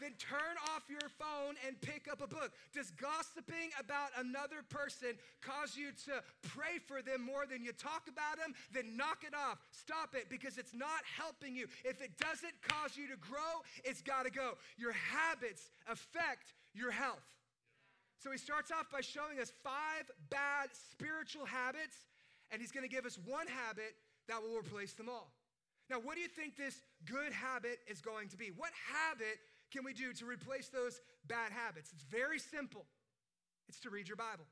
then 0.00 0.14
turn 0.18 0.54
off 0.70 0.86
your 0.88 1.10
phone 1.18 1.58
and 1.66 1.74
pick 1.80 2.06
up 2.10 2.22
a 2.22 2.26
book. 2.26 2.52
Does 2.72 2.90
gossiping 2.92 3.74
about 3.78 4.10
another 4.16 4.62
person 4.70 5.18
cause 5.42 5.76
you 5.76 5.90
to 6.06 6.22
pray 6.54 6.78
for 6.78 7.02
them 7.02 7.26
more 7.26 7.46
than 7.50 7.64
you 7.64 7.72
talk 7.72 8.06
about 8.08 8.38
them? 8.38 8.54
Then 8.72 8.96
knock 8.96 9.26
it 9.26 9.34
off. 9.34 9.58
Stop 9.70 10.14
it 10.14 10.30
because 10.30 10.56
it's 10.56 10.74
not 10.74 11.02
helping 11.04 11.56
you. 11.56 11.66
If 11.84 12.00
it 12.00 12.16
doesn't 12.18 12.54
cause 12.62 12.96
you 12.96 13.08
to 13.08 13.18
grow, 13.18 13.66
it's 13.84 14.00
got 14.00 14.24
to 14.24 14.30
go. 14.30 14.54
Your 14.76 14.92
habits 14.92 15.70
affect 15.90 16.54
your 16.74 16.90
health. 16.92 17.26
So 18.22 18.30
he 18.30 18.38
starts 18.38 18.70
off 18.70 18.90
by 18.90 19.00
showing 19.00 19.38
us 19.38 19.52
five 19.62 20.10
bad 20.30 20.70
spiritual 20.90 21.46
habits 21.46 22.06
and 22.50 22.60
he's 22.60 22.72
to 22.72 22.88
give 22.88 23.06
us 23.06 23.18
one 23.26 23.46
habit 23.46 23.94
that 24.28 24.42
will 24.42 24.58
replace 24.58 24.92
them 24.94 25.08
all. 25.08 25.32
Now, 25.90 25.96
what 25.96 26.16
do 26.16 26.20
you 26.20 26.28
think 26.28 26.56
this 26.56 26.82
good 27.04 27.32
habit 27.32 27.78
is 27.88 28.00
going 28.00 28.28
to 28.28 28.36
be? 28.36 28.50
What 28.54 28.70
habit 28.92 29.40
can 29.72 29.84
we 29.84 29.92
do 29.92 30.12
to 30.12 30.26
replace 30.26 30.68
those 30.68 31.00
bad 31.26 31.52
habits? 31.52 31.90
It's 31.92 32.04
very 32.04 32.38
simple. 32.38 32.84
It's 33.68 33.80
to 33.80 33.90
read 33.90 34.08
your 34.08 34.16
Bible. 34.16 34.44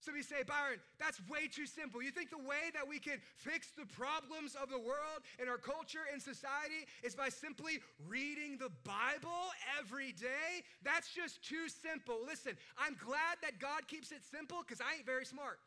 Some 0.00 0.14
of 0.14 0.18
you 0.18 0.24
say, 0.24 0.42
Byron, 0.42 0.80
that's 0.98 1.20
way 1.30 1.46
too 1.46 1.64
simple. 1.64 2.02
You 2.02 2.10
think 2.10 2.30
the 2.30 2.42
way 2.42 2.74
that 2.74 2.88
we 2.88 2.98
can 2.98 3.22
fix 3.36 3.70
the 3.70 3.86
problems 3.86 4.56
of 4.60 4.68
the 4.68 4.78
world 4.78 5.22
and 5.38 5.48
our 5.48 5.58
culture 5.58 6.10
and 6.12 6.20
society 6.20 6.90
is 7.04 7.14
by 7.14 7.28
simply 7.28 7.78
reading 8.08 8.58
the 8.58 8.70
Bible 8.82 9.54
every 9.78 10.10
day? 10.10 10.66
That's 10.82 11.14
just 11.14 11.46
too 11.46 11.68
simple. 11.68 12.18
Listen, 12.26 12.58
I'm 12.76 12.96
glad 12.98 13.38
that 13.42 13.60
God 13.60 13.86
keeps 13.86 14.10
it 14.10 14.22
simple 14.28 14.58
because 14.66 14.80
I 14.80 14.96
ain't 14.96 15.06
very 15.06 15.24
smart. 15.24 15.60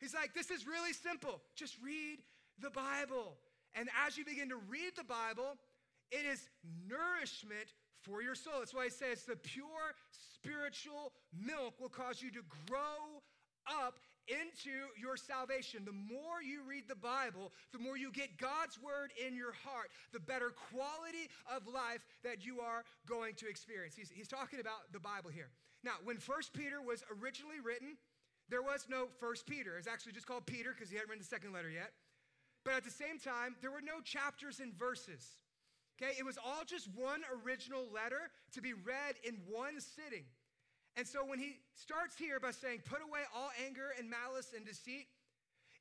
He's 0.00 0.14
like, 0.14 0.34
this 0.34 0.50
is 0.50 0.66
really 0.66 0.92
simple. 0.92 1.40
Just 1.54 1.76
read 1.84 2.18
the 2.60 2.70
Bible. 2.70 3.36
And 3.74 3.88
as 4.06 4.16
you 4.16 4.24
begin 4.24 4.48
to 4.50 4.56
read 4.68 4.92
the 4.96 5.04
Bible, 5.04 5.56
it 6.10 6.24
is 6.24 6.48
nourishment 6.88 7.74
for 8.02 8.22
your 8.22 8.34
soul. 8.34 8.54
That's 8.60 8.74
why 8.74 8.84
he 8.84 8.90
says 8.90 9.24
the 9.24 9.36
pure 9.36 9.94
spiritual 10.10 11.12
milk 11.34 11.74
will 11.80 11.88
cause 11.88 12.22
you 12.22 12.30
to 12.30 12.42
grow 12.66 13.22
up 13.66 13.98
into 14.28 14.92
your 15.00 15.16
salvation. 15.16 15.84
The 15.84 15.92
more 15.92 16.42
you 16.44 16.60
read 16.68 16.84
the 16.88 16.96
Bible, 16.96 17.52
the 17.72 17.78
more 17.78 17.96
you 17.96 18.12
get 18.12 18.36
God's 18.36 18.78
word 18.80 19.12
in 19.16 19.34
your 19.34 19.52
heart, 19.52 19.88
the 20.12 20.20
better 20.20 20.52
quality 20.70 21.28
of 21.54 21.66
life 21.66 22.04
that 22.24 22.44
you 22.44 22.60
are 22.60 22.84
going 23.06 23.34
to 23.36 23.48
experience. 23.48 23.94
He's, 23.96 24.10
he's 24.10 24.28
talking 24.28 24.60
about 24.60 24.92
the 24.92 25.00
Bible 25.00 25.30
here. 25.30 25.48
Now, 25.82 25.92
when 26.04 26.18
First 26.18 26.52
Peter 26.52 26.82
was 26.82 27.02
originally 27.08 27.60
written, 27.62 27.96
there 28.50 28.62
was 28.62 28.86
no 28.88 29.08
First 29.20 29.46
Peter. 29.46 29.76
It's 29.76 29.88
actually 29.88 30.12
just 30.12 30.26
called 30.26 30.46
Peter 30.46 30.72
because 30.74 30.90
he 30.90 30.96
hadn't 30.96 31.10
written 31.10 31.22
the 31.22 31.28
second 31.28 31.52
letter 31.52 31.70
yet. 31.70 31.92
But 32.64 32.74
at 32.74 32.84
the 32.84 32.90
same 32.90 33.18
time, 33.18 33.56
there 33.60 33.70
were 33.70 33.84
no 33.84 34.00
chapters 34.02 34.60
and 34.60 34.74
verses. 34.74 35.36
Okay, 36.00 36.12
it 36.18 36.24
was 36.24 36.38
all 36.38 36.62
just 36.66 36.88
one 36.94 37.22
original 37.44 37.84
letter 37.92 38.30
to 38.52 38.62
be 38.62 38.72
read 38.72 39.16
in 39.24 39.38
one 39.48 39.80
sitting. 39.80 40.24
And 40.96 41.06
so 41.06 41.24
when 41.24 41.38
he 41.38 41.58
starts 41.74 42.16
here 42.16 42.40
by 42.40 42.50
saying, 42.50 42.82
put 42.84 43.00
away 43.02 43.20
all 43.34 43.50
anger 43.66 43.94
and 43.98 44.10
malice 44.10 44.52
and 44.54 44.64
deceit, 44.64 45.06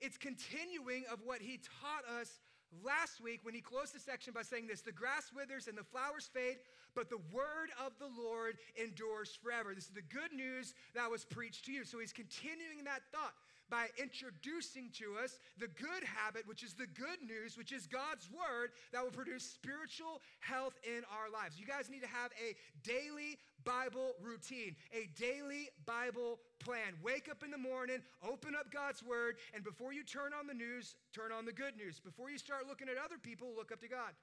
it's 0.01 0.17
continuing 0.17 1.05
of 1.11 1.19
what 1.25 1.41
he 1.41 1.59
taught 1.81 2.05
us 2.21 2.39
last 2.83 3.21
week 3.21 3.39
when 3.43 3.53
he 3.53 3.61
closed 3.61 3.93
the 3.95 3.99
section 3.99 4.33
by 4.33 4.41
saying 4.41 4.67
this 4.67 4.81
the 4.81 4.91
grass 4.91 5.31
withers 5.35 5.67
and 5.67 5.77
the 5.77 5.83
flowers 5.83 6.29
fade, 6.33 6.57
but 6.95 7.09
the 7.09 7.19
word 7.31 7.69
of 7.83 7.93
the 7.99 8.09
Lord 8.21 8.57
endures 8.81 9.37
forever. 9.41 9.73
This 9.73 9.85
is 9.85 9.95
the 9.95 10.01
good 10.01 10.33
news 10.33 10.73
that 10.95 11.09
was 11.09 11.25
preached 11.25 11.65
to 11.65 11.71
you. 11.71 11.83
So 11.83 11.99
he's 11.99 12.13
continuing 12.13 12.83
that 12.85 13.01
thought 13.11 13.33
by 13.69 13.87
introducing 14.01 14.89
to 14.99 15.15
us 15.23 15.39
the 15.57 15.67
good 15.67 16.03
habit, 16.03 16.47
which 16.47 16.63
is 16.63 16.73
the 16.73 16.87
good 16.87 17.21
news, 17.25 17.57
which 17.57 17.71
is 17.71 17.87
God's 17.87 18.29
word 18.31 18.71
that 18.91 19.03
will 19.03 19.11
produce 19.11 19.43
spiritual 19.43 20.21
health 20.39 20.73
in 20.83 21.03
our 21.11 21.31
lives. 21.31 21.59
You 21.59 21.65
guys 21.65 21.89
need 21.89 22.01
to 22.01 22.07
have 22.07 22.31
a 22.39 22.55
daily 22.87 23.37
Bible 23.63 24.13
routine, 24.21 24.75
a 24.93 25.09
daily 25.19 25.69
Bible 25.85 26.39
plan. 26.59 26.95
Wake 27.03 27.27
up 27.29 27.43
in 27.43 27.51
the 27.51 27.57
morning, 27.57 27.99
open 28.23 28.55
up 28.55 28.71
God's 28.71 29.03
word, 29.03 29.35
and 29.53 29.63
before 29.63 29.93
you 29.93 30.03
turn 30.03 30.31
on 30.37 30.47
the 30.47 30.53
news, 30.53 30.95
turn 31.13 31.31
on 31.31 31.45
the 31.45 31.53
good 31.53 31.75
news. 31.75 31.99
Before 31.99 32.29
you 32.29 32.37
start 32.37 32.67
looking 32.67 32.87
at 32.87 32.95
other 32.97 33.17
people, 33.21 33.49
look 33.55 33.71
up 33.71 33.81
to 33.81 33.87
God. 33.87 34.13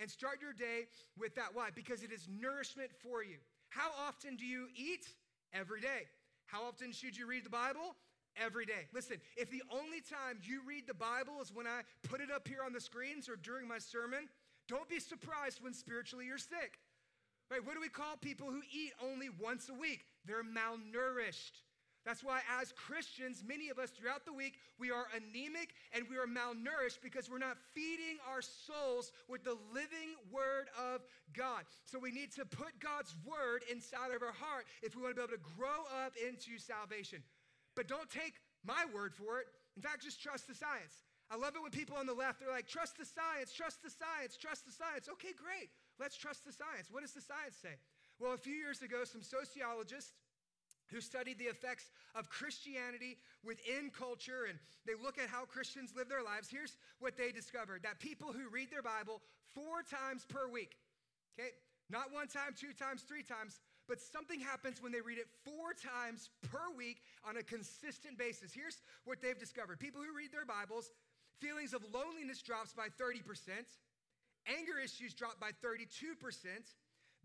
And 0.00 0.10
start 0.10 0.40
your 0.40 0.54
day 0.54 0.88
with 1.18 1.34
that. 1.34 1.50
Why? 1.52 1.68
Because 1.74 2.02
it 2.02 2.10
is 2.10 2.26
nourishment 2.26 2.90
for 3.02 3.22
you. 3.22 3.36
How 3.68 3.90
often 4.08 4.36
do 4.36 4.46
you 4.46 4.68
eat? 4.74 5.06
Every 5.54 5.82
day. 5.82 6.08
How 6.46 6.64
often 6.64 6.92
should 6.92 7.14
you 7.14 7.26
read 7.26 7.44
the 7.44 7.50
Bible? 7.50 7.94
Every 8.36 8.66
day. 8.66 8.86
Listen, 8.92 9.16
if 9.36 9.50
the 9.50 9.62
only 9.70 10.00
time 10.00 10.38
you 10.42 10.60
read 10.66 10.86
the 10.86 10.94
Bible 10.94 11.40
is 11.42 11.52
when 11.52 11.66
I 11.66 11.82
put 12.02 12.20
it 12.20 12.30
up 12.30 12.46
here 12.46 12.60
on 12.64 12.72
the 12.72 12.80
screens 12.80 13.28
or 13.28 13.36
during 13.36 13.66
my 13.66 13.78
sermon, 13.78 14.28
don't 14.68 14.88
be 14.88 15.00
surprised 15.00 15.62
when 15.62 15.74
spiritually 15.74 16.26
you're 16.26 16.38
sick. 16.38 16.78
Right? 17.50 17.64
What 17.64 17.74
do 17.74 17.80
we 17.80 17.88
call 17.88 18.16
people 18.16 18.48
who 18.50 18.62
eat 18.72 18.92
only 19.02 19.28
once 19.40 19.68
a 19.68 19.74
week? 19.74 20.06
They're 20.24 20.44
malnourished. 20.44 21.60
That's 22.04 22.24
why, 22.24 22.40
as 22.60 22.72
Christians, 22.72 23.44
many 23.46 23.68
of 23.68 23.78
us 23.78 23.90
throughout 23.90 24.24
the 24.24 24.32
week, 24.32 24.58
we 24.78 24.90
are 24.90 25.06
anemic 25.14 25.74
and 25.94 26.04
we 26.10 26.16
are 26.16 26.26
malnourished 26.26 26.98
because 27.00 27.30
we're 27.30 27.38
not 27.38 27.56
feeding 27.74 28.18
our 28.28 28.42
souls 28.42 29.12
with 29.28 29.44
the 29.44 29.56
living 29.72 30.18
Word 30.32 30.66
of 30.76 31.02
God. 31.32 31.62
So, 31.84 32.00
we 32.00 32.10
need 32.10 32.32
to 32.32 32.44
put 32.44 32.80
God's 32.80 33.14
Word 33.24 33.62
inside 33.70 34.10
of 34.10 34.22
our 34.22 34.32
heart 34.32 34.66
if 34.82 34.96
we 34.96 35.02
want 35.02 35.14
to 35.14 35.20
be 35.20 35.22
able 35.22 35.36
to 35.36 35.56
grow 35.56 35.86
up 36.04 36.14
into 36.16 36.58
salvation. 36.58 37.22
But 37.74 37.88
don't 37.88 38.10
take 38.10 38.34
my 38.64 38.84
word 38.94 39.14
for 39.14 39.40
it. 39.40 39.46
In 39.76 39.82
fact, 39.82 40.02
just 40.02 40.22
trust 40.22 40.46
the 40.48 40.54
science. 40.54 41.04
I 41.30 41.36
love 41.36 41.56
it 41.56 41.62
when 41.62 41.72
people 41.72 41.96
on 41.96 42.04
the 42.04 42.12
left 42.12 42.40
they're 42.40 42.52
like, 42.52 42.68
trust 42.68 42.98
the 42.98 43.06
science, 43.08 43.52
trust 43.52 43.82
the 43.82 43.88
science, 43.88 44.36
trust 44.36 44.66
the 44.66 44.72
science. 44.72 45.08
Okay, 45.08 45.32
great. 45.32 45.70
Let's 45.98 46.16
trust 46.16 46.44
the 46.44 46.52
science. 46.52 46.88
What 46.90 47.00
does 47.00 47.12
the 47.16 47.24
science 47.24 47.56
say? 47.56 47.80
Well, 48.20 48.34
a 48.34 48.38
few 48.38 48.52
years 48.52 48.82
ago, 48.82 49.04
some 49.04 49.22
sociologists 49.22 50.12
who 50.92 51.00
studied 51.00 51.38
the 51.38 51.48
effects 51.48 51.90
of 52.14 52.28
Christianity 52.28 53.16
within 53.42 53.88
culture 53.88 54.44
and 54.48 54.58
they 54.86 54.92
look 54.92 55.16
at 55.16 55.28
how 55.28 55.46
Christians 55.46 55.94
live 55.96 56.08
their 56.08 56.22
lives. 56.22 56.48
Here's 56.52 56.76
what 57.00 57.16
they 57.16 57.32
discovered 57.32 57.82
that 57.82 57.98
people 57.98 58.32
who 58.32 58.52
read 58.52 58.70
their 58.70 58.82
Bible 58.82 59.22
four 59.54 59.80
times 59.82 60.26
per 60.28 60.48
week, 60.52 60.76
okay, 61.32 61.48
not 61.88 62.12
one 62.12 62.28
time, 62.28 62.52
two 62.52 62.76
times, 62.76 63.02
three 63.02 63.22
times, 63.22 63.60
but 63.88 64.00
something 64.00 64.40
happens 64.40 64.82
when 64.82 64.92
they 64.92 65.00
read 65.00 65.18
it 65.18 65.28
four 65.44 65.74
times 65.74 66.30
per 66.50 66.70
week 66.76 67.02
on 67.24 67.36
a 67.36 67.42
consistent 67.42 68.18
basis. 68.18 68.52
Here's 68.52 68.80
what 69.04 69.20
they've 69.20 69.38
discovered 69.38 69.80
people 69.80 70.00
who 70.00 70.16
read 70.16 70.32
their 70.32 70.46
Bibles, 70.46 70.90
feelings 71.40 71.74
of 71.74 71.82
loneliness 71.92 72.42
drops 72.42 72.72
by 72.72 72.88
30%, 72.88 73.18
anger 74.46 74.78
issues 74.82 75.14
drop 75.14 75.38
by 75.40 75.50
32%, 75.64 76.14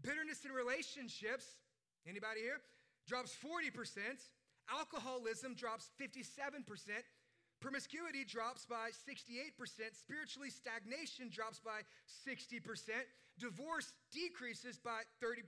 bitterness 0.02 0.46
in 0.46 0.52
relationships, 0.52 1.58
anybody 2.08 2.42
here, 2.42 2.62
drops 3.08 3.36
40%, 3.38 3.98
alcoholism 4.70 5.54
drops 5.54 5.90
57%, 6.02 6.66
Promiscuity 7.60 8.24
drops 8.24 8.66
by 8.66 8.94
68%, 8.94 9.58
spiritually 9.98 10.50
stagnation 10.50 11.30
drops 11.30 11.60
by 11.60 11.82
60%, 12.06 12.62
divorce 13.40 13.94
decreases 14.14 14.78
by 14.78 15.02
30%, 15.24 15.42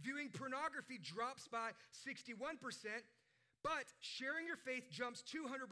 viewing 0.00 0.30
pornography 0.32 0.98
drops 1.02 1.46
by 1.46 1.70
61%, 1.92 2.56
but 3.62 3.92
sharing 4.00 4.46
your 4.46 4.56
faith 4.56 4.84
jumps 4.90 5.22
200%, 5.28 5.68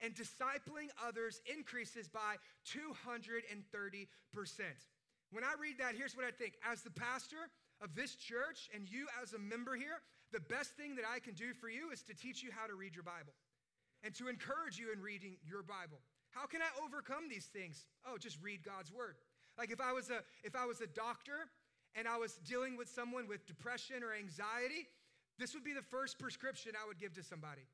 and 0.00 0.14
discipling 0.14 0.90
others 1.04 1.40
increases 1.46 2.08
by 2.08 2.36
230%. 2.66 4.06
When 5.32 5.44
I 5.44 5.54
read 5.60 5.78
that, 5.78 5.94
here's 5.96 6.16
what 6.16 6.24
I 6.24 6.30
think. 6.30 6.54
As 6.64 6.82
the 6.82 6.90
pastor 6.90 7.50
of 7.82 7.94
this 7.94 8.14
church 8.14 8.70
and 8.74 8.88
you 8.88 9.06
as 9.22 9.32
a 9.32 9.38
member 9.38 9.74
here, 9.74 10.02
the 10.32 10.40
best 10.40 10.76
thing 10.76 10.94
that 10.96 11.04
I 11.04 11.18
can 11.18 11.34
do 11.34 11.52
for 11.54 11.68
you 11.68 11.90
is 11.90 12.02
to 12.02 12.14
teach 12.14 12.42
you 12.42 12.50
how 12.54 12.66
to 12.66 12.74
read 12.74 12.94
your 12.94 13.04
Bible 13.04 13.34
and 14.02 14.14
to 14.14 14.28
encourage 14.28 14.78
you 14.78 14.92
in 14.92 15.00
reading 15.00 15.36
your 15.46 15.62
Bible. 15.62 16.00
How 16.30 16.46
can 16.46 16.62
I 16.62 16.70
overcome 16.84 17.28
these 17.28 17.46
things? 17.46 17.86
Oh, 18.06 18.16
just 18.16 18.38
read 18.42 18.62
God's 18.62 18.92
word. 18.92 19.16
Like 19.58 19.70
if 19.70 19.80
I 19.80 19.92
was 19.92 20.10
a 20.10 20.22
if 20.44 20.54
I 20.54 20.64
was 20.64 20.80
a 20.80 20.86
doctor 20.86 21.50
and 21.94 22.06
I 22.06 22.16
was 22.16 22.38
dealing 22.46 22.76
with 22.76 22.88
someone 22.88 23.26
with 23.26 23.46
depression 23.46 24.02
or 24.02 24.14
anxiety, 24.14 24.86
this 25.38 25.54
would 25.54 25.64
be 25.64 25.72
the 25.72 25.82
first 25.82 26.18
prescription 26.18 26.72
I 26.80 26.86
would 26.86 26.98
give 26.98 27.12
to 27.14 27.22
somebody. 27.22 27.66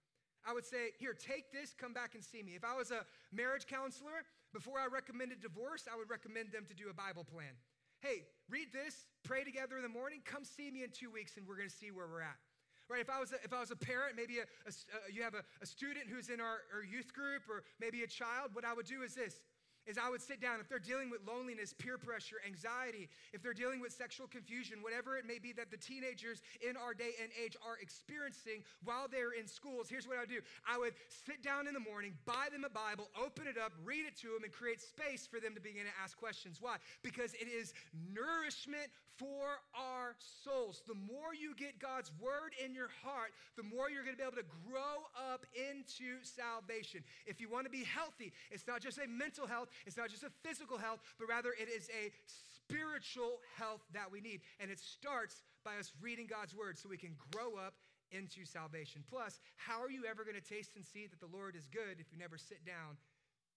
I 0.47 0.55
would 0.55 0.65
say, 0.65 0.95
Here, 0.99 1.13
take 1.13 1.53
this, 1.53 1.75
come 1.75 1.93
back 1.93 2.15
and 2.15 2.25
see 2.25 2.43
me. 2.43 2.53
If 2.57 2.65
I 2.65 2.77
was 2.77 2.91
a 2.91 3.05
marriage 3.33 3.67
counselor, 3.67 4.25
before 4.55 4.79
I 4.79 4.87
recommended 4.87 5.41
divorce, 5.41 5.85
I 5.93 5.97
would 5.97 6.09
recommend 6.09 6.53
them 6.53 6.65
to 6.67 6.75
do 6.75 6.89
a 6.91 6.95
Bible 6.95 7.25
plan. 7.25 7.53
Hey, 8.01 8.25
read 8.49 8.73
this, 8.73 9.07
pray 9.25 9.43
together 9.43 9.77
in 9.77 9.83
the 9.83 9.89
morning, 9.89 10.21
come 10.25 10.45
see 10.45 10.71
me 10.71 10.85
in 10.85 10.91
two 10.91 11.11
weeks, 11.11 11.37
and 11.37 11.47
we're 11.47 11.57
gonna 11.57 11.71
see 11.71 11.91
where 11.91 12.07
we're 12.07 12.23
at 12.23 12.39
right? 12.89 13.01
If 13.01 13.11
I 13.11 13.21
was 13.21 13.33
a, 13.33 13.37
if 13.45 13.53
I 13.53 13.61
was 13.61 13.71
a 13.71 13.77
parent, 13.77 14.17
maybe 14.17 14.39
a, 14.39 14.43
a, 14.43 14.71
uh, 14.71 14.99
you 15.13 15.23
have 15.23 15.35
a, 15.35 15.43
a 15.63 15.67
student 15.67 16.07
who's 16.09 16.29
in 16.29 16.41
our, 16.41 16.63
our 16.75 16.85
youth 16.85 17.13
group 17.13 17.43
or 17.49 17.65
maybe 17.81 18.03
a 18.03 18.07
child, 18.07 18.51
what 18.53 18.65
I 18.65 18.73
would 18.73 18.87
do 18.87 19.03
is 19.03 19.15
this 19.15 19.41
is 19.87 19.99
I 19.99 20.11
would 20.11 20.21
sit 20.21 20.41
down 20.41 20.59
if 20.61 20.69
they're 20.69 20.79
dealing 20.79 21.11
with 21.11 21.21
loneliness, 21.27 21.73
peer 21.73 21.97
pressure, 21.97 22.37
anxiety, 22.45 23.09
if 23.33 23.43
they're 23.43 23.55
dealing 23.55 23.81
with 23.81 23.93
sexual 23.93 24.27
confusion, 24.27 24.83
whatever 24.83 25.17
it 25.17 25.25
may 25.25 25.39
be 25.39 25.53
that 25.53 25.71
the 25.71 25.77
teenagers 25.77 26.43
in 26.61 26.77
our 26.77 26.93
day 26.93 27.15
and 27.23 27.31
age 27.43 27.57
are 27.65 27.79
experiencing 27.81 28.67
while 28.83 29.07
they're 29.07 29.33
in 29.33 29.47
schools. 29.47 29.89
Here's 29.89 30.07
what 30.07 30.17
I 30.19 30.21
would 30.21 30.29
do 30.29 30.41
I 30.67 30.79
would 30.79 30.95
sit 31.09 31.43
down 31.43 31.69
in 31.69 31.75
the 31.75 31.81
morning, 31.81 32.15
buy 32.27 32.49
them 32.51 32.65
a 32.65 32.71
Bible, 32.71 33.09
open 33.15 33.47
it 33.47 33.57
up, 33.57 33.73
read 33.85 34.05
it 34.07 34.19
to 34.23 34.35
them, 34.35 34.43
and 34.43 34.53
create 34.53 34.81
space 34.81 35.27
for 35.27 35.41
them 35.41 35.55
to 35.55 35.61
begin 35.61 35.85
to 35.85 35.95
ask 36.03 36.19
questions. 36.19 36.59
Why? 36.61 36.77
Because 37.03 37.35
it 37.35 37.47
is 37.49 37.73
nourishment 38.13 38.91
for 39.19 39.61
our 39.75 40.15
souls. 40.45 40.83
The 40.87 40.95
more 40.95 41.35
you 41.35 41.55
get 41.57 41.79
God's 41.79 42.11
word 42.21 42.53
in 42.63 42.75
your 42.75 42.89
heart, 43.03 43.33
the 43.57 43.63
more 43.63 43.91
you're 43.91 44.05
going 44.05 44.17
to 44.17 44.21
be 44.21 44.27
able 44.27 44.37
to 44.37 44.51
grow 44.69 45.09
up 45.33 45.47
into 45.57 46.21
salvation. 46.23 47.03
If 47.27 47.41
you 47.41 47.49
want 47.49 47.65
to 47.65 47.71
be 47.71 47.85
healthy, 47.85 48.33
it's 48.51 48.67
not 48.67 48.81
just 48.81 48.99
a 48.99 49.09
mental 49.09 49.47
health, 49.47 49.69
it's 49.87 49.97
not 49.97 50.11
just 50.11 50.23
a 50.23 50.31
physical 50.43 50.79
health, 50.79 51.01
but 51.19 51.29
rather 51.29 51.51
it 51.51 51.69
is 51.69 51.89
a 51.91 52.13
spiritual 52.27 53.41
health 53.57 53.83
that 53.93 54.11
we 54.11 54.21
need. 54.21 54.41
And 54.61 54.71
it 54.71 54.79
starts 54.79 55.43
by 55.65 55.77
us 55.79 55.93
reading 56.01 56.27
God's 56.27 56.55
word 56.55 56.79
so 56.79 56.89
we 56.89 56.97
can 56.97 57.17
grow 57.33 57.57
up 57.57 57.75
into 58.13 58.45
salvation. 58.45 59.03
Plus, 59.09 59.41
how 59.57 59.83
are 59.83 59.91
you 59.91 60.05
ever 60.09 60.23
going 60.23 60.39
to 60.39 60.45
taste 60.45 60.77
and 60.77 60.85
see 60.85 61.07
that 61.07 61.21
the 61.21 61.31
Lord 61.35 61.57
is 61.57 61.67
good 61.67 61.99
if 61.99 62.07
you 62.13 62.19
never 62.19 62.39
sit 62.39 62.65
down 62.65 62.97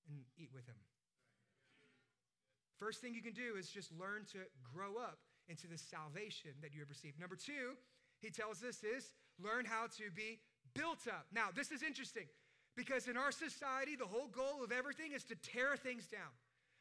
and 0.10 0.18
eat 0.38 0.50
with 0.54 0.66
him? 0.66 0.80
First 2.80 3.02
thing 3.02 3.14
you 3.14 3.22
can 3.22 3.34
do 3.34 3.60
is 3.60 3.70
just 3.70 3.92
learn 3.92 4.24
to 4.32 4.40
grow 4.74 4.96
up 4.96 5.20
into 5.50 5.68
the 5.68 5.78
salvation 5.78 6.52
that 6.62 6.74
you 6.74 6.80
have 6.80 6.90
received. 6.90 7.20
Number 7.20 7.36
two, 7.36 7.76
he 8.20 8.30
tells 8.30 8.64
us 8.64 8.84
is 8.84 9.14
learn 9.42 9.66
how 9.66 9.88
to 9.98 10.12
be 10.16 10.40
built 10.74 11.08
up. 11.08 11.26
Now, 11.34 11.48
this 11.54 11.72
is 11.72 11.84
interesting 11.84 12.28
because 12.76 13.08
in 13.08 13.18
our 13.18 13.32
society, 13.32 13.96
the 13.96 14.06
whole 14.06 14.28
goal 14.28 14.64
of 14.64 14.72
everything 14.72 15.12
is 15.14 15.24
to 15.26 15.36
tear 15.36 15.76
things 15.76 16.06
down 16.08 16.32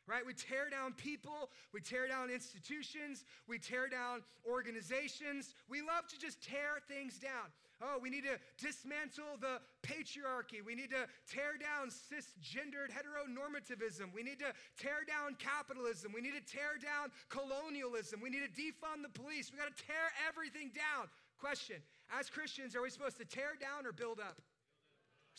right? 0.09 0.25
We 0.25 0.33
tear 0.33 0.71
down 0.71 0.95
people, 0.95 1.51
we 1.75 1.83
tear 1.83 2.09
down 2.09 2.31
institutions, 2.31 3.25
we 3.47 3.59
tear 3.59 3.89
down 3.89 4.23
organizations. 4.49 5.55
We 5.69 5.83
love 5.83 6.09
to 6.09 6.19
just 6.19 6.43
tear 6.43 6.81
things 6.89 7.19
down. 7.19 7.53
Oh, 7.81 7.99
we 8.03 8.11
need 8.11 8.25
to 8.27 8.35
dismantle 8.59 9.39
the 9.39 9.63
patriarchy. 9.87 10.59
We 10.65 10.75
need 10.75 10.91
to 10.91 11.07
tear 11.31 11.55
down 11.55 11.95
cisgendered 11.95 12.91
heteronormativism. 12.91 14.11
We 14.13 14.23
need 14.23 14.41
to 14.41 14.51
tear 14.75 15.07
down 15.07 15.39
capitalism. 15.39 16.11
We 16.13 16.21
need 16.21 16.35
to 16.35 16.43
tear 16.43 16.75
down 16.83 17.15
colonialism. 17.31 18.21
We 18.21 18.31
need 18.31 18.43
to 18.43 18.51
defund 18.51 19.07
the 19.07 19.15
police. 19.15 19.53
We 19.53 19.59
got 19.59 19.71
to 19.71 19.79
tear 19.87 20.11
everything 20.27 20.75
down. 20.75 21.07
Question 21.39 21.77
As 22.11 22.29
Christians, 22.29 22.75
are 22.75 22.83
we 22.83 22.91
supposed 22.91 23.19
to 23.19 23.25
tear 23.25 23.55
down 23.61 23.87
or 23.87 23.93
build 23.93 24.19
up? 24.19 24.43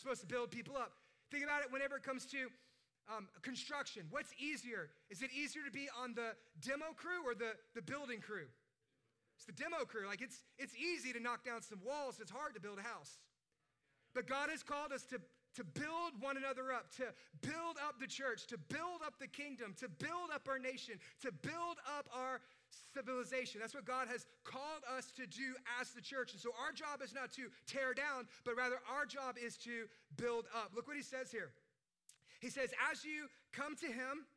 supposed 0.00 0.22
to 0.22 0.26
build 0.26 0.50
people 0.50 0.76
up. 0.76 0.92
Think 1.30 1.44
about 1.44 1.60
it 1.60 1.68
whenever 1.70 1.96
it 1.96 2.02
comes 2.02 2.24
to 2.32 2.48
um, 3.14 3.28
construction. 3.42 4.04
What's 4.10 4.32
easier? 4.40 4.88
Is 5.10 5.20
it 5.20 5.30
easier 5.36 5.62
to 5.64 5.70
be 5.70 5.88
on 5.92 6.14
the 6.14 6.32
demo 6.64 6.96
crew 6.96 7.20
or 7.26 7.34
the, 7.34 7.52
the 7.74 7.82
building 7.82 8.20
crew? 8.20 8.46
It's 9.40 9.46
the 9.46 9.56
demo 9.56 9.88
crew. 9.88 10.06
Like 10.06 10.20
it's, 10.20 10.44
it's 10.58 10.76
easy 10.76 11.14
to 11.14 11.20
knock 11.20 11.48
down 11.48 11.62
some 11.62 11.80
walls, 11.80 12.20
it's 12.20 12.30
hard 12.30 12.52
to 12.52 12.60
build 12.60 12.78
a 12.78 12.82
house. 12.82 13.16
But 14.12 14.26
God 14.28 14.50
has 14.50 14.62
called 14.62 14.92
us 14.92 15.04
to, 15.08 15.16
to 15.56 15.64
build 15.64 16.20
one 16.20 16.36
another 16.36 16.72
up, 16.76 16.92
to 17.00 17.08
build 17.40 17.80
up 17.80 17.96
the 17.98 18.06
church, 18.06 18.46
to 18.48 18.58
build 18.58 19.00
up 19.00 19.14
the 19.18 19.28
kingdom, 19.28 19.72
to 19.80 19.88
build 19.88 20.28
up 20.34 20.44
our 20.46 20.58
nation, 20.58 21.00
to 21.22 21.32
build 21.32 21.80
up 21.96 22.04
our 22.12 22.42
civilization. 22.92 23.62
That's 23.62 23.72
what 23.72 23.86
God 23.86 24.08
has 24.08 24.26
called 24.44 24.84
us 24.84 25.10
to 25.16 25.24
do 25.24 25.56
as 25.80 25.88
the 25.96 26.02
church. 26.02 26.32
And 26.32 26.40
so 26.40 26.50
our 26.60 26.72
job 26.72 27.00
is 27.02 27.14
not 27.14 27.32
to 27.40 27.48
tear 27.66 27.94
down, 27.94 28.28
but 28.44 28.58
rather 28.58 28.76
our 28.92 29.06
job 29.06 29.36
is 29.40 29.56
to 29.64 29.88
build 30.20 30.52
up. 30.52 30.72
Look 30.76 30.86
what 30.86 30.96
he 30.98 31.02
says 31.02 31.32
here. 31.32 31.48
He 32.40 32.50
says, 32.50 32.76
As 32.92 33.06
you 33.06 33.32
come 33.52 33.74
to 33.76 33.86
him, 33.86 34.28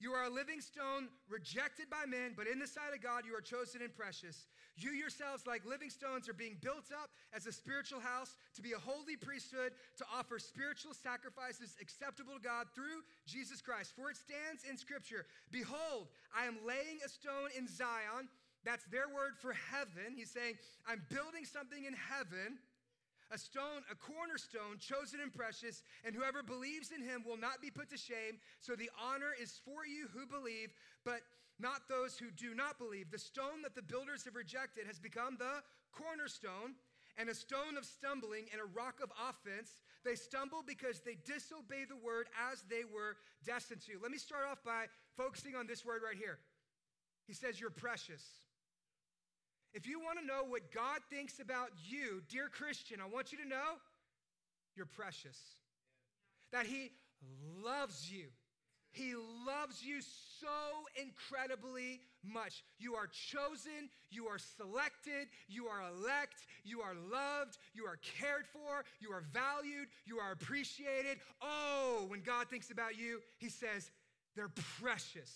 You 0.00 0.16
are 0.16 0.24
a 0.24 0.32
living 0.32 0.64
stone, 0.64 1.12
rejected 1.28 1.92
by 1.92 2.08
men, 2.08 2.32
but 2.34 2.48
in 2.48 2.58
the 2.58 2.66
sight 2.66 2.96
of 2.96 3.02
God, 3.04 3.28
you 3.28 3.36
are 3.36 3.44
chosen 3.44 3.82
and 3.82 3.92
precious. 3.92 4.48
You 4.74 4.92
yourselves, 4.92 5.46
like 5.46 5.68
living 5.68 5.90
stones, 5.90 6.26
are 6.26 6.32
being 6.32 6.56
built 6.62 6.88
up 6.88 7.10
as 7.36 7.44
a 7.44 7.52
spiritual 7.52 8.00
house 8.00 8.34
to 8.56 8.62
be 8.62 8.72
a 8.72 8.80
holy 8.80 9.20
priesthood, 9.20 9.72
to 9.98 10.04
offer 10.08 10.38
spiritual 10.38 10.94
sacrifices 10.94 11.76
acceptable 11.80 12.40
to 12.40 12.40
God 12.40 12.66
through 12.74 13.04
Jesus 13.26 13.60
Christ. 13.60 13.92
For 13.94 14.08
it 14.08 14.16
stands 14.16 14.64
in 14.64 14.78
Scripture 14.80 15.26
Behold, 15.52 16.08
I 16.34 16.46
am 16.46 16.56
laying 16.66 17.04
a 17.04 17.08
stone 17.08 17.52
in 17.56 17.68
Zion. 17.68 18.32
That's 18.64 18.84
their 18.88 19.08
word 19.08 19.36
for 19.36 19.52
heaven. 19.52 20.16
He's 20.16 20.30
saying, 20.30 20.56
I'm 20.88 21.02
building 21.08 21.44
something 21.44 21.84
in 21.84 21.92
heaven 21.92 22.56
a 23.30 23.38
stone, 23.38 23.82
a 23.90 23.94
cornerstone, 23.94 24.78
chosen 24.78 25.20
and 25.20 25.32
precious, 25.32 25.82
and 26.04 26.14
whoever 26.14 26.42
believes 26.42 26.90
in 26.90 27.02
him 27.02 27.24
will 27.26 27.36
not 27.36 27.62
be 27.62 27.70
put 27.70 27.90
to 27.90 27.96
shame. 27.96 28.38
So 28.60 28.74
the 28.74 28.90
honor 29.00 29.30
is 29.40 29.60
for 29.64 29.86
you 29.86 30.08
who 30.12 30.26
believe, 30.26 30.70
but 31.04 31.20
not 31.58 31.88
those 31.88 32.18
who 32.18 32.30
do 32.30 32.54
not 32.54 32.78
believe. 32.78 33.10
The 33.10 33.18
stone 33.18 33.62
that 33.62 33.74
the 33.74 33.82
builders 33.82 34.24
have 34.24 34.34
rejected 34.34 34.86
has 34.86 34.98
become 34.98 35.36
the 35.38 35.62
cornerstone 35.92 36.74
and 37.18 37.28
a 37.28 37.34
stone 37.34 37.76
of 37.76 37.84
stumbling 37.84 38.46
and 38.52 38.60
a 38.60 38.64
rock 38.64 39.00
of 39.02 39.12
offense. 39.28 39.82
They 40.04 40.14
stumble 40.14 40.64
because 40.66 41.00
they 41.00 41.18
disobey 41.26 41.84
the 41.84 41.96
word 41.96 42.28
as 42.50 42.64
they 42.68 42.82
were 42.84 43.16
destined 43.44 43.82
to. 43.82 43.98
Let 44.02 44.10
me 44.10 44.18
start 44.18 44.44
off 44.50 44.64
by 44.64 44.86
focusing 45.16 45.54
on 45.54 45.66
this 45.66 45.84
word 45.84 46.00
right 46.04 46.16
here. 46.16 46.38
He 47.26 47.34
says, 47.34 47.60
You're 47.60 47.70
precious. 47.70 48.24
If 49.72 49.86
you 49.86 50.00
want 50.00 50.18
to 50.18 50.26
know 50.26 50.42
what 50.46 50.72
God 50.72 51.00
thinks 51.10 51.38
about 51.38 51.70
you, 51.86 52.22
dear 52.28 52.48
Christian, 52.48 53.00
I 53.00 53.06
want 53.06 53.32
you 53.32 53.38
to 53.38 53.48
know 53.48 53.78
you're 54.76 54.86
precious. 54.86 55.38
That 56.52 56.66
He 56.66 56.90
loves 57.62 58.10
you. 58.10 58.26
He 58.92 59.14
loves 59.46 59.84
you 59.84 60.00
so 60.00 60.48
incredibly 61.00 62.00
much. 62.24 62.64
You 62.80 62.96
are 62.96 63.06
chosen, 63.06 63.88
you 64.10 64.26
are 64.26 64.38
selected, 64.38 65.28
you 65.46 65.66
are 65.66 65.82
elect, 65.88 66.46
you 66.64 66.80
are 66.80 66.94
loved, 66.94 67.56
you 67.72 67.84
are 67.86 67.98
cared 68.18 68.46
for, 68.46 68.84
you 68.98 69.12
are 69.12 69.22
valued, 69.32 69.86
you 70.06 70.18
are 70.18 70.32
appreciated. 70.32 71.18
Oh, 71.40 72.06
when 72.08 72.22
God 72.22 72.48
thinks 72.48 72.72
about 72.72 72.98
you, 72.98 73.20
He 73.38 73.48
says, 73.48 73.92
they're 74.34 74.50
precious. 74.80 75.32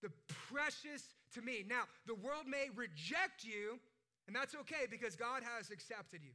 The 0.00 0.10
precious 0.48 1.02
to 1.34 1.42
me. 1.42 1.64
Now, 1.68 1.82
the 2.06 2.14
world 2.14 2.46
may 2.46 2.68
reject 2.74 3.44
you, 3.44 3.78
and 4.26 4.34
that's 4.34 4.54
okay 4.54 4.86
because 4.90 5.16
God 5.16 5.42
has 5.42 5.70
accepted 5.70 6.20
you. 6.22 6.32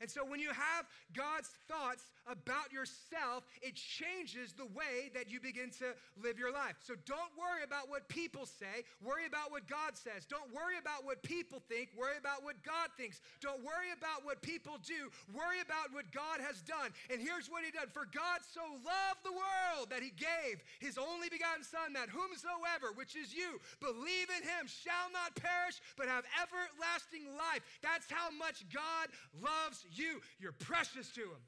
And 0.00 0.10
so 0.10 0.24
when 0.24 0.40
you 0.40 0.50
have 0.50 0.86
God's 1.14 1.50
thoughts 1.66 2.10
about 2.26 2.72
yourself, 2.72 3.44
it 3.62 3.74
changes 3.74 4.52
the 4.52 4.66
way 4.66 5.10
that 5.14 5.30
you 5.30 5.40
begin 5.40 5.70
to 5.82 5.96
live 6.22 6.38
your 6.38 6.52
life. 6.52 6.76
So 6.84 6.94
don't 7.06 7.32
worry 7.34 7.64
about 7.64 7.88
what 7.88 8.08
people 8.08 8.46
say, 8.46 8.86
worry 9.02 9.26
about 9.26 9.50
what 9.50 9.66
God 9.66 9.96
says. 9.96 10.24
Don't 10.28 10.52
worry 10.54 10.78
about 10.78 11.04
what 11.04 11.22
people 11.22 11.62
think, 11.66 11.90
worry 11.96 12.20
about 12.20 12.44
what 12.44 12.62
God 12.62 12.94
thinks. 12.96 13.20
Don't 13.40 13.64
worry 13.64 13.90
about 13.96 14.22
what 14.22 14.42
people 14.42 14.78
do, 14.86 15.10
worry 15.34 15.58
about 15.64 15.90
what 15.90 16.12
God 16.12 16.38
has 16.38 16.62
done. 16.62 16.94
And 17.10 17.18
here's 17.18 17.50
what 17.50 17.64
he 17.64 17.70
did 17.72 17.90
For 17.90 18.06
God 18.06 18.44
so 18.46 18.62
loved 18.86 19.24
the 19.24 19.34
world 19.34 19.90
that 19.90 20.04
he 20.04 20.12
gave 20.14 20.62
his 20.78 20.98
only 20.98 21.28
begotten 21.28 21.64
Son, 21.64 21.92
that 21.94 22.12
whomsoever, 22.12 22.94
which 22.94 23.16
is 23.16 23.34
you, 23.34 23.58
believe 23.80 24.30
in 24.30 24.42
him, 24.46 24.70
shall 24.70 25.10
not 25.10 25.34
perish, 25.34 25.80
but 25.96 26.06
have 26.06 26.24
everlasting 26.38 27.26
life. 27.34 27.64
That's 27.82 28.06
how 28.10 28.30
much 28.30 28.62
God 28.70 29.10
loves 29.40 29.87
you. 29.92 30.20
You're 30.38 30.52
precious 30.52 31.10
to 31.14 31.20
Him. 31.20 31.42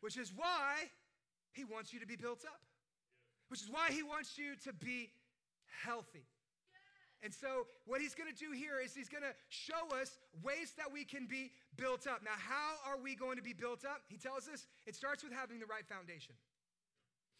Which 0.00 0.16
is 0.16 0.32
why 0.34 0.90
He 1.52 1.64
wants 1.64 1.92
you 1.92 2.00
to 2.00 2.06
be 2.06 2.16
built 2.16 2.44
up, 2.44 2.60
which 3.48 3.62
is 3.62 3.70
why 3.70 3.90
He 3.90 4.02
wants 4.02 4.38
you 4.38 4.54
to 4.64 4.72
be 4.72 5.10
healthy. 5.84 6.26
And 7.22 7.32
so, 7.32 7.66
what 7.86 8.00
he's 8.00 8.14
gonna 8.14 8.36
do 8.36 8.52
here 8.52 8.78
is 8.78 8.94
he's 8.94 9.08
gonna 9.08 9.32
show 9.48 9.88
us 10.00 10.18
ways 10.42 10.74
that 10.76 10.92
we 10.92 11.04
can 11.04 11.26
be 11.26 11.50
built 11.76 12.06
up. 12.06 12.20
Now, 12.22 12.36
how 12.36 12.76
are 12.86 13.00
we 13.00 13.16
going 13.16 13.36
to 13.36 13.42
be 13.42 13.54
built 13.54 13.84
up? 13.84 14.02
He 14.08 14.18
tells 14.18 14.48
us 14.48 14.66
it 14.86 14.94
starts 14.94 15.24
with 15.24 15.32
having 15.32 15.58
the 15.58 15.66
right 15.66 15.86
foundation. 15.88 16.34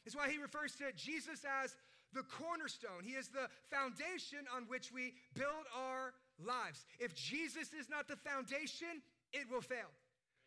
It's 0.04 0.16
why 0.16 0.30
he 0.30 0.38
refers 0.38 0.74
to 0.76 0.92
Jesus 0.96 1.44
as 1.62 1.76
the 2.14 2.22
cornerstone. 2.22 3.04
He 3.04 3.12
is 3.12 3.28
the 3.28 3.48
foundation 3.70 4.46
on 4.54 4.64
which 4.68 4.92
we 4.92 5.14
build 5.34 5.66
our 5.76 6.14
lives. 6.38 6.86
If 6.98 7.14
Jesus 7.14 7.74
is 7.78 7.90
not 7.90 8.08
the 8.08 8.16
foundation, 8.16 9.02
it 9.36 9.50
will 9.50 9.60
fail. 9.60 9.92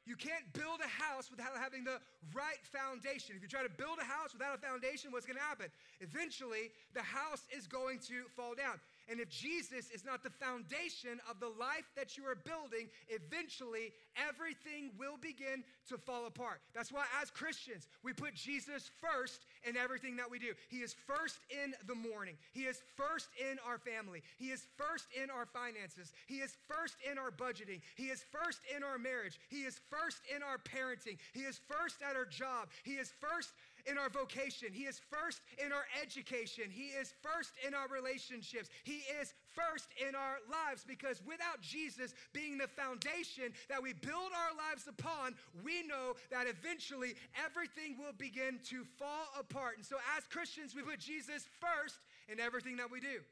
You 0.05 0.15
can't 0.15 0.41
build 0.53 0.81
a 0.81 0.89
house 0.89 1.29
without 1.29 1.53
having 1.61 1.83
the 1.83 2.01
right 2.33 2.63
foundation. 2.65 3.35
If 3.37 3.43
you 3.43 3.47
try 3.47 3.61
to 3.61 3.69
build 3.69 4.01
a 4.01 4.07
house 4.07 4.33
without 4.33 4.57
a 4.57 4.61
foundation, 4.61 5.11
what's 5.11 5.27
going 5.29 5.37
to 5.37 5.43
happen? 5.43 5.67
Eventually, 6.01 6.73
the 6.97 7.05
house 7.05 7.45
is 7.55 7.67
going 7.67 7.99
to 8.09 8.25
fall 8.35 8.55
down. 8.55 8.81
And 9.09 9.19
if 9.19 9.29
Jesus 9.29 9.89
is 9.89 10.05
not 10.05 10.23
the 10.23 10.29
foundation 10.29 11.19
of 11.29 11.39
the 11.39 11.47
life 11.47 11.89
that 11.95 12.15
you 12.17 12.25
are 12.25 12.35
building, 12.35 12.89
eventually 13.09 13.91
everything 14.15 14.91
will 14.97 15.17
begin 15.17 15.63
to 15.87 15.97
fall 15.97 16.27
apart. 16.27 16.61
That's 16.75 16.91
why, 16.91 17.05
as 17.21 17.31
Christians, 17.31 17.87
we 18.03 18.13
put 18.13 18.35
Jesus 18.35 18.91
first 19.01 19.45
in 19.67 19.75
everything 19.75 20.15
that 20.17 20.29
we 20.29 20.37
do. 20.37 20.53
He 20.69 20.77
is 20.77 20.95
first 21.07 21.39
in 21.49 21.73
the 21.87 21.95
morning, 21.95 22.37
He 22.51 22.61
is 22.61 22.81
first 22.95 23.29
in 23.39 23.57
our 23.65 23.79
family, 23.79 24.21
He 24.37 24.51
is 24.51 24.67
first 24.77 25.07
in 25.21 25.29
our 25.29 25.45
finances, 25.45 26.13
He 26.27 26.35
is 26.35 26.55
first 26.67 26.95
in 27.09 27.17
our 27.17 27.31
budgeting, 27.31 27.81
He 27.95 28.05
is 28.05 28.23
first 28.31 28.61
in 28.75 28.83
our 28.83 28.99
marriage, 28.99 29.39
He 29.49 29.61
is 29.63 29.81
first 29.89 30.21
in 30.33 30.43
our 30.43 30.59
parenting, 30.59 31.17
He 31.33 31.41
is 31.41 31.59
first 31.67 31.97
at 32.07 32.15
our 32.15 32.25
job, 32.25 32.69
He 32.83 32.93
is 32.93 33.11
first 33.19 33.53
in 33.89 33.97
our 33.97 34.09
vocation. 34.09 34.69
He 34.71 34.83
is 34.83 35.01
first 35.09 35.41
in 35.63 35.71
our 35.71 35.85
education. 36.01 36.65
He 36.69 36.93
is 36.93 37.13
first 37.21 37.51
in 37.65 37.73
our 37.73 37.87
relationships. 37.87 38.69
He 38.83 39.01
is 39.19 39.33
first 39.55 39.89
in 39.97 40.15
our 40.15 40.37
lives 40.45 40.85
because 40.87 41.21
without 41.25 41.61
Jesus 41.61 42.13
being 42.33 42.57
the 42.57 42.67
foundation 42.67 43.51
that 43.69 43.81
we 43.81 43.93
build 43.93 44.31
our 44.31 44.53
lives 44.55 44.87
upon, 44.87 45.33
we 45.63 45.83
know 45.83 46.13
that 46.31 46.47
eventually 46.47 47.15
everything 47.33 47.97
will 47.97 48.13
begin 48.17 48.59
to 48.69 48.85
fall 48.97 49.27
apart. 49.37 49.77
And 49.77 49.85
so, 49.85 49.97
as 50.17 50.25
Christians, 50.27 50.75
we 50.75 50.81
put 50.81 50.99
Jesus 50.99 51.49
first 51.59 51.97
in 52.27 52.39
everything 52.39 52.77
that 52.77 52.91
we 52.91 52.99
do, 52.99 53.25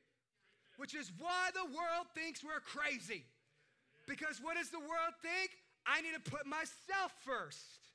which 0.77 0.95
is 0.95 1.11
why 1.19 1.49
the 1.53 1.65
world 1.65 2.07
thinks 2.15 2.43
we're 2.43 2.63
crazy. 2.65 3.25
Because 4.07 4.39
what 4.41 4.55
does 4.55 4.71
the 4.71 4.79
world 4.79 5.13
think? 5.21 5.51
I 5.85 6.01
need 6.01 6.15
to 6.15 6.31
put 6.31 6.45
myself 6.45 7.13
first. 7.23 7.86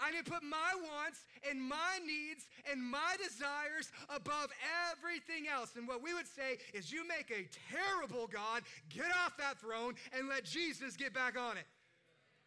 I 0.00 0.10
need 0.10 0.24
to 0.24 0.30
put 0.30 0.42
my 0.42 0.72
wants 0.82 1.24
and 1.48 1.60
my 1.60 1.98
needs 2.04 2.46
and 2.70 2.82
my 2.82 3.16
desires 3.22 3.92
above 4.08 4.48
everything 4.90 5.46
else. 5.46 5.76
And 5.76 5.86
what 5.86 6.02
we 6.02 6.14
would 6.14 6.26
say 6.26 6.58
is, 6.72 6.92
you 6.92 7.06
make 7.06 7.30
a 7.30 7.48
terrible 7.72 8.26
God, 8.26 8.62
get 8.88 9.10
off 9.24 9.36
that 9.38 9.60
throne 9.60 9.94
and 10.16 10.28
let 10.28 10.44
Jesus 10.44 10.96
get 10.96 11.12
back 11.12 11.38
on 11.38 11.56
it. 11.56 11.64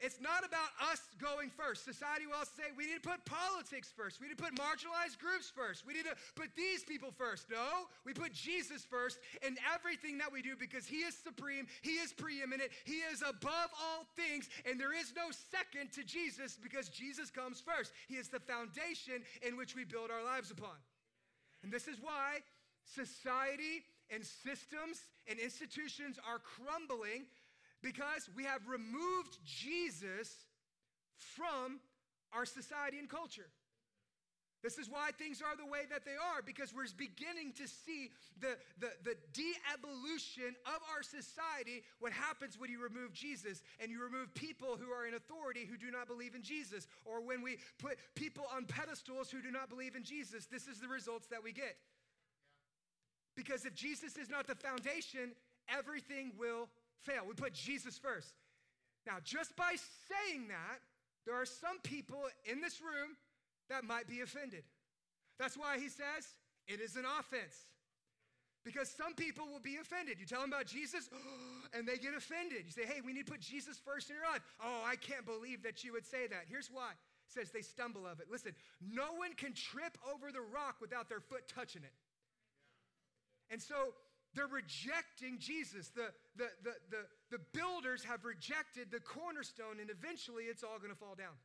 It's 0.03 0.19
not 0.19 0.43
about 0.43 0.67
us 0.91 0.99
going 1.15 1.49
first. 1.49 1.85
Society 1.85 2.27
will 2.27 2.35
also 2.35 2.51
say 2.59 2.75
we 2.75 2.87
need 2.87 3.01
to 3.01 3.09
put 3.09 3.23
politics 3.23 3.87
first. 3.95 4.19
We 4.19 4.27
need 4.27 4.37
to 4.37 4.43
put 4.43 4.53
marginalized 4.53 5.17
groups 5.17 5.47
first. 5.47 5.87
We 5.87 5.93
need 5.93 6.03
to 6.03 6.15
put 6.35 6.51
these 6.59 6.83
people 6.83 7.15
first. 7.15 7.47
No, 7.49 7.87
we 8.05 8.11
put 8.11 8.33
Jesus 8.33 8.83
first 8.83 9.17
in 9.47 9.55
everything 9.73 10.17
that 10.17 10.27
we 10.27 10.41
do 10.41 10.59
because 10.59 10.85
he 10.85 11.07
is 11.07 11.15
supreme, 11.15 11.67
he 11.81 12.03
is 12.03 12.11
preeminent, 12.11 12.69
he 12.83 12.99
is 13.07 13.23
above 13.23 13.71
all 13.79 14.03
things, 14.19 14.49
and 14.67 14.77
there 14.77 14.91
is 14.91 15.13
no 15.15 15.31
second 15.31 15.93
to 15.93 16.03
Jesus 16.03 16.59
because 16.61 16.89
Jesus 16.89 17.31
comes 17.31 17.63
first. 17.63 17.93
He 18.09 18.15
is 18.15 18.27
the 18.27 18.41
foundation 18.41 19.23
in 19.41 19.55
which 19.55 19.73
we 19.73 19.85
build 19.85 20.11
our 20.11 20.23
lives 20.23 20.51
upon. 20.51 20.75
And 21.63 21.71
this 21.71 21.87
is 21.87 22.01
why 22.01 22.43
society 22.83 23.87
and 24.11 24.23
systems 24.25 24.99
and 25.27 25.39
institutions 25.39 26.19
are 26.27 26.39
crumbling 26.39 27.23
because 27.83 28.29
we 28.35 28.45
have 28.45 28.65
removed 28.67 29.37
Jesus 29.45 30.33
from 31.17 31.79
our 32.33 32.45
society 32.45 32.97
and 32.97 33.09
culture. 33.09 33.51
This 34.63 34.77
is 34.77 34.89
why 34.89 35.11
things 35.11 35.41
are 35.41 35.57
the 35.57 35.69
way 35.69 35.81
that 35.91 36.05
they 36.05 36.15
are, 36.15 36.39
because 36.39 36.73
we're 36.73 36.87
beginning 36.95 37.51
to 37.59 37.67
see 37.67 38.11
the, 38.39 38.55
the, 38.79 38.87
the 39.03 39.15
de 39.33 39.51
evolution 39.75 40.55
of 40.65 40.79
our 40.95 41.03
society. 41.03 41.83
What 41.99 42.13
happens 42.13 42.57
when 42.57 42.71
you 42.71 42.81
remove 42.81 43.11
Jesus 43.11 43.61
and 43.81 43.91
you 43.91 44.01
remove 44.01 44.33
people 44.33 44.79
who 44.79 44.89
are 44.89 45.05
in 45.05 45.15
authority 45.15 45.67
who 45.69 45.75
do 45.75 45.91
not 45.91 46.07
believe 46.07 46.33
in 46.33 46.41
Jesus, 46.41 46.87
or 47.03 47.19
when 47.19 47.41
we 47.41 47.57
put 47.77 47.97
people 48.15 48.45
on 48.55 48.63
pedestals 48.63 49.29
who 49.29 49.41
do 49.41 49.51
not 49.51 49.69
believe 49.69 49.97
in 49.97 50.03
Jesus, 50.03 50.45
this 50.45 50.65
is 50.67 50.79
the 50.79 50.87
results 50.87 51.27
that 51.27 51.43
we 51.43 51.51
get. 51.51 51.75
Because 53.35 53.65
if 53.65 53.75
Jesus 53.75 54.15
is 54.15 54.29
not 54.29 54.47
the 54.47 54.55
foundation, 54.55 55.35
everything 55.67 56.31
will 56.39 56.69
fail. 57.05 57.23
We 57.27 57.33
put 57.33 57.53
Jesus 57.53 57.97
first. 57.97 58.33
Now, 59.05 59.17
just 59.23 59.55
by 59.55 59.75
saying 60.09 60.47
that, 60.47 60.79
there 61.25 61.35
are 61.35 61.45
some 61.45 61.79
people 61.83 62.23
in 62.45 62.61
this 62.61 62.81
room 62.81 63.15
that 63.69 63.83
might 63.83 64.07
be 64.07 64.21
offended. 64.21 64.63
That's 65.39 65.57
why 65.57 65.79
he 65.79 65.89
says 65.89 66.35
it 66.67 66.79
is 66.79 66.95
an 66.95 67.05
offense. 67.19 67.67
Because 68.63 68.89
some 68.89 69.13
people 69.13 69.45
will 69.51 69.59
be 69.59 69.75
offended. 69.75 70.17
You 70.19 70.25
tell 70.25 70.39
them 70.39 70.49
about 70.49 70.67
Jesus, 70.67 71.09
and 71.73 71.85
they 71.85 71.97
get 71.97 72.13
offended. 72.15 72.63
You 72.65 72.71
say, 72.71 72.85
hey, 72.85 73.01
we 73.03 73.11
need 73.11 73.25
to 73.25 73.31
put 73.31 73.41
Jesus 73.41 73.77
first 73.83 74.09
in 74.09 74.15
your 74.15 74.25
life. 74.31 74.41
Oh, 74.63 74.81
I 74.85 74.95
can't 74.95 75.25
believe 75.25 75.63
that 75.63 75.83
you 75.83 75.91
would 75.91 76.05
say 76.05 76.27
that. 76.27 76.45
Here's 76.47 76.69
why 76.71 76.91
says 77.33 77.49
they 77.51 77.61
stumble 77.61 78.05
of 78.05 78.19
it. 78.19 78.27
Listen, 78.31 78.53
no 78.79 79.13
one 79.17 79.33
can 79.33 79.53
trip 79.53 79.97
over 80.05 80.31
the 80.31 80.41
rock 80.41 80.77
without 80.79 81.09
their 81.09 81.19
foot 81.19 81.47
touching 81.47 81.83
it. 81.83 81.93
And 83.49 83.61
so 83.61 83.93
they're 84.35 84.47
rejecting 84.47 85.37
Jesus. 85.39 85.89
The, 85.89 86.11
the, 86.35 86.49
the, 86.63 86.73
the, 86.89 87.37
the 87.37 87.41
builders 87.53 88.03
have 88.03 88.25
rejected 88.25 88.91
the 88.91 88.99
cornerstone, 88.99 89.79
and 89.79 89.89
eventually 89.89 90.45
it's 90.45 90.63
all 90.63 90.77
going 90.77 90.91
to 90.91 90.97
fall 90.97 91.15
down. 91.15 91.35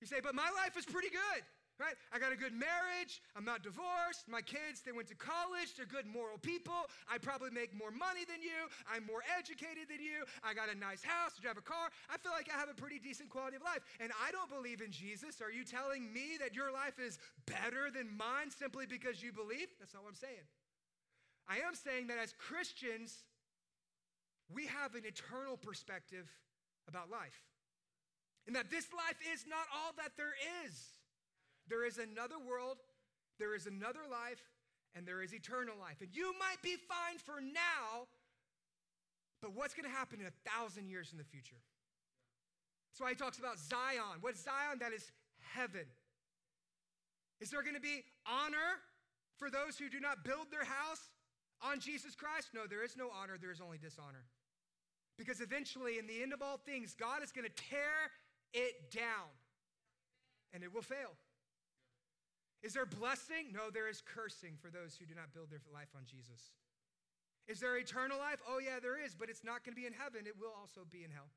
You 0.00 0.06
say, 0.06 0.20
but 0.22 0.34
my 0.34 0.48
life 0.62 0.76
is 0.76 0.84
pretty 0.84 1.10
good 1.10 1.42
right? 1.78 1.94
I 2.12 2.18
got 2.18 2.34
a 2.34 2.36
good 2.36 2.52
marriage. 2.52 3.22
I'm 3.38 3.46
not 3.46 3.62
divorced. 3.62 4.26
My 4.26 4.42
kids, 4.42 4.82
they 4.82 4.90
went 4.90 5.06
to 5.08 5.14
college. 5.14 5.78
They're 5.78 5.86
good 5.86 6.06
moral 6.06 6.36
people. 6.38 6.90
I 7.06 7.18
probably 7.18 7.50
make 7.50 7.70
more 7.72 7.94
money 7.94 8.26
than 8.26 8.42
you. 8.42 8.66
I'm 8.90 9.06
more 9.06 9.22
educated 9.38 9.86
than 9.88 10.02
you. 10.02 10.26
I 10.42 10.52
got 10.54 10.68
a 10.68 10.76
nice 10.76 11.02
house, 11.02 11.38
drive 11.38 11.56
a 11.56 11.62
car. 11.64 11.88
I 12.10 12.18
feel 12.18 12.34
like 12.34 12.50
I 12.52 12.58
have 12.58 12.68
a 12.68 12.74
pretty 12.74 12.98
decent 12.98 13.30
quality 13.30 13.56
of 13.56 13.62
life. 13.62 13.86
And 14.02 14.10
I 14.18 14.34
don't 14.34 14.50
believe 14.50 14.82
in 14.82 14.90
Jesus. 14.90 15.40
Are 15.40 15.54
you 15.54 15.62
telling 15.62 16.12
me 16.12 16.36
that 16.42 16.54
your 16.54 16.74
life 16.74 16.98
is 16.98 17.18
better 17.46 17.94
than 17.94 18.10
mine 18.10 18.50
simply 18.50 18.84
because 18.86 19.22
you 19.22 19.32
believe? 19.32 19.70
That's 19.78 19.94
not 19.94 20.02
what 20.02 20.10
I'm 20.10 20.20
saying. 20.20 20.46
I 21.48 21.58
am 21.66 21.74
saying 21.74 22.08
that 22.08 22.18
as 22.18 22.34
Christians, 22.36 23.24
we 24.52 24.66
have 24.66 24.94
an 24.94 25.02
eternal 25.04 25.56
perspective 25.56 26.28
about 26.86 27.10
life. 27.10 27.40
And 28.46 28.56
that 28.56 28.70
this 28.70 28.86
life 28.92 29.16
is 29.32 29.44
not 29.48 29.64
all 29.74 29.92
that 29.96 30.12
there 30.16 30.36
is. 30.64 30.76
There 31.68 31.84
is 31.84 31.98
another 31.98 32.36
world, 32.38 32.78
there 33.38 33.54
is 33.54 33.66
another 33.66 34.00
life, 34.10 34.40
and 34.94 35.06
there 35.06 35.22
is 35.22 35.34
eternal 35.34 35.74
life. 35.78 36.00
And 36.00 36.08
you 36.12 36.32
might 36.40 36.60
be 36.62 36.76
fine 36.88 37.18
for 37.18 37.40
now, 37.40 38.08
but 39.42 39.54
what's 39.54 39.74
going 39.74 39.84
to 39.84 39.94
happen 39.94 40.20
in 40.20 40.26
a 40.26 40.36
thousand 40.48 40.88
years 40.88 41.12
in 41.12 41.18
the 41.18 41.24
future? 41.24 41.60
That's 42.90 43.00
why 43.00 43.10
he 43.10 43.16
talks 43.16 43.38
about 43.38 43.58
Zion. 43.58 44.20
What's 44.20 44.42
Zion? 44.42 44.80
That 44.80 44.92
is 44.92 45.12
heaven. 45.54 45.84
Is 47.40 47.50
there 47.50 47.62
going 47.62 47.76
to 47.76 47.80
be 47.80 48.02
honor 48.26 48.80
for 49.36 49.50
those 49.50 49.78
who 49.78 49.88
do 49.88 50.00
not 50.00 50.24
build 50.24 50.50
their 50.50 50.64
house 50.64 51.04
on 51.62 51.80
Jesus 51.80 52.14
Christ? 52.14 52.48
No, 52.54 52.66
there 52.66 52.84
is 52.84 52.96
no 52.96 53.10
honor, 53.10 53.36
there 53.40 53.50
is 53.50 53.60
only 53.60 53.78
dishonor. 53.78 54.24
Because 55.16 55.40
eventually, 55.40 55.98
in 55.98 56.06
the 56.06 56.22
end 56.22 56.32
of 56.32 56.42
all 56.42 56.58
things, 56.58 56.94
God 56.94 57.22
is 57.22 57.32
going 57.32 57.46
to 57.46 57.62
tear 57.70 58.14
it 58.54 58.90
down 58.94 59.34
and 60.54 60.62
it 60.62 60.72
will 60.72 60.82
fail. 60.82 61.18
Is 62.62 62.74
there 62.74 62.86
blessing? 62.86 63.54
No, 63.54 63.70
there 63.70 63.88
is 63.88 64.02
cursing 64.02 64.58
for 64.58 64.70
those 64.70 64.96
who 64.98 65.06
do 65.06 65.14
not 65.14 65.34
build 65.34 65.50
their 65.50 65.62
life 65.72 65.90
on 65.94 66.02
Jesus. 66.06 66.54
Is 67.46 67.60
there 67.60 67.78
eternal 67.78 68.18
life? 68.18 68.42
Oh, 68.46 68.58
yeah, 68.58 68.78
there 68.82 68.98
is, 68.98 69.14
but 69.14 69.30
it's 69.30 69.44
not 69.44 69.64
going 69.64 69.74
to 69.74 69.80
be 69.80 69.86
in 69.86 69.94
heaven. 69.94 70.26
It 70.26 70.34
will 70.38 70.54
also 70.54 70.82
be 70.90 71.02
in 71.02 71.10
hell. 71.10 71.30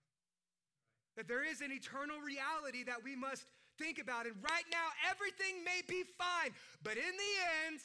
That 1.16 1.28
there 1.28 1.44
is 1.44 1.62
an 1.62 1.72
eternal 1.72 2.20
reality 2.20 2.84
that 2.84 3.04
we 3.04 3.16
must 3.16 3.46
think 3.78 4.00
about. 4.00 4.26
And 4.26 4.36
right 4.42 4.68
now, 4.72 4.92
everything 5.10 5.64
may 5.64 5.82
be 5.88 6.04
fine, 6.18 6.52
but 6.84 6.98
in 6.98 7.14
the 7.16 7.34
end, 7.68 7.80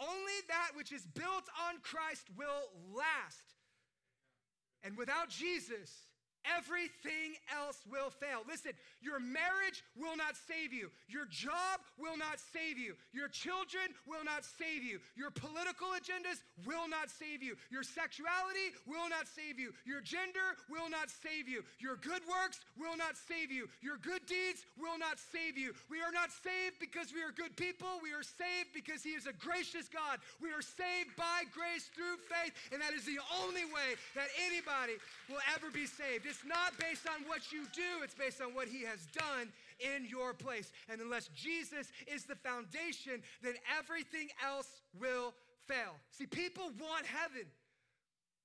only 0.00 0.38
that 0.48 0.72
which 0.74 0.92
is 0.92 1.06
built 1.06 1.48
on 1.68 1.80
Christ 1.82 2.26
will 2.36 2.70
last. 2.94 3.54
And 4.82 4.96
without 4.96 5.28
Jesus, 5.28 6.05
Everything 6.54 7.34
else 7.50 7.82
will 7.90 8.10
fail. 8.10 8.46
Listen, 8.46 8.72
your 9.02 9.18
marriage 9.18 9.82
will 9.98 10.16
not 10.16 10.36
save 10.36 10.72
you. 10.72 10.90
Your 11.08 11.26
job 11.26 11.82
will 11.98 12.16
not 12.16 12.38
save 12.38 12.78
you. 12.78 12.94
Your 13.12 13.28
children 13.28 13.90
will 14.06 14.22
not 14.22 14.44
save 14.44 14.82
you. 14.82 15.00
Your 15.16 15.30
political 15.30 15.88
agendas 15.96 16.42
will 16.62 16.88
not 16.88 17.10
save 17.10 17.42
you. 17.42 17.56
Your 17.70 17.82
sexuality 17.82 18.74
will 18.86 19.08
not 19.08 19.26
save 19.26 19.58
you. 19.58 19.72
Your 19.84 20.00
gender 20.00 20.54
will 20.70 20.88
not 20.88 21.10
save 21.10 21.48
you. 21.48 21.64
Your 21.78 21.96
good 21.96 22.22
works 22.28 22.60
will 22.78 22.96
not 22.96 23.16
save 23.16 23.50
you. 23.50 23.68
Your 23.82 23.98
good 23.98 24.24
deeds 24.26 24.64
will 24.78 24.98
not 24.98 25.18
save 25.18 25.58
you. 25.58 25.74
We 25.90 26.02
are 26.02 26.12
not 26.12 26.30
saved 26.30 26.78
because 26.78 27.12
we 27.12 27.22
are 27.22 27.32
good 27.32 27.56
people. 27.56 27.98
We 28.02 28.12
are 28.12 28.24
saved 28.24 28.74
because 28.74 29.02
He 29.02 29.18
is 29.18 29.26
a 29.26 29.34
gracious 29.34 29.88
God. 29.88 30.20
We 30.40 30.52
are 30.52 30.62
saved 30.62 31.16
by 31.16 31.48
grace 31.50 31.88
through 31.94 32.20
faith, 32.28 32.52
and 32.72 32.80
that 32.82 32.92
is 32.92 33.04
the 33.04 33.18
only 33.42 33.64
way 33.70 33.96
that 34.14 34.28
anybody 34.46 34.98
will 35.28 35.42
ever 35.54 35.70
be 35.70 35.86
saved. 35.86 36.26
It's 36.26 36.35
it's 36.36 36.44
not 36.44 36.76
based 36.76 37.08
on 37.08 37.24
what 37.26 37.48
you 37.48 37.64
do, 37.72 38.04
it's 38.04 38.14
based 38.14 38.42
on 38.42 38.52
what 38.52 38.68
He 38.68 38.84
has 38.84 39.06
done 39.16 39.48
in 39.80 40.04
your 40.04 40.34
place. 40.34 40.70
And 40.88 41.00
unless 41.00 41.28
Jesus 41.32 41.88
is 42.12 42.24
the 42.24 42.36
foundation, 42.36 43.24
then 43.40 43.54
everything 43.72 44.28
else 44.44 44.68
will 45.00 45.32
fail. 45.64 45.96
See, 46.12 46.26
people 46.26 46.68
want 46.76 47.06
heaven. 47.06 47.48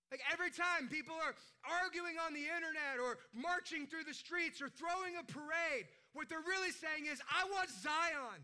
Like 0.09 0.21
every 0.31 0.51
time 0.51 0.87
people 0.87 1.15
are 1.19 1.35
arguing 1.67 2.15
on 2.15 2.33
the 2.33 2.47
internet 2.47 2.99
or 2.99 3.19
marching 3.35 3.87
through 3.87 4.07
the 4.07 4.15
streets 4.15 4.61
or 4.61 4.71
throwing 4.71 5.19
a 5.19 5.23
parade, 5.27 5.91
what 6.13 6.27
they're 6.27 6.47
really 6.47 6.71
saying 6.71 7.11
is, 7.11 7.19
I 7.27 7.43
want 7.51 7.67
Zion. 7.71 8.39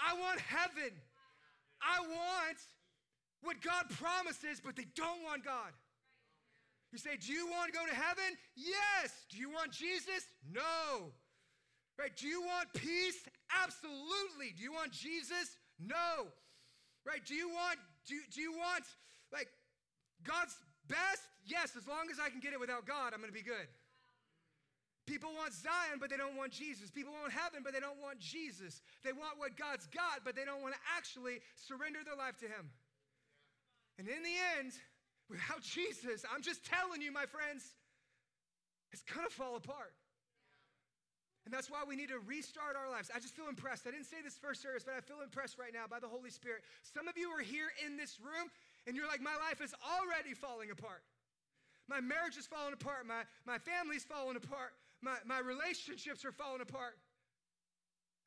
I 0.00 0.16
want 0.16 0.40
heaven. 0.40 0.92
I 1.80 2.00
want 2.00 2.58
what 3.42 3.60
God 3.60 3.88
promises, 4.00 4.60
but 4.64 4.76
they 4.76 4.88
don't 4.96 5.24
want 5.24 5.44
God. 5.44 5.72
You 6.92 6.98
say, 6.98 7.16
Do 7.20 7.32
you 7.32 7.46
want 7.46 7.72
to 7.72 7.78
go 7.78 7.86
to 7.86 7.94
heaven? 7.94 8.36
Yes. 8.56 9.12
Do 9.30 9.38
you 9.38 9.50
want 9.50 9.72
Jesus? 9.72 10.26
No. 10.50 11.12
Right? 11.98 12.16
Do 12.16 12.26
you 12.26 12.40
want 12.40 12.72
peace? 12.74 13.20
Absolutely. 13.62 14.56
Do 14.56 14.62
you 14.62 14.72
want 14.72 14.92
Jesus? 14.92 15.56
No. 15.78 16.26
Right? 17.04 17.24
Do 17.24 17.34
you 17.34 17.48
want 17.48 17.78
do, 18.08 18.16
do 18.32 18.40
you 18.40 18.52
want 18.52 18.84
like 19.32 19.48
God's 20.24 20.56
best? 20.88 21.22
Yes, 21.44 21.76
as 21.76 21.86
long 21.86 22.08
as 22.10 22.18
I 22.18 22.28
can 22.28 22.40
get 22.40 22.52
it 22.52 22.60
without 22.60 22.86
God, 22.86 23.12
I'm 23.12 23.20
going 23.20 23.32
to 23.32 23.36
be 23.36 23.44
good. 23.44 23.68
People 25.06 25.34
want 25.34 25.52
Zion, 25.52 25.98
but 25.98 26.08
they 26.08 26.16
don't 26.16 26.36
want 26.36 26.52
Jesus. 26.52 26.90
People 26.90 27.12
want 27.12 27.32
heaven, 27.32 27.60
but 27.64 27.72
they 27.72 27.80
don't 27.80 27.98
want 27.98 28.20
Jesus. 28.20 28.80
They 29.02 29.12
want 29.12 29.42
what 29.42 29.56
God's 29.56 29.88
got, 29.90 30.22
but 30.24 30.36
they 30.36 30.44
don't 30.44 30.62
want 30.62 30.74
to 30.74 30.82
actually 30.96 31.42
surrender 31.56 32.00
their 32.04 32.14
life 32.14 32.38
to 32.44 32.46
Him. 32.46 32.70
And 33.98 34.06
in 34.06 34.22
the 34.22 34.36
end, 34.56 34.72
Without 35.30 35.62
Jesus, 35.62 36.26
I'm 36.26 36.42
just 36.42 36.66
telling 36.66 37.00
you, 37.00 37.12
my 37.14 37.24
friends, 37.24 37.62
it's 38.90 39.06
gonna 39.06 39.30
fall 39.30 39.54
apart. 39.54 39.94
And 41.46 41.54
that's 41.54 41.70
why 41.70 41.86
we 41.86 41.96
need 41.96 42.10
to 42.10 42.18
restart 42.18 42.74
our 42.76 42.90
lives. 42.90 43.10
I 43.14 43.22
just 43.22 43.34
feel 43.34 43.48
impressed. 43.48 43.86
I 43.86 43.94
didn't 43.94 44.10
say 44.10 44.20
this 44.22 44.36
first 44.36 44.60
service, 44.60 44.84
but 44.84 44.92
I 44.98 45.00
feel 45.00 45.22
impressed 45.22 45.56
right 45.56 45.72
now 45.72 45.86
by 45.88 46.02
the 46.02 46.10
Holy 46.10 46.28
Spirit. 46.28 46.66
Some 46.82 47.08
of 47.08 47.16
you 47.16 47.30
are 47.30 47.40
here 47.40 47.72
in 47.86 47.96
this 47.96 48.18
room 48.20 48.50
and 48.86 48.94
you're 48.94 49.06
like, 49.06 49.22
my 49.22 49.38
life 49.48 49.62
is 49.62 49.72
already 49.80 50.34
falling 50.34 50.70
apart. 50.70 51.00
My 51.88 52.00
marriage 52.02 52.36
is 52.36 52.46
falling 52.46 52.74
apart. 52.74 53.06
My, 53.06 53.22
my 53.46 53.56
family's 53.58 54.04
falling 54.04 54.36
apart. 54.36 54.74
My, 55.00 55.16
my 55.24 55.38
relationships 55.38 56.26
are 56.26 56.32
falling 56.32 56.60
apart. 56.60 56.98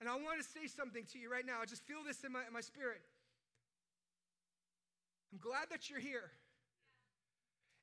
And 0.01 0.09
I 0.09 0.15
want 0.15 0.41
to 0.41 0.47
say 0.47 0.67
something 0.67 1.05
to 1.13 1.19
you 1.19 1.31
right 1.31 1.45
now. 1.45 1.61
I 1.61 1.65
just 1.65 1.83
feel 1.83 2.03
this 2.05 2.23
in 2.23 2.31
my, 2.31 2.43
in 2.47 2.51
my 2.51 2.61
spirit. 2.61 3.03
I'm 5.31 5.39
glad 5.39 5.69
that 5.69 5.89
you're 5.89 6.01
here. 6.01 6.31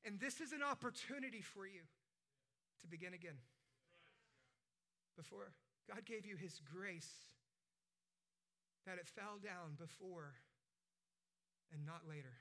And 0.05 0.19
this 0.19 0.41
is 0.41 0.51
an 0.51 0.63
opportunity 0.63 1.41
for 1.41 1.65
you 1.65 1.85
to 2.81 2.87
begin 2.87 3.13
again. 3.13 3.37
Before 5.15 5.53
God 5.87 6.05
gave 6.05 6.25
you 6.25 6.35
his 6.35 6.59
grace, 6.65 7.11
that 8.85 8.97
it 8.97 9.05
fell 9.05 9.37
down 9.37 9.77
before 9.77 10.33
and 11.69 11.85
not 11.85 12.09
later. 12.09 12.33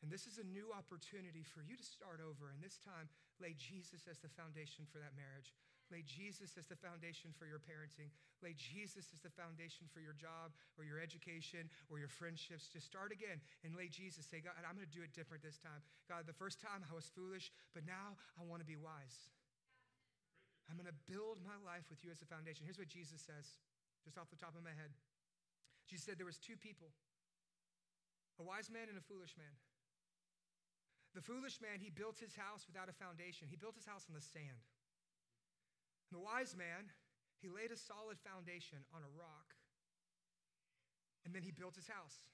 And 0.00 0.12
this 0.12 0.28
is 0.28 0.36
a 0.36 0.44
new 0.44 0.68
opportunity 0.72 1.44
for 1.44 1.64
you 1.64 1.76
to 1.76 1.84
start 1.84 2.20
over, 2.20 2.52
and 2.52 2.60
this 2.60 2.76
time 2.76 3.08
lay 3.40 3.56
Jesus 3.56 4.04
as 4.04 4.20
the 4.20 4.28
foundation 4.28 4.84
for 4.84 5.00
that 5.00 5.16
marriage. 5.16 5.52
Lay 5.92 6.00
Jesus 6.00 6.56
as 6.56 6.64
the 6.64 6.78
foundation 6.80 7.28
for 7.36 7.44
your 7.44 7.60
parenting. 7.60 8.08
Lay 8.40 8.56
Jesus 8.56 9.12
as 9.12 9.20
the 9.20 9.32
foundation 9.32 9.84
for 9.92 10.00
your 10.00 10.16
job 10.16 10.56
or 10.80 10.84
your 10.84 10.96
education 10.96 11.68
or 11.92 12.00
your 12.00 12.08
friendships. 12.08 12.72
Just 12.72 12.88
start 12.88 13.12
again 13.12 13.40
and 13.62 13.76
lay 13.76 13.92
Jesus. 13.92 14.24
Say, 14.24 14.40
God, 14.40 14.56
I'm 14.64 14.76
going 14.76 14.88
to 14.88 14.96
do 14.96 15.04
it 15.04 15.12
different 15.12 15.44
this 15.44 15.60
time. 15.60 15.84
God, 16.08 16.24
the 16.24 16.36
first 16.36 16.56
time 16.56 16.80
I 16.88 16.92
was 16.96 17.12
foolish, 17.12 17.52
but 17.76 17.84
now 17.84 18.16
I 18.40 18.42
want 18.48 18.64
to 18.64 18.68
be 18.68 18.80
wise. 18.80 19.28
I'm 20.72 20.80
going 20.80 20.88
to 20.88 21.00
build 21.04 21.44
my 21.44 21.56
life 21.60 21.84
with 21.92 22.00
you 22.00 22.08
as 22.08 22.24
a 22.24 22.28
foundation. 22.28 22.64
Here's 22.64 22.80
what 22.80 22.88
Jesus 22.88 23.20
says, 23.20 23.60
just 24.00 24.16
off 24.16 24.32
the 24.32 24.40
top 24.40 24.56
of 24.56 24.64
my 24.64 24.72
head. 24.72 24.96
Jesus 25.84 26.08
said 26.08 26.16
there 26.16 26.24
was 26.24 26.40
two 26.40 26.56
people, 26.56 26.88
a 28.40 28.44
wise 28.44 28.72
man 28.72 28.88
and 28.88 28.96
a 28.96 29.04
foolish 29.04 29.36
man. 29.36 29.52
The 31.12 31.22
foolish 31.22 31.60
man, 31.60 31.78
he 31.78 31.92
built 31.92 32.18
his 32.18 32.34
house 32.34 32.66
without 32.66 32.88
a 32.88 32.96
foundation. 32.96 33.46
He 33.46 33.54
built 33.54 33.76
his 33.76 33.86
house 33.86 34.08
on 34.08 34.16
the 34.16 34.24
sand. 34.24 34.64
And 36.08 36.20
the 36.20 36.24
wise 36.24 36.54
man, 36.56 36.92
he 37.40 37.48
laid 37.48 37.72
a 37.72 37.76
solid 37.76 38.16
foundation 38.20 38.84
on 38.92 39.04
a 39.04 39.12
rock, 39.16 39.56
and 41.24 41.34
then 41.34 41.42
he 41.42 41.52
built 41.52 41.76
his 41.76 41.88
house. 41.88 42.24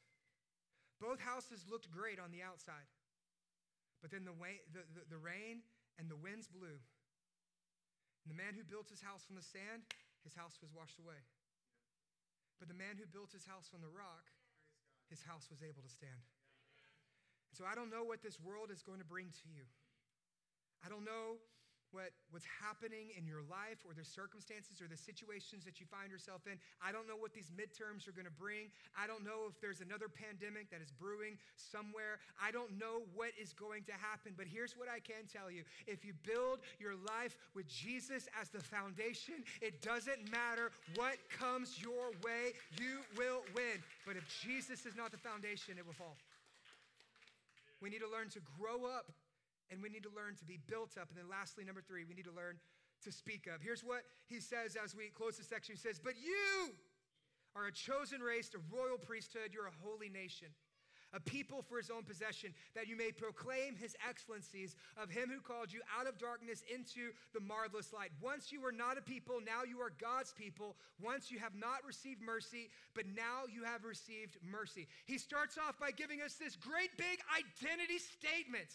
Both 1.00 1.18
houses 1.18 1.64
looked 1.64 1.90
great 1.90 2.20
on 2.20 2.30
the 2.30 2.44
outside, 2.44 2.86
but 4.02 4.10
then 4.10 4.28
the, 4.28 4.36
way, 4.36 4.60
the, 4.70 4.84
the, 4.92 5.16
the 5.16 5.20
rain 5.20 5.64
and 5.96 6.10
the 6.10 6.18
winds 6.18 6.46
blew. 6.46 6.76
And 8.24 8.28
the 8.28 8.36
man 8.36 8.52
who 8.52 8.62
built 8.62 8.92
his 8.92 9.00
house 9.00 9.24
from 9.24 9.36
the 9.36 9.44
sand, 9.44 9.88
his 10.24 10.36
house 10.36 10.60
was 10.60 10.68
washed 10.76 11.00
away. 11.00 11.24
But 12.60 12.68
the 12.68 12.76
man 12.76 13.00
who 13.00 13.08
built 13.08 13.32
his 13.32 13.48
house 13.48 13.72
on 13.72 13.80
the 13.80 13.88
rock, 13.88 14.28
his 15.08 15.24
house 15.24 15.48
was 15.48 15.64
able 15.64 15.80
to 15.80 15.88
stand. 15.88 16.28
And 17.50 17.56
so 17.56 17.64
I 17.64 17.72
don't 17.72 17.88
know 17.88 18.04
what 18.04 18.20
this 18.20 18.36
world 18.36 18.68
is 18.68 18.84
going 18.84 19.00
to 19.00 19.08
bring 19.08 19.32
to 19.32 19.46
you. 19.48 19.64
I 20.84 20.92
don't 20.92 21.04
know 21.04 21.40
what, 21.93 22.14
what's 22.30 22.47
happening 22.47 23.11
in 23.18 23.26
your 23.26 23.43
life 23.51 23.82
or 23.86 23.95
the 23.95 24.05
circumstances 24.07 24.78
or 24.78 24.86
the 24.86 24.97
situations 24.97 25.66
that 25.66 25.78
you 25.78 25.86
find 25.86 26.11
yourself 26.11 26.47
in. 26.47 26.59
I 26.78 26.95
don't 26.95 27.07
know 27.11 27.18
what 27.18 27.34
these 27.34 27.51
midterms 27.51 28.07
are 28.07 28.14
going 28.14 28.28
to 28.28 28.38
bring. 28.38 28.70
I 28.95 29.07
don't 29.07 29.26
know 29.26 29.51
if 29.51 29.59
there's 29.61 29.82
another 29.82 30.07
pandemic 30.07 30.70
that 30.70 30.80
is 30.80 30.95
brewing 30.95 31.38
somewhere. 31.59 32.22
I 32.38 32.51
don't 32.51 32.78
know 32.78 33.03
what 33.14 33.34
is 33.41 33.53
going 33.53 33.84
to 33.91 33.95
happen. 33.99 34.32
But 34.38 34.47
here's 34.47 34.78
what 34.78 34.86
I 34.86 35.03
can 35.03 35.26
tell 35.26 35.51
you 35.51 35.66
if 35.86 36.05
you 36.05 36.14
build 36.22 36.62
your 36.78 36.95
life 36.95 37.36
with 37.55 37.66
Jesus 37.66 38.30
as 38.41 38.49
the 38.51 38.62
foundation, 38.62 39.43
it 39.61 39.82
doesn't 39.82 40.30
matter 40.30 40.70
what 40.95 41.18
comes 41.30 41.78
your 41.82 42.14
way, 42.22 42.55
you 42.78 43.03
will 43.18 43.43
win. 43.55 43.82
But 44.07 44.16
if 44.16 44.24
Jesus 44.43 44.86
is 44.86 44.97
not 44.97 45.11
the 45.11 45.18
foundation, 45.18 45.74
it 45.78 45.86
will 45.86 45.99
fall. 45.99 46.16
We 47.80 47.88
need 47.88 48.01
to 48.01 48.11
learn 48.11 48.28
to 48.30 48.41
grow 48.61 48.84
up 48.84 49.11
and 49.70 49.82
we 49.82 49.88
need 49.88 50.02
to 50.02 50.12
learn 50.14 50.34
to 50.36 50.44
be 50.44 50.58
built 50.66 50.98
up. 51.00 51.08
And 51.08 51.16
then 51.18 51.28
lastly, 51.30 51.64
number 51.64 51.80
three, 51.80 52.04
we 52.04 52.14
need 52.14 52.26
to 52.26 52.34
learn 52.34 52.58
to 53.04 53.12
speak 53.12 53.46
of. 53.46 53.62
Here's 53.62 53.82
what 53.82 54.02
he 54.26 54.40
says 54.40 54.76
as 54.76 54.94
we 54.94 55.08
close 55.08 55.36
the 55.36 55.44
section. 55.44 55.74
He 55.74 55.80
says, 55.80 56.00
But 56.02 56.14
you 56.20 56.74
are 57.56 57.66
a 57.66 57.72
chosen 57.72 58.20
race, 58.20 58.50
a 58.54 58.60
royal 58.74 58.98
priesthood, 58.98 59.50
you're 59.52 59.66
a 59.66 59.78
holy 59.82 60.08
nation. 60.08 60.48
A 61.12 61.18
people 61.18 61.62
for 61.68 61.76
his 61.76 61.90
own 61.90 62.04
possession, 62.04 62.54
that 62.76 62.86
you 62.86 62.96
may 62.96 63.10
proclaim 63.10 63.74
his 63.74 63.96
excellencies 64.08 64.76
of 64.96 65.10
him 65.10 65.28
who 65.28 65.40
called 65.40 65.72
you 65.72 65.80
out 65.98 66.06
of 66.06 66.18
darkness 66.18 66.62
into 66.72 67.10
the 67.34 67.40
marvelous 67.40 67.92
light. 67.92 68.12
Once 68.22 68.52
you 68.52 68.60
were 68.60 68.70
not 68.70 68.96
a 68.96 69.02
people, 69.02 69.40
now 69.44 69.64
you 69.66 69.80
are 69.80 69.90
God's 70.00 70.32
people. 70.32 70.76
Once 71.02 71.28
you 71.28 71.40
have 71.40 71.56
not 71.56 71.82
received 71.84 72.22
mercy, 72.22 72.70
but 72.94 73.06
now 73.16 73.50
you 73.52 73.64
have 73.64 73.82
received 73.82 74.38
mercy. 74.40 74.86
He 75.04 75.18
starts 75.18 75.58
off 75.58 75.80
by 75.80 75.90
giving 75.90 76.22
us 76.22 76.34
this 76.34 76.54
great 76.54 76.96
big 76.96 77.18
identity 77.34 77.98
statement. 77.98 78.70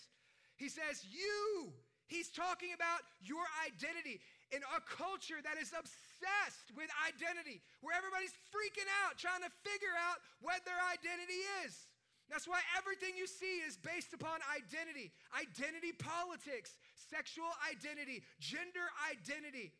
He 0.57 0.69
says, 0.69 1.03
You. 1.05 1.73
He's 2.05 2.29
talking 2.29 2.69
about 2.69 3.01
your 3.25 3.41
identity 3.65 4.21
in 4.53 4.61
a 4.61 4.79
culture 4.85 5.41
that 5.41 5.57
is 5.57 5.73
obsessed 5.73 6.69
with 6.77 6.85
identity, 7.01 7.65
where 7.81 7.97
everybody's 7.97 8.37
freaking 8.53 8.85
out 9.01 9.17
trying 9.17 9.41
to 9.41 9.49
figure 9.65 9.93
out 9.97 10.21
what 10.37 10.61
their 10.69 10.77
identity 10.93 11.41
is. 11.65 11.89
That's 12.29 12.49
why 12.49 12.61
everything 12.77 13.13
you 13.17 13.25
see 13.25 13.61
is 13.61 13.77
based 13.77 14.13
upon 14.13 14.41
identity 14.49 15.13
identity 15.33 15.93
politics, 15.93 16.77
sexual 16.93 17.49
identity, 17.69 18.25
gender 18.41 18.85
identity. 19.09 19.73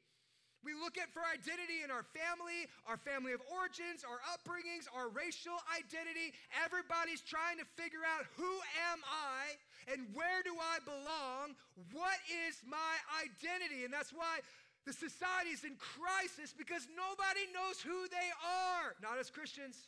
We 0.65 0.73
look 0.73 0.97
at 0.97 1.13
for 1.13 1.21
identity 1.21 1.85
in 1.85 1.93
our 1.93 2.01
family, 2.01 2.65
our 2.89 2.97
family 2.97 3.37
of 3.37 3.45
origins, 3.53 4.01
our 4.01 4.17
upbringings, 4.33 4.89
our 4.89 5.13
racial 5.13 5.61
identity. 5.69 6.33
Everybody's 6.57 7.21
trying 7.21 7.61
to 7.61 7.67
figure 7.77 8.01
out 8.01 8.25
who 8.33 8.49
am 8.89 9.05
I 9.05 9.53
and 9.93 10.09
where 10.17 10.41
do 10.41 10.57
I 10.57 10.81
belong? 10.81 11.53
What 11.93 12.17
is 12.49 12.57
my 12.65 12.97
identity? 13.21 13.85
And 13.85 13.93
that's 13.93 14.09
why 14.09 14.41
the 14.89 14.93
society 14.93 15.53
is 15.53 15.61
in 15.61 15.77
crisis 15.77 16.49
because 16.57 16.89
nobody 16.97 17.45
knows 17.53 17.77
who 17.81 18.09
they 18.09 18.29
are. 18.41 18.97
Not 19.05 19.21
as 19.21 19.29
Christians. 19.29 19.85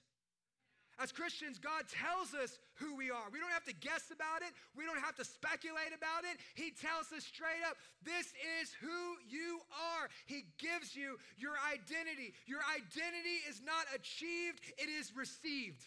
As 0.99 1.11
Christians, 1.11 1.59
God 1.61 1.85
tells 1.85 2.33
us 2.33 2.57
who 2.81 2.95
we 2.97 3.11
are. 3.13 3.29
We 3.31 3.39
don't 3.39 3.53
have 3.53 3.65
to 3.69 3.77
guess 3.77 4.09
about 4.09 4.41
it. 4.41 4.49
We 4.73 4.83
don't 4.83 4.97
have 4.97 5.15
to 5.21 5.25
speculate 5.25 5.93
about 5.93 6.25
it. 6.25 6.41
He 6.57 6.73
tells 6.73 7.13
us 7.13 7.21
straight 7.21 7.61
up 7.69 7.77
this 8.01 8.33
is 8.61 8.73
who 8.81 9.21
you 9.29 9.61
are. 9.69 10.09
He 10.25 10.49
gives 10.57 10.95
you 10.95 11.21
your 11.37 11.53
identity. 11.69 12.33
Your 12.49 12.65
identity 12.73 13.45
is 13.45 13.61
not 13.61 13.85
achieved, 13.93 14.61
it 14.77 14.89
is 14.89 15.13
received. 15.15 15.85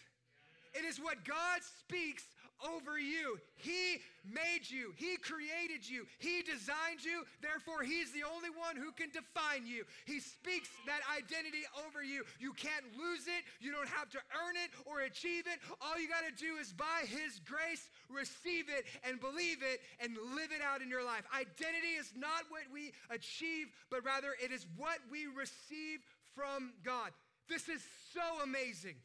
It 0.73 0.87
is 0.87 0.99
what 0.99 1.25
God 1.27 1.59
speaks 1.83 2.23
over 2.63 2.97
you. 2.99 3.39
He 3.55 4.01
made 4.25 4.69
you, 4.69 4.93
He 4.97 5.17
created 5.17 5.87
you, 5.87 6.05
He 6.19 6.41
designed 6.41 7.03
you, 7.03 7.23
therefore, 7.41 7.83
He's 7.83 8.11
the 8.11 8.23
only 8.25 8.49
one 8.49 8.75
who 8.75 8.91
can 8.91 9.09
define 9.09 9.65
you. 9.65 9.85
He 10.05 10.19
speaks 10.19 10.69
that 10.85 11.01
identity 11.09 11.65
over 11.85 12.03
you. 12.03 12.23
You 12.39 12.53
can't 12.53 12.85
lose 12.97 13.25
it, 13.25 13.43
you 13.59 13.71
don't 13.71 13.89
have 13.89 14.09
to 14.11 14.21
earn 14.33 14.55
it 14.57 14.71
or 14.85 15.01
achieve 15.01 15.45
it. 15.45 15.59
All 15.81 15.99
you 15.99 16.07
got 16.07 16.25
to 16.25 16.35
do 16.35 16.57
is 16.57 16.73
by 16.73 17.05
His 17.05 17.41
grace 17.45 17.89
receive 18.09 18.69
it 18.69 18.85
and 19.03 19.19
believe 19.19 19.61
it 19.61 19.81
and 19.99 20.17
live 20.35 20.51
it 20.53 20.61
out 20.61 20.81
in 20.81 20.89
your 20.89 21.05
life. 21.05 21.25
Identity 21.33 21.97
is 21.99 22.13
not 22.15 22.45
what 22.49 22.63
we 22.73 22.93
achieve, 23.09 23.67
but 23.89 24.05
rather 24.05 24.33
it 24.41 24.51
is 24.51 24.65
what 24.77 24.99
we 25.09 25.25
receive 25.25 26.01
from 26.35 26.73
God. 26.83 27.11
This 27.49 27.67
is 27.67 27.81
so 28.13 28.43
amazing. 28.43 28.95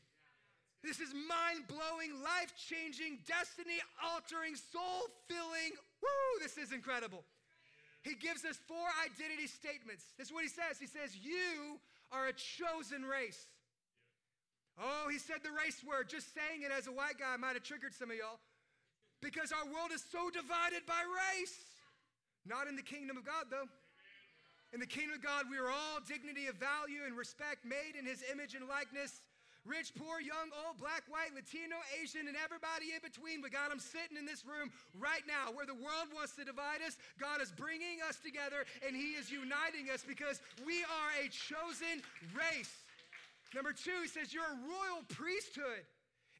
This 0.84 1.00
is 1.00 1.12
mind 1.14 1.66
blowing, 1.68 2.22
life 2.22 2.52
changing, 2.56 3.18
destiny 3.26 3.80
altering, 4.00 4.54
soul 4.54 5.08
filling. 5.26 5.72
Woo, 6.02 6.32
this 6.42 6.56
is 6.58 6.72
incredible. 6.72 7.24
He 8.02 8.14
gives 8.14 8.44
us 8.44 8.54
four 8.68 8.86
identity 9.02 9.50
statements. 9.50 10.04
This 10.16 10.28
is 10.28 10.32
what 10.32 10.44
he 10.44 10.52
says. 10.52 10.78
He 10.78 10.86
says, 10.86 11.16
You 11.16 11.80
are 12.12 12.28
a 12.28 12.34
chosen 12.36 13.02
race. 13.02 13.50
Oh, 14.78 15.08
he 15.10 15.18
said 15.18 15.42
the 15.42 15.50
race 15.50 15.82
word. 15.82 16.08
Just 16.08 16.30
saying 16.36 16.62
it 16.62 16.70
as 16.70 16.86
a 16.86 16.94
white 16.94 17.18
guy 17.18 17.34
might 17.36 17.58
have 17.58 17.64
triggered 17.64 17.94
some 17.96 18.12
of 18.12 18.16
y'all 18.16 18.38
because 19.18 19.50
our 19.50 19.64
world 19.72 19.90
is 19.90 20.04
so 20.12 20.30
divided 20.30 20.84
by 20.86 21.00
race. 21.02 21.56
Not 22.46 22.68
in 22.68 22.76
the 22.76 22.86
kingdom 22.86 23.16
of 23.16 23.24
God, 23.24 23.50
though. 23.50 23.66
In 24.72 24.78
the 24.78 24.86
kingdom 24.86 25.18
of 25.18 25.22
God, 25.24 25.46
we 25.50 25.58
are 25.58 25.70
all 25.70 25.98
dignity 26.06 26.46
of 26.46 26.56
value 26.56 27.02
and 27.06 27.16
respect, 27.16 27.64
made 27.64 27.98
in 27.98 28.06
his 28.06 28.22
image 28.30 28.54
and 28.54 28.68
likeness 28.68 29.18
rich, 29.66 29.92
poor, 29.98 30.22
young, 30.22 30.48
old, 30.64 30.78
black, 30.78 31.02
white, 31.10 31.34
Latino, 31.34 31.76
Asian, 31.98 32.30
and 32.30 32.38
everybody 32.38 32.94
in 32.94 33.02
between. 33.02 33.42
But 33.42 33.52
God, 33.52 33.74
I'm 33.74 33.82
sitting 33.82 34.16
in 34.16 34.24
this 34.24 34.46
room 34.46 34.70
right 34.96 35.26
now 35.26 35.52
where 35.52 35.66
the 35.66 35.76
world 35.76 36.14
wants 36.14 36.38
to 36.38 36.46
divide 36.46 36.80
us. 36.86 36.96
God 37.18 37.42
is 37.42 37.50
bringing 37.52 38.00
us 38.06 38.22
together 38.22 38.64
and 38.86 38.94
He 38.94 39.18
is 39.18 39.28
uniting 39.28 39.90
us 39.92 40.06
because 40.06 40.40
we 40.64 40.86
are 40.86 41.10
a 41.20 41.28
chosen 41.28 42.00
race. 42.32 42.72
Number 43.52 43.74
two, 43.74 44.06
He 44.06 44.08
says, 44.08 44.32
You're 44.32 44.48
a 44.48 44.62
royal 44.64 45.02
priesthood. 45.10 45.84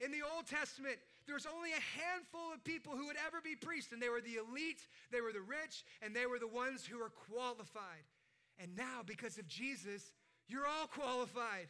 In 0.05 0.12
the 0.12 0.20
Old 0.20 0.47
Testament, 0.47 1.01
there 1.24 1.35
was 1.35 1.47
only 1.47 1.72
a 1.72 1.85
handful 1.97 2.53
of 2.53 2.62
people 2.64 2.93
who 2.93 3.07
would 3.07 3.16
ever 3.27 3.41
be 3.43 3.57
priests, 3.57 3.93
and 3.93 4.01
they 4.01 4.11
were 4.11 4.20
the 4.20 4.37
elite, 4.37 4.85
they 5.11 5.20
were 5.20 5.33
the 5.33 5.41
rich, 5.41 5.85
and 6.03 6.14
they 6.14 6.27
were 6.27 6.39
the 6.39 6.47
ones 6.47 6.85
who 6.85 6.99
were 6.99 7.11
qualified. 7.33 8.05
And 8.59 8.77
now, 8.77 9.01
because 9.05 9.39
of 9.39 9.49
Jesus, 9.49 10.12
you're 10.49 10.66
all 10.66 10.87
qualified. 10.87 11.68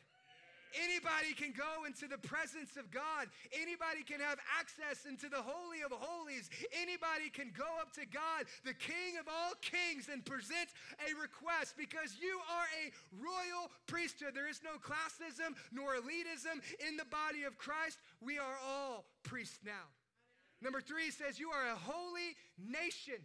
Anybody 0.77 1.33
can 1.33 1.53
go 1.57 1.85
into 1.89 2.07
the 2.07 2.21
presence 2.21 2.77
of 2.77 2.91
God. 2.91 3.33
Anybody 3.51 4.05
can 4.05 4.21
have 4.21 4.39
access 4.59 5.09
into 5.09 5.29
the 5.29 5.41
Holy 5.41 5.81
of 5.81 5.93
Holies. 5.93 6.51
Anybody 6.77 7.33
can 7.33 7.53
go 7.57 7.67
up 7.81 7.93
to 7.97 8.05
God, 8.05 8.45
the 8.65 8.77
King 8.77 9.17
of 9.19 9.27
all 9.27 9.57
kings, 9.65 10.09
and 10.13 10.25
present 10.25 10.69
a 11.01 11.17
request 11.17 11.75
because 11.79 12.21
you 12.21 12.39
are 12.53 12.69
a 12.77 12.93
royal 13.17 13.73
priesthood. 13.87 14.35
There 14.35 14.49
is 14.49 14.61
no 14.61 14.77
classism 14.79 15.57
nor 15.73 15.97
elitism 15.97 16.61
in 16.87 16.97
the 16.97 17.09
body 17.09 17.45
of 17.45 17.57
Christ. 17.57 17.99
We 18.21 18.39
are 18.39 18.59
all 18.61 19.05
priests 19.23 19.61
now. 19.65 19.89
Number 20.63 20.81
three 20.81 21.11
says, 21.11 21.39
You 21.39 21.51
are 21.51 21.73
a 21.73 21.77
holy 21.77 22.37
nation. 22.59 23.21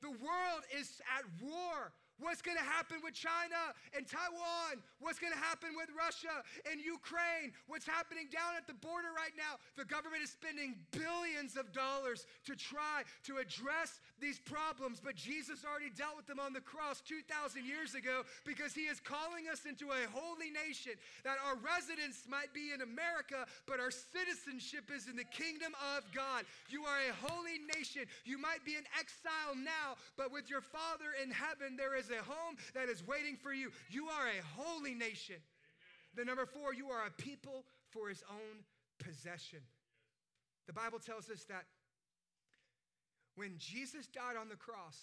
The 0.00 0.10
world 0.10 0.62
is 0.76 1.00
at 1.16 1.24
war 1.40 1.92
What's 2.20 2.42
going 2.42 2.56
to 2.56 2.62
happen 2.62 2.98
with 3.02 3.14
China 3.14 3.74
and 3.96 4.06
Taiwan? 4.06 4.82
What's 5.00 5.18
going 5.18 5.32
to 5.32 5.38
happen 5.38 5.70
with 5.76 5.88
Russia 5.96 6.44
and 6.70 6.80
Ukraine? 6.80 7.52
What's 7.66 7.86
happening 7.86 8.28
down 8.30 8.54
at 8.56 8.66
the 8.66 8.74
border 8.74 9.10
right 9.16 9.34
now? 9.36 9.58
The 9.76 9.84
government 9.84 10.22
is 10.22 10.30
spending 10.30 10.76
billions 10.92 11.56
of 11.56 11.72
dollars 11.72 12.26
to 12.46 12.54
try 12.54 13.02
to 13.24 13.38
address 13.38 14.00
these 14.22 14.38
problems, 14.38 15.02
but 15.02 15.18
Jesus 15.18 15.66
already 15.66 15.90
dealt 15.90 16.16
with 16.16 16.30
them 16.30 16.38
on 16.38 16.54
the 16.54 16.62
cross 16.62 17.02
2,000 17.02 17.66
years 17.66 17.98
ago 17.98 18.22
because 18.46 18.72
he 18.72 18.86
is 18.86 19.02
calling 19.02 19.50
us 19.50 19.66
into 19.66 19.90
a 19.90 20.06
holy 20.14 20.54
nation 20.54 20.94
that 21.26 21.36
our 21.42 21.58
residence 21.58 22.24
might 22.30 22.54
be 22.54 22.70
in 22.70 22.80
America, 22.80 23.44
but 23.66 23.82
our 23.82 23.90
citizenship 23.90 24.88
is 24.94 25.10
in 25.10 25.18
the 25.18 25.26
kingdom 25.26 25.74
of 25.98 26.06
God. 26.14 26.46
You 26.70 26.86
are 26.86 27.02
a 27.02 27.12
holy 27.26 27.58
nation. 27.74 28.06
You 28.24 28.38
might 28.38 28.64
be 28.64 28.78
in 28.78 28.86
exile 28.94 29.58
now, 29.58 29.98
but 30.16 30.30
with 30.30 30.48
your 30.48 30.62
Father 30.62 31.10
in 31.18 31.34
heaven, 31.34 31.74
there 31.74 31.98
is 31.98 32.08
a 32.08 32.22
home 32.22 32.54
that 32.72 32.88
is 32.88 33.02
waiting 33.02 33.36
for 33.36 33.52
you. 33.52 33.74
You 33.90 34.06
are 34.06 34.30
a 34.30 34.40
holy 34.54 34.94
nation. 34.94 35.42
The 36.14 36.24
number 36.24 36.46
four, 36.46 36.72
you 36.72 36.94
are 36.94 37.06
a 37.06 37.10
people 37.10 37.66
for 37.90 38.08
his 38.08 38.22
own 38.30 38.62
possession. 39.02 39.60
The 40.66 40.72
Bible 40.72 40.98
tells 40.98 41.28
us 41.28 41.44
that 41.50 41.66
when 43.34 43.56
Jesus 43.58 44.06
died 44.06 44.36
on 44.38 44.48
the 44.48 44.56
cross, 44.56 44.98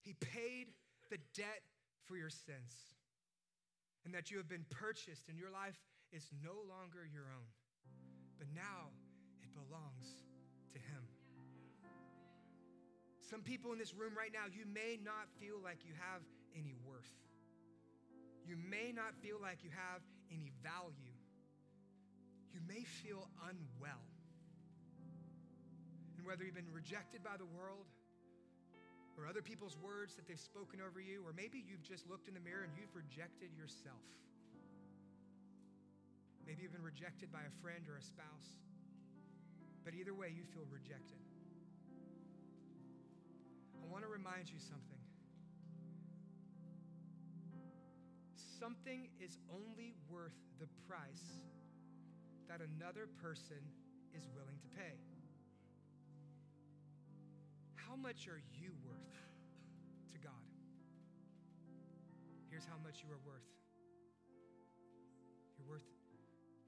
he 0.00 0.14
paid 0.14 0.68
the 1.10 1.18
debt 1.34 1.62
for 2.04 2.16
your 2.16 2.30
sins. 2.30 2.94
And 4.04 4.14
that 4.14 4.30
you 4.30 4.36
have 4.38 4.48
been 4.48 4.64
purchased 4.70 5.28
and 5.28 5.36
your 5.36 5.50
life 5.50 5.74
is 6.12 6.30
no 6.44 6.54
longer 6.70 7.02
your 7.02 7.26
own, 7.26 7.50
but 8.38 8.46
now 8.54 8.94
it 9.42 9.50
belongs 9.50 10.22
to 10.70 10.78
him. 10.78 11.02
Some 13.18 13.42
people 13.42 13.72
in 13.72 13.78
this 13.78 13.92
room 13.92 14.14
right 14.16 14.30
now, 14.32 14.46
you 14.46 14.62
may 14.70 14.98
not 15.02 15.26
feel 15.40 15.58
like 15.58 15.82
you 15.82 15.92
have 15.98 16.22
any 16.54 16.74
worth. 16.86 17.10
You 18.46 18.54
may 18.54 18.94
not 18.94 19.18
feel 19.18 19.42
like 19.42 19.64
you 19.64 19.70
have 19.74 20.02
any 20.30 20.52
value. 20.62 21.18
You 22.54 22.60
may 22.68 22.84
feel 22.84 23.26
unwell. 23.42 24.06
Whether 26.26 26.42
you've 26.42 26.58
been 26.58 26.74
rejected 26.74 27.22
by 27.22 27.38
the 27.38 27.46
world, 27.54 27.86
or 29.14 29.30
other 29.30 29.40
people's 29.40 29.78
words 29.78 30.18
that 30.18 30.26
they've 30.26 30.42
spoken 30.42 30.82
over 30.82 30.98
you, 30.98 31.22
or 31.22 31.30
maybe 31.32 31.62
you've 31.62 31.86
just 31.86 32.02
looked 32.10 32.26
in 32.26 32.34
the 32.34 32.42
mirror 32.42 32.66
and 32.66 32.74
you've 32.74 32.92
rejected 32.98 33.54
yourself. 33.54 34.02
Maybe 36.44 36.66
you've 36.66 36.74
been 36.74 36.84
rejected 36.84 37.30
by 37.30 37.46
a 37.46 37.54
friend 37.62 37.86
or 37.86 37.96
a 37.96 38.02
spouse, 38.02 38.58
but 39.86 39.94
either 39.94 40.12
way, 40.12 40.34
you 40.34 40.42
feel 40.50 40.66
rejected. 40.66 41.22
I 43.78 43.86
want 43.86 44.02
to 44.02 44.10
remind 44.10 44.50
you 44.50 44.58
something. 44.58 45.00
Something 48.58 49.08
is 49.22 49.38
only 49.46 49.94
worth 50.10 50.36
the 50.58 50.66
price 50.90 51.46
that 52.50 52.58
another 52.58 53.06
person 53.22 53.62
is 54.10 54.26
willing 54.34 54.58
to 54.58 54.68
pay. 54.74 55.15
How 57.86 57.94
much 57.94 58.26
are 58.26 58.42
you 58.58 58.74
worth 58.82 59.14
to 60.10 60.18
God? 60.18 60.46
Here's 62.50 62.66
how 62.66 62.78
much 62.82 63.02
you 63.06 63.10
are 63.14 63.22
worth 63.22 63.46
you're 65.56 65.70
worth 65.70 65.86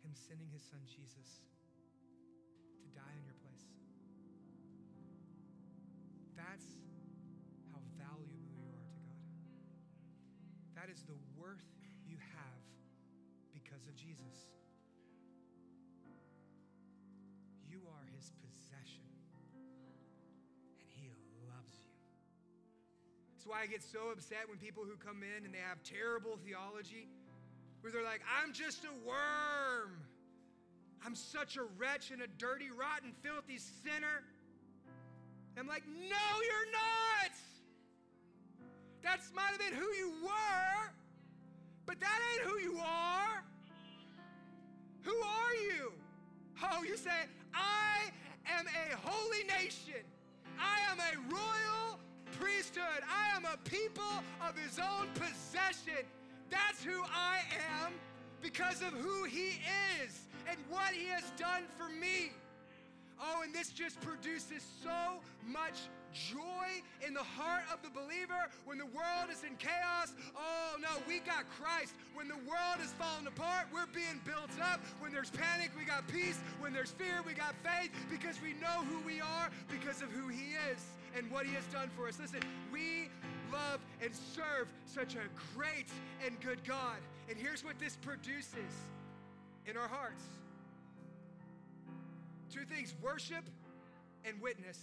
Him 0.04 0.14
sending 0.14 0.48
His 0.48 0.62
Son 0.62 0.78
Jesus 0.86 1.42
to 2.82 2.88
die 2.94 3.14
in 3.18 3.24
your 3.26 3.34
place. 3.42 3.66
That's 6.38 6.78
how 7.74 7.82
valuable 7.98 8.38
you 8.46 8.62
are 8.62 8.86
to 8.86 9.00
God. 9.02 9.18
That 10.78 10.88
is 10.88 11.02
the 11.02 11.18
worth 11.34 11.66
you 12.06 12.16
have 12.32 12.62
because 13.52 13.84
of 13.90 13.96
Jesus. 13.98 14.54
You 17.66 17.82
are 17.90 18.06
His 18.14 18.30
possession, 18.38 19.07
That's 23.38 23.46
why 23.46 23.62
I 23.62 23.66
get 23.66 23.84
so 23.84 24.10
upset 24.10 24.48
when 24.48 24.58
people 24.58 24.82
who 24.82 24.96
come 24.96 25.22
in 25.22 25.44
and 25.44 25.54
they 25.54 25.62
have 25.62 25.80
terrible 25.84 26.40
theology, 26.44 27.06
where 27.80 27.92
they're 27.92 28.02
like, 28.02 28.20
I'm 28.26 28.52
just 28.52 28.82
a 28.82 28.90
worm. 29.06 29.94
I'm 31.06 31.14
such 31.14 31.56
a 31.56 31.62
wretch 31.78 32.10
and 32.10 32.20
a 32.20 32.26
dirty, 32.26 32.70
rotten, 32.76 33.12
filthy 33.22 33.58
sinner. 33.58 34.24
I'm 35.56 35.68
like, 35.68 35.84
no, 35.86 36.26
you're 36.42 36.72
not. 36.72 37.30
That 39.04 39.20
might 39.32 39.52
have 39.52 39.60
been 39.60 39.72
who 39.72 39.86
you 39.94 40.14
were, 40.24 40.90
but 41.86 42.00
that 42.00 42.18
ain't 42.32 42.42
who 42.42 42.58
you 42.58 42.76
are. 42.80 43.44
Who 45.02 45.14
are 45.14 45.54
you? 45.54 45.92
Oh, 46.72 46.82
you 46.82 46.96
say, 46.96 47.28
I 47.54 48.10
am 48.50 48.66
a 48.66 48.96
holy 49.08 49.44
nation. 49.44 50.02
I 50.58 50.80
am 50.90 50.98
a 50.98 51.32
royal 51.32 52.00
priesthood. 52.38 53.02
I 53.08 53.36
am 53.36 53.44
a 53.44 53.56
people 53.68 54.22
of 54.46 54.56
his 54.56 54.78
own 54.78 55.08
possession. 55.14 56.04
That's 56.50 56.82
who 56.82 57.02
I 57.04 57.40
am 57.84 57.92
because 58.42 58.82
of 58.82 58.92
who 58.92 59.24
he 59.24 59.60
is 60.02 60.20
and 60.48 60.58
what 60.68 60.92
he 60.92 61.06
has 61.08 61.24
done 61.36 61.64
for 61.76 61.88
me. 61.88 62.32
Oh, 63.20 63.42
and 63.42 63.52
this 63.52 63.70
just 63.70 64.00
produces 64.00 64.62
so 64.82 65.20
much 65.46 65.88
joy 66.12 66.80
in 67.06 67.12
the 67.12 67.22
heart 67.22 67.64
of 67.72 67.82
the 67.82 67.90
believer 67.90 68.48
when 68.64 68.78
the 68.78 68.86
world 68.86 69.28
is 69.30 69.42
in 69.42 69.56
chaos. 69.56 70.14
Oh 70.36 70.76
no, 70.80 70.88
we 71.06 71.18
got 71.20 71.44
Christ. 71.60 71.94
When 72.14 72.28
the 72.28 72.38
world 72.48 72.78
is 72.82 72.92
falling 72.92 73.26
apart, 73.26 73.66
we're 73.72 73.90
being 73.92 74.20
built 74.24 74.50
up. 74.62 74.80
When 75.00 75.12
there's 75.12 75.30
panic, 75.30 75.70
we 75.76 75.84
got 75.84 76.06
peace. 76.08 76.38
When 76.60 76.72
there's 76.72 76.92
fear, 76.92 77.20
we 77.26 77.34
got 77.34 77.54
faith 77.62 77.90
because 78.10 78.40
we 78.40 78.54
know 78.54 78.86
who 78.88 79.04
we 79.04 79.20
are 79.20 79.50
because 79.68 80.00
of 80.00 80.10
who 80.10 80.28
He 80.28 80.54
is 80.72 80.80
and 81.16 81.30
what 81.30 81.46
He 81.46 81.54
has 81.54 81.64
done 81.66 81.90
for 81.96 82.08
us. 82.08 82.18
Listen, 82.20 82.40
we 82.72 83.08
love 83.52 83.80
and 84.02 84.14
serve 84.14 84.68
such 84.86 85.14
a 85.14 85.28
great 85.56 85.88
and 86.24 86.40
good 86.40 86.62
God. 86.64 86.98
And 87.28 87.38
here's 87.38 87.64
what 87.64 87.78
this 87.78 87.96
produces 87.96 88.74
in 89.66 89.76
our 89.76 89.88
hearts 89.88 90.22
two 92.52 92.64
things 92.64 92.94
worship 93.02 93.44
and 94.24 94.40
witness. 94.40 94.78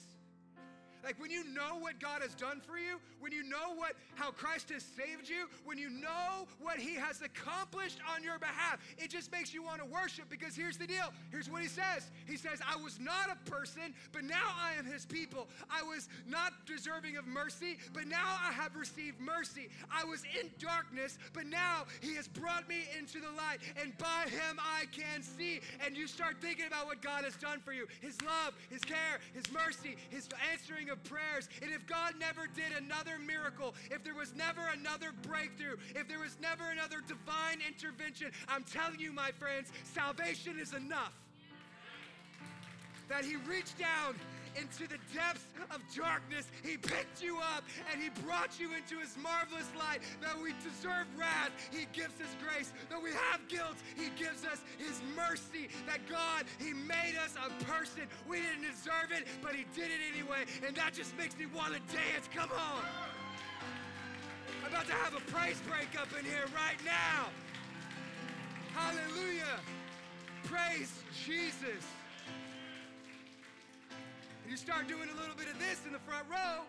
Like 1.06 1.20
when 1.22 1.30
you 1.30 1.44
know 1.54 1.78
what 1.80 2.00
God 2.00 2.24
has 2.24 2.34
done 2.34 2.60
for 2.66 2.80
you, 2.80 3.00
when 3.20 3.32
you 3.32 3.44
know 3.44 3.76
what 3.76 3.94
how 4.16 4.32
Christ 4.32 4.70
has 4.70 4.84
saved 4.84 5.30
you, 5.30 5.48
when 5.64 5.78
you 5.78 5.92
know 5.92 6.48
what 6.60 6.80
he 6.80 6.96
has 6.96 7.22
accomplished 7.22 8.00
on 8.12 8.24
your 8.24 8.40
behalf, 8.40 8.80
it 8.98 9.12
just 9.12 9.32
makes 9.32 9.54
you 9.54 9.62
want 9.62 9.80
to 9.80 9.86
worship 9.86 10.26
because 10.30 10.56
here's 10.56 10.78
the 10.78 10.88
deal. 10.88 11.14
Here's 11.30 11.48
what 11.48 11.62
he 11.62 11.68
says. 11.68 12.10
He 12.26 12.38
says, 12.38 12.60
"I 12.68 12.76
was 12.78 13.00
not 13.00 13.30
a 13.30 13.50
person, 13.50 13.94
but 14.12 14.24
now 14.24 14.56
I 14.60 14.74
am 14.80 14.86
his 14.86 15.06
people. 15.06 15.48
I 15.70 15.84
was 15.84 16.10
not 16.26 16.66
deserving 16.66 17.18
of 17.18 17.28
mercy, 17.28 17.78
but 17.94 18.08
now 18.08 18.40
I 18.42 18.52
have 18.52 18.76
received 18.76 19.20
mercy. 19.20 19.70
I 19.92 20.04
was 20.06 20.24
in 20.40 20.50
darkness, 20.58 21.20
but 21.34 21.46
now 21.46 21.86
he 22.02 22.16
has 22.16 22.28
brought 22.28 22.68
me 22.68 22.88
into 22.98 23.20
the 23.20 23.30
light, 23.30 23.60
and 23.80 23.96
by 24.00 24.26
him 24.28 24.60
I 24.60 24.86
can 24.88 25.22
see." 25.22 25.62
And 25.82 25.96
you 25.96 26.08
start 26.08 26.42
thinking 26.42 26.66
about 26.66 26.88
what 26.88 27.04
God 27.04 27.26
has 27.26 27.36
done 27.36 27.60
for 27.60 27.74
you. 27.74 27.88
His 28.02 28.20
love, 28.24 28.56
his 28.72 28.82
care, 28.82 29.20
his 29.34 29.48
mercy, 29.52 29.98
his 30.10 30.28
answering 30.52 30.90
of 30.90 30.95
of 30.96 31.04
prayers. 31.04 31.50
And 31.62 31.72
if 31.72 31.86
God 31.86 32.14
never 32.20 32.48
did 32.48 32.72
another 32.78 33.20
miracle, 33.20 33.76
if 33.92 34.04
there 34.04 34.16
was 34.16 34.34
never 34.36 34.62
another 34.74 35.12
breakthrough, 35.22 35.76
if 35.96 36.08
there 36.08 36.20
was 36.20 36.38
never 36.42 36.64
another 36.72 37.02
divine 37.08 37.60
intervention, 37.68 38.32
I'm 38.48 38.64
telling 38.64 39.00
you, 39.00 39.12
my 39.12 39.32
friends, 39.32 39.72
salvation 39.94 40.60
is 40.60 40.74
enough. 40.74 41.14
That 43.10 43.26
He 43.26 43.36
reached 43.36 43.78
down 43.78 44.16
into 44.56 44.88
the 44.88 45.00
depths 45.14 45.46
of 45.72 45.82
darkness. 45.96 46.48
He 46.64 46.78
picked 46.78 47.22
you 47.22 47.38
up 47.38 47.64
and 47.92 48.02
He 48.02 48.10
brought 48.24 48.60
you 48.60 48.74
into 48.74 49.00
His 49.00 49.16
marvelous 49.22 49.70
light. 49.78 50.02
That 50.22 50.36
we 50.42 50.54
deserve 50.64 51.08
wrath, 51.18 51.52
He 51.72 51.88
gives 51.94 52.16
us 52.22 52.32
grace. 52.42 52.72
That 52.90 53.02
we 53.02 53.12
have 53.12 53.48
guilt, 53.48 53.76
He 53.96 54.10
gives 54.16 54.46
us 54.46 54.62
His 54.78 55.02
mercy. 55.16 55.70
That 55.86 56.08
God, 56.10 56.46
He 56.60 56.74
made 56.74 57.16
us 57.20 57.36
a 57.36 57.52
person. 57.66 58.08
We 58.28 58.42
didn't 58.42 58.64
deserve 58.64 59.12
it, 59.12 59.28
but 59.42 59.56
He 59.56 59.66
did 59.76 59.92
it 59.92 60.02
anyway. 60.12 60.46
And 60.66 60.76
that 60.76 60.94
just 60.94 61.18
makes 61.18 61.38
me 61.38 61.46
want 61.46 61.74
to 61.74 61.80
dance. 61.92 62.30
Come 62.34 62.50
on. 62.52 62.84
I'm 64.64 64.72
about 64.72 64.88
to 64.88 64.94
have 64.94 65.14
a 65.14 65.22
praise 65.32 65.62
break 65.68 66.00
up 66.00 66.08
in 66.18 66.26
here 66.26 66.46
right 66.56 66.80
now. 66.84 67.30
Hallelujah. 68.74 69.60
Praise 70.44 70.92
Jesus 71.26 71.84
you 74.50 74.58
start 74.58 74.88
doing 74.88 75.10
a 75.10 75.20
little 75.20 75.36
bit 75.36 75.48
of 75.48 75.58
this 75.60 75.86
in 75.86 75.94
the 75.94 76.00
front 76.00 76.26
row, 76.30 76.64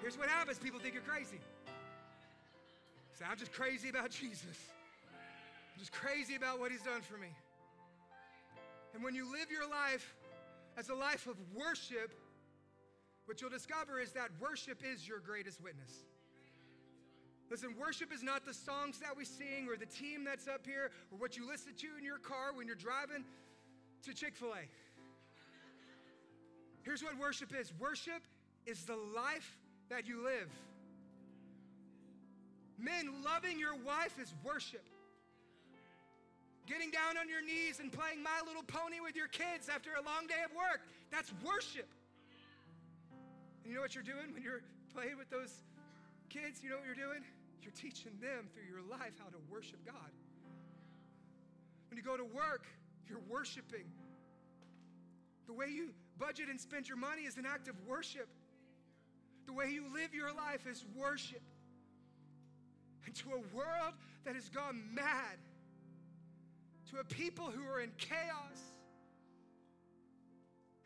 here's 0.00 0.18
what 0.18 0.28
happens 0.28 0.58
people 0.58 0.80
think 0.80 0.94
you're 0.94 1.02
crazy. 1.02 1.40
Say, 3.12 3.24
I'm 3.28 3.36
just 3.36 3.52
crazy 3.52 3.88
about 3.88 4.10
Jesus. 4.10 4.56
I'm 5.74 5.78
just 5.78 5.92
crazy 5.92 6.36
about 6.36 6.58
what 6.58 6.70
he's 6.70 6.82
done 6.82 7.02
for 7.02 7.18
me. 7.18 7.28
And 8.94 9.04
when 9.04 9.14
you 9.14 9.30
live 9.30 9.50
your 9.50 9.68
life 9.68 10.14
as 10.76 10.88
a 10.88 10.94
life 10.94 11.26
of 11.26 11.36
worship, 11.54 12.12
what 13.26 13.40
you'll 13.40 13.50
discover 13.50 14.00
is 14.00 14.12
that 14.12 14.30
worship 14.40 14.82
is 14.84 15.06
your 15.06 15.20
greatest 15.20 15.62
witness. 15.62 15.92
Listen, 17.50 17.74
worship 17.78 18.12
is 18.12 18.22
not 18.22 18.46
the 18.46 18.54
songs 18.54 19.00
that 19.00 19.16
we 19.16 19.24
sing 19.24 19.68
or 19.68 19.76
the 19.76 19.86
team 19.86 20.24
that's 20.24 20.46
up 20.46 20.64
here 20.64 20.90
or 21.10 21.18
what 21.18 21.36
you 21.36 21.46
listen 21.48 21.72
to 21.76 21.88
in 21.98 22.04
your 22.04 22.18
car 22.18 22.52
when 22.54 22.66
you're 22.66 22.76
driving 22.76 23.24
to 24.04 24.14
Chick 24.14 24.36
fil 24.36 24.54
A. 24.54 24.68
Here's 26.90 27.04
what 27.04 27.16
worship 27.20 27.54
is 27.54 27.72
worship 27.78 28.18
is 28.66 28.82
the 28.82 28.98
life 29.14 29.56
that 29.90 30.08
you 30.08 30.24
live. 30.24 30.50
Men, 32.80 33.22
loving 33.24 33.60
your 33.60 33.76
wife 33.76 34.18
is 34.20 34.34
worship. 34.42 34.82
Getting 36.66 36.90
down 36.90 37.16
on 37.16 37.28
your 37.28 37.46
knees 37.46 37.78
and 37.78 37.92
playing 37.92 38.20
My 38.24 38.42
Little 38.44 38.64
Pony 38.64 38.98
with 38.98 39.14
your 39.14 39.28
kids 39.28 39.68
after 39.68 39.90
a 39.94 40.02
long 40.02 40.26
day 40.26 40.42
of 40.44 40.50
work, 40.50 40.82
that's 41.12 41.30
worship. 41.46 41.86
And 43.62 43.70
you 43.70 43.76
know 43.76 43.82
what 43.82 43.94
you're 43.94 44.02
doing 44.02 44.34
when 44.34 44.42
you're 44.42 44.66
playing 44.92 45.16
with 45.16 45.30
those 45.30 45.62
kids? 46.28 46.58
You 46.60 46.70
know 46.70 46.82
what 46.82 46.86
you're 46.86 46.98
doing? 46.98 47.22
You're 47.62 47.78
teaching 47.78 48.18
them 48.18 48.50
through 48.50 48.66
your 48.66 48.82
life 48.90 49.14
how 49.22 49.30
to 49.30 49.38
worship 49.46 49.78
God. 49.86 50.10
When 51.86 51.96
you 51.96 52.02
go 52.02 52.16
to 52.16 52.26
work, 52.26 52.66
you're 53.06 53.22
worshiping. 53.30 53.86
The 55.46 55.52
way 55.52 55.70
you 55.70 55.94
budget 56.20 56.48
and 56.50 56.60
spend 56.60 56.86
your 56.86 56.98
money 56.98 57.22
is 57.22 57.38
an 57.38 57.46
act 57.46 57.66
of 57.66 57.74
worship. 57.88 58.28
The 59.46 59.52
way 59.52 59.70
you 59.70 59.84
live 59.92 60.14
your 60.14 60.32
life 60.32 60.66
is 60.70 60.84
worship. 60.94 61.42
And 63.06 63.14
to 63.16 63.30
a 63.30 63.56
world 63.56 63.94
that 64.24 64.34
has 64.34 64.48
gone 64.50 64.82
mad, 64.94 65.38
to 66.90 67.00
a 67.00 67.04
people 67.04 67.46
who 67.46 67.62
are 67.62 67.80
in 67.80 67.90
chaos 67.98 68.60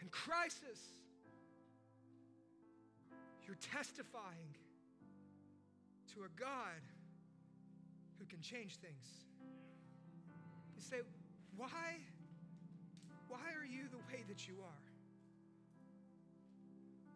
and 0.01 0.11
crisis, 0.11 0.78
you're 3.47 3.57
testifying 3.57 4.55
to 6.14 6.20
a 6.20 6.41
God 6.41 6.80
who 8.18 8.24
can 8.26 8.41
change 8.41 8.76
things. 8.76 9.24
You 10.76 10.82
say, 10.82 10.97
why, 11.57 11.68
why 13.28 13.53
are 13.59 13.66
you 13.66 13.82
the 13.91 13.99
way 13.99 14.22
that 14.28 14.47
you 14.47 14.55
are? 14.62 14.84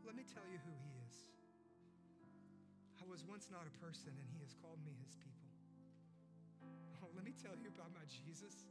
Let 0.09 0.17
me 0.17 0.25
tell 0.25 0.49
you 0.49 0.57
who 0.65 0.73
He 0.73 0.93
is. 1.05 1.29
I 2.97 3.05
was 3.05 3.21
once 3.29 3.53
not 3.53 3.69
a 3.69 3.75
person, 3.77 4.09
and 4.09 4.29
he 4.33 4.41
has 4.41 4.57
called 4.65 4.81
me 4.83 4.97
his 5.05 5.13
people. 5.21 5.49
Oh, 7.05 7.13
let 7.13 7.29
me 7.29 7.37
tell 7.37 7.53
you 7.61 7.69
about 7.69 7.93
my 7.93 8.03
Jesus. 8.09 8.69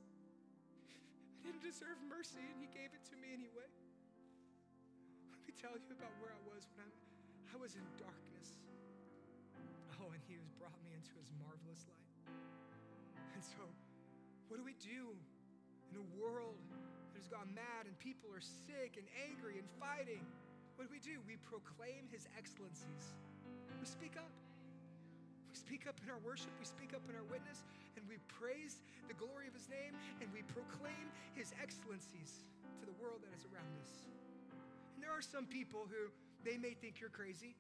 I 0.90 1.40
didn't 1.46 1.62
deserve 1.62 2.02
mercy, 2.10 2.42
and 2.42 2.58
he 2.58 2.66
gave 2.74 2.90
it 2.92 3.06
to 3.14 3.16
me 3.22 3.32
anyway. 3.38 3.70
Let 5.30 5.46
me 5.46 5.54
tell 5.58 5.78
you 5.78 5.94
about 5.94 6.10
where 6.18 6.34
I 6.34 6.42
was 6.50 6.66
when 6.74 6.86
I, 6.86 6.90
I 7.54 7.58
was 7.62 7.78
in 7.78 7.86
darkness. 8.02 8.50
Oh, 10.02 10.10
and 10.10 10.22
he 10.26 10.38
has 10.38 10.50
brought 10.58 10.78
me 10.86 10.94
into 10.94 11.14
his 11.18 11.30
marvelous 11.38 11.86
light. 11.86 12.14
And 13.34 13.42
so, 13.42 13.62
what 14.50 14.58
do 14.58 14.66
we 14.66 14.78
do 14.82 15.14
in 15.94 16.02
a 16.02 16.08
world 16.18 16.62
that 17.14 17.22
has 17.22 17.30
gone 17.30 17.54
mad 17.54 17.86
and 17.86 17.94
people 17.98 18.30
are 18.34 18.44
sick 18.44 18.98
and 18.98 19.06
angry 19.30 19.62
and 19.62 19.70
fighting? 19.78 20.26
What 20.78 20.86
do 20.86 20.94
we 20.94 21.02
do? 21.02 21.18
We 21.26 21.42
proclaim 21.42 22.06
his 22.14 22.30
excellencies. 22.38 23.18
We 23.82 23.90
speak 23.90 24.14
up. 24.14 24.30
We 25.50 25.58
speak 25.58 25.90
up 25.90 25.98
in 26.06 26.14
our 26.14 26.22
worship, 26.22 26.54
we 26.62 26.70
speak 26.70 26.94
up 26.94 27.02
in 27.10 27.18
our 27.18 27.26
witness, 27.26 27.66
and 27.98 28.06
we 28.06 28.22
praise 28.30 28.86
the 29.10 29.18
glory 29.18 29.50
of 29.50 29.58
his 29.58 29.66
name 29.74 29.98
and 30.22 30.30
we 30.30 30.46
proclaim 30.54 31.10
his 31.34 31.50
excellencies 31.58 32.46
to 32.78 32.86
the 32.86 32.94
world 33.02 33.26
that 33.26 33.34
is 33.34 33.48
around 33.50 33.74
us. 33.82 34.06
And 34.94 35.02
there 35.02 35.10
are 35.10 35.24
some 35.24 35.50
people 35.50 35.90
who 35.90 36.14
they 36.46 36.62
may 36.62 36.78
think 36.78 37.02
you're 37.02 37.10
crazy, 37.10 37.58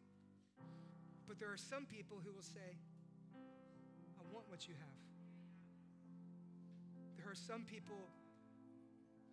but 1.25 1.39
there 1.39 1.49
are 1.49 1.57
some 1.57 1.89
people 1.89 2.21
who 2.21 2.29
will 2.29 2.45
say, 2.45 2.77
I 3.33 4.23
want 4.29 4.45
what 4.45 4.67
you 4.67 4.75
have. 4.77 4.99
There 7.17 7.25
are 7.25 7.39
some 7.39 7.65
people 7.65 7.97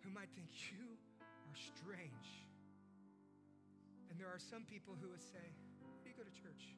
who 0.01 0.09
might 0.09 0.31
think 0.33 0.49
you 0.73 0.97
are 1.21 1.59
strange. 1.59 2.44
And 4.15 4.23
there 4.23 4.31
are 4.31 4.39
some 4.39 4.63
people 4.63 4.95
who 4.95 5.11
would 5.11 5.19
say, 5.19 5.43
Where 5.83 5.99
do 5.99 6.07
you 6.07 6.15
go 6.15 6.23
to 6.23 6.31
church? 6.31 6.71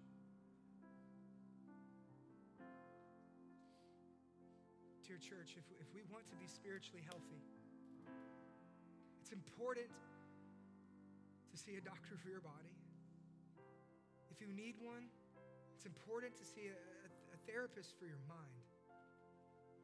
Dear 5.05 5.21
church, 5.21 5.53
if, 5.53 5.69
if 5.77 5.85
we 5.93 6.01
want 6.09 6.25
to 6.33 6.37
be 6.41 6.49
spiritually 6.49 7.05
healthy, 7.05 7.37
it's 9.21 9.29
important 9.29 9.85
to 9.85 11.55
see 11.61 11.77
a 11.77 11.83
doctor 11.85 12.17
for 12.17 12.33
your 12.33 12.41
body. 12.41 12.73
If 14.33 14.41
you 14.41 14.49
need 14.49 14.73
one, 14.81 15.05
it's 15.77 15.85
important 15.85 16.33
to 16.41 16.45
see 16.57 16.73
a, 16.73 16.77
a, 17.05 17.09
a 17.13 17.39
therapist 17.45 17.93
for 18.01 18.09
your 18.09 18.25
mind. 18.25 18.65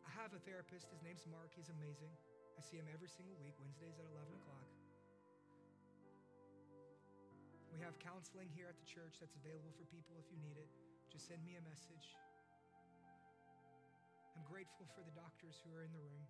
I 0.01 0.09
have 0.17 0.33
a 0.33 0.41
therapist. 0.41 0.89
His 0.89 1.05
name's 1.05 1.29
Mark. 1.29 1.53
He's 1.53 1.69
amazing. 1.69 2.17
I 2.57 2.65
see 2.65 2.81
him 2.81 2.89
every 2.89 3.13
single 3.13 3.37
week, 3.45 3.53
Wednesdays 3.61 4.01
at 4.01 4.09
11 4.09 4.41
o'clock. 4.41 4.72
We 7.73 7.81
have 7.81 7.97
counseling 7.97 8.53
here 8.53 8.69
at 8.69 8.77
the 8.77 8.85
church 8.85 9.17
that's 9.17 9.33
available 9.33 9.73
for 9.73 9.89
people 9.89 10.13
if 10.21 10.29
you 10.29 10.37
need 10.37 10.61
it. 10.61 10.69
Just 11.09 11.25
send 11.25 11.41
me 11.41 11.57
a 11.57 11.63
message. 11.65 12.13
I'm 14.37 14.45
grateful 14.45 14.85
for 14.93 15.01
the 15.01 15.13
doctors 15.17 15.57
who 15.65 15.73
are 15.73 15.81
in 15.81 15.89
the 15.89 16.01
room. 16.05 16.25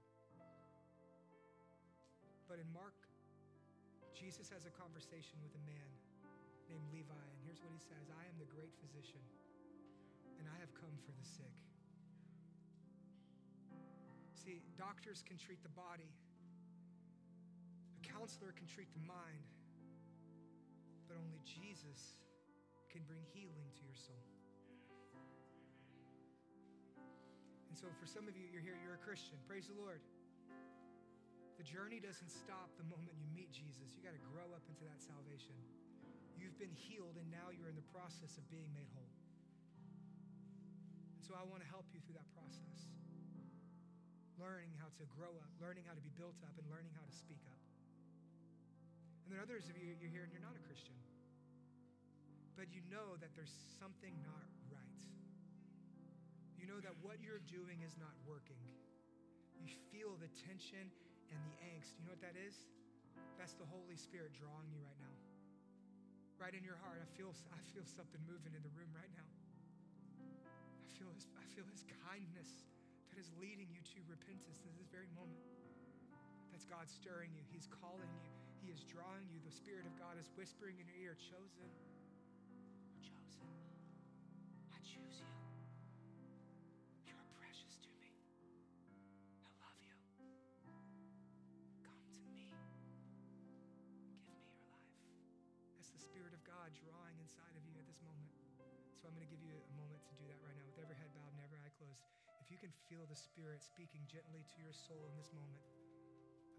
But 2.47 2.63
in 2.63 2.67
Mark, 2.71 2.95
Jesus 4.15 4.47
has 4.55 4.63
a 4.63 4.71
conversation 4.71 5.35
with 5.43 5.51
a 5.59 5.63
man 5.67 5.91
named 6.71 6.87
Levi, 6.95 7.11
and 7.11 7.39
here's 7.43 7.59
what 7.59 7.75
he 7.75 7.81
says 7.83 8.07
I 8.07 8.23
am 8.23 8.35
the 8.39 8.47
great 8.47 8.71
physician, 8.79 9.23
and 10.39 10.47
I 10.47 10.57
have 10.63 10.71
come 10.79 10.95
for 11.03 11.11
the 11.11 11.27
sick. 11.27 11.59
See, 14.39 14.63
doctors 14.79 15.23
can 15.27 15.35
treat 15.35 15.59
the 15.63 15.71
body, 15.75 16.07
a 17.99 18.01
counselor 18.03 18.55
can 18.55 18.67
treat 18.67 18.91
the 18.95 19.03
mind, 19.03 19.52
but 21.13 21.21
only 21.21 21.37
Jesus 21.45 22.17
can 22.89 23.05
bring 23.05 23.21
healing 23.37 23.69
to 23.77 23.81
your 23.85 23.93
soul. 23.93 24.25
And 27.69 27.77
so, 27.77 27.85
for 28.01 28.09
some 28.09 28.25
of 28.25 28.33
you, 28.33 28.49
you're 28.49 28.65
here, 28.65 28.73
you're 28.81 28.97
a 28.97 29.05
Christian. 29.05 29.37
Praise 29.45 29.69
the 29.69 29.77
Lord. 29.77 30.01
The 31.61 31.65
journey 31.69 32.01
doesn't 32.01 32.33
stop 32.33 32.73
the 32.81 32.87
moment 32.89 33.13
you 33.13 33.29
meet 33.29 33.53
Jesus. 33.53 33.93
You 33.93 34.01
got 34.01 34.17
to 34.17 34.25
grow 34.33 34.57
up 34.57 34.65
into 34.65 34.89
that 34.89 35.05
salvation. 35.05 35.53
You've 36.33 36.57
been 36.57 36.73
healed, 36.73 37.13
and 37.21 37.29
now 37.29 37.53
you're 37.53 37.69
in 37.69 37.77
the 37.77 37.89
process 37.93 38.33
of 38.41 38.45
being 38.49 38.69
made 38.73 38.89
whole. 38.97 39.13
And 41.13 41.21
so, 41.21 41.37
I 41.37 41.45
want 41.45 41.61
to 41.61 41.69
help 41.69 41.85
you 41.93 42.01
through 42.01 42.17
that 42.17 42.29
process. 42.33 42.89
Learning 44.41 44.73
how 44.81 44.89
to 44.97 45.05
grow 45.13 45.29
up, 45.37 45.49
learning 45.61 45.85
how 45.85 45.93
to 45.93 46.01
be 46.01 46.13
built 46.17 46.41
up, 46.41 46.57
and 46.57 46.65
learning 46.73 46.93
how 46.97 47.05
to 47.05 47.13
speak 47.13 47.41
up. 47.53 47.62
And 49.25 49.33
then 49.33 49.39
others 49.39 49.67
of 49.71 49.75
you, 49.79 49.95
you're 49.99 50.11
here 50.11 50.23
and 50.27 50.31
you're 50.31 50.43
not 50.43 50.55
a 50.55 50.63
Christian. 50.67 50.95
But 52.59 52.69
you 52.69 52.83
know 52.91 53.17
that 53.17 53.33
there's 53.33 53.55
something 53.79 54.13
not 54.23 54.45
right 54.69 54.93
you 56.63 56.71
know 56.71 56.79
that 56.79 56.95
what 57.03 57.19
you're 57.19 57.43
doing 57.51 57.83
is 57.83 57.99
not 57.99 58.15
working. 58.23 58.55
You 59.59 59.67
feel 59.91 60.15
the 60.15 60.31
tension 60.47 60.87
and 61.27 61.39
the 61.43 61.55
angst. 61.59 61.99
You 61.99 62.07
know 62.07 62.15
what 62.15 62.23
that 62.23 62.39
is? 62.39 62.55
That's 63.35 63.51
the 63.59 63.67
Holy 63.67 63.99
Spirit 63.99 64.31
drawing 64.31 64.71
you 64.71 64.79
right 64.79 64.95
now. 65.03 65.11
Right 66.39 66.55
in 66.55 66.63
your 66.63 66.79
heart. 66.79 67.03
I 67.03 67.09
feel, 67.19 67.35
I 67.51 67.59
feel 67.75 67.83
something 67.83 68.23
moving 68.23 68.55
in 68.55 68.63
the 68.63 68.71
room 68.79 68.87
right 68.95 69.11
now. 69.11 69.27
I 70.23 70.87
feel, 70.95 71.11
his, 71.11 71.27
I 71.35 71.43
feel 71.51 71.67
His 71.67 71.83
kindness 72.07 72.63
that 73.11 73.19
is 73.19 73.27
leading 73.35 73.67
you 73.67 73.83
to 73.83 73.99
repentance 74.07 74.63
in 74.63 74.71
this 74.79 74.87
very 74.87 75.11
moment. 75.19 75.43
That's 76.55 76.63
God 76.63 76.87
stirring 76.87 77.35
you. 77.35 77.43
He's 77.51 77.67
calling 77.67 78.07
you. 78.23 78.42
He 78.63 78.71
is 78.71 78.79
drawing 78.87 79.27
you. 79.27 79.43
The 79.43 79.51
Spirit 79.51 79.83
of 79.83 79.91
God 79.99 80.15
is 80.15 80.31
whispering 80.39 80.79
in 80.79 80.87
your 80.87 80.95
ear, 81.03 81.19
chosen. 81.19 81.67
Chosen. 83.03 83.51
I 84.71 84.79
choose 84.79 85.19
you. 85.19 85.27
You're 87.03 87.19
chosen. 87.19 87.43
I 87.43 87.51
choose 87.51 87.75
you. 87.83 87.91
Come 91.83 91.99
to 92.15 92.23
me. 92.23 92.39
Give 92.39 94.31
me 94.31 94.47
your 94.55 94.71
life. 94.71 94.87
That's 95.75 95.91
the 95.91 95.99
Spirit 95.99 96.31
of 96.31 96.39
God 96.47 96.71
drawing 96.87 97.19
inside 97.19 97.59
of 97.59 97.67
you 97.67 97.75
at 97.75 97.83
this 97.83 97.99
moment. 97.99 98.31
So 98.95 99.11
I'm 99.11 99.15
going 99.19 99.27
to 99.27 99.33
give 99.35 99.43
you 99.43 99.59
a 99.59 99.73
moment 99.75 99.99
to 100.07 100.15
do 100.15 100.23
that 100.31 100.39
right 100.39 100.55
now 100.55 100.63
with 100.71 100.79
every 100.79 100.95
head 100.95 101.11
bowed 101.11 101.35
and 101.35 101.43
every 101.43 101.59
eye 101.59 101.75
closed. 101.75 102.07
If 102.39 102.47
you 102.47 102.55
can 102.55 102.71
feel 102.87 103.03
the 103.11 103.19
Spirit 103.19 103.59
speaking 103.59 104.07
gently 104.07 104.47
to 104.55 104.57
your 104.63 104.71
soul 104.71 105.03
in 105.11 105.19
this 105.19 105.35
moment, 105.35 105.59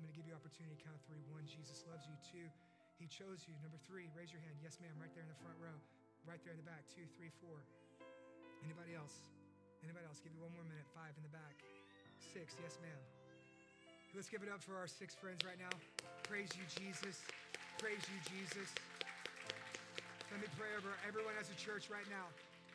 going 0.04 0.12
to 0.12 0.20
give 0.20 0.28
you 0.28 0.36
opportunity 0.36 0.76
to 0.76 0.82
count 0.84 1.00
three. 1.08 1.24
One, 1.32 1.48
Jesus 1.48 1.80
loves 1.88 2.04
you. 2.04 2.12
Two, 2.28 2.44
He 3.00 3.08
chose 3.08 3.48
you. 3.48 3.56
Number 3.64 3.80
three, 3.88 4.12
raise 4.12 4.28
your 4.28 4.44
hand. 4.44 4.52
Yes, 4.60 4.76
ma'am, 4.76 4.92
right 5.00 5.08
there 5.16 5.24
in 5.24 5.32
the 5.32 5.40
front 5.40 5.56
row. 5.56 5.72
Right 6.28 6.36
there 6.44 6.52
in 6.52 6.60
the 6.60 6.68
back. 6.68 6.84
Two, 6.92 7.08
three, 7.16 7.32
four. 7.40 7.56
Anybody 8.60 8.92
else? 8.92 9.16
Anybody 9.80 10.04
else? 10.04 10.20
Give 10.20 10.36
you 10.36 10.44
one 10.44 10.52
more 10.52 10.68
minute. 10.68 10.84
Five 10.92 11.16
in 11.16 11.24
the 11.24 11.32
back. 11.32 11.56
Six. 12.20 12.52
Yes, 12.60 12.76
ma'am. 12.84 13.00
Let's 14.12 14.28
give 14.28 14.44
it 14.44 14.52
up 14.52 14.60
for 14.60 14.76
our 14.76 14.84
six 14.84 15.16
friends 15.16 15.40
right 15.40 15.56
now. 15.56 15.72
Praise 16.28 16.52
you, 16.52 16.68
Jesus. 16.68 17.24
Praise 17.80 18.04
you, 18.04 18.20
Jesus. 18.28 18.76
Let 20.28 20.44
me 20.44 20.52
pray 20.60 20.68
over 20.76 20.92
everyone 21.08 21.32
as 21.40 21.48
a 21.48 21.56
church 21.56 21.88
right 21.88 22.04
now. 22.12 22.28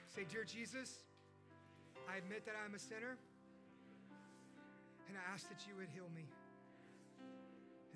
Say, 0.09 0.25
Dear 0.33 0.49
Jesus, 0.49 1.05
I 2.09 2.17
admit 2.17 2.41
that 2.49 2.57
I'm 2.57 2.73
a 2.73 2.81
sinner, 2.81 3.21
and 5.05 5.13
I 5.13 5.23
ask 5.29 5.45
that 5.53 5.61
you 5.69 5.77
would 5.77 5.93
heal 5.93 6.09
me 6.17 6.25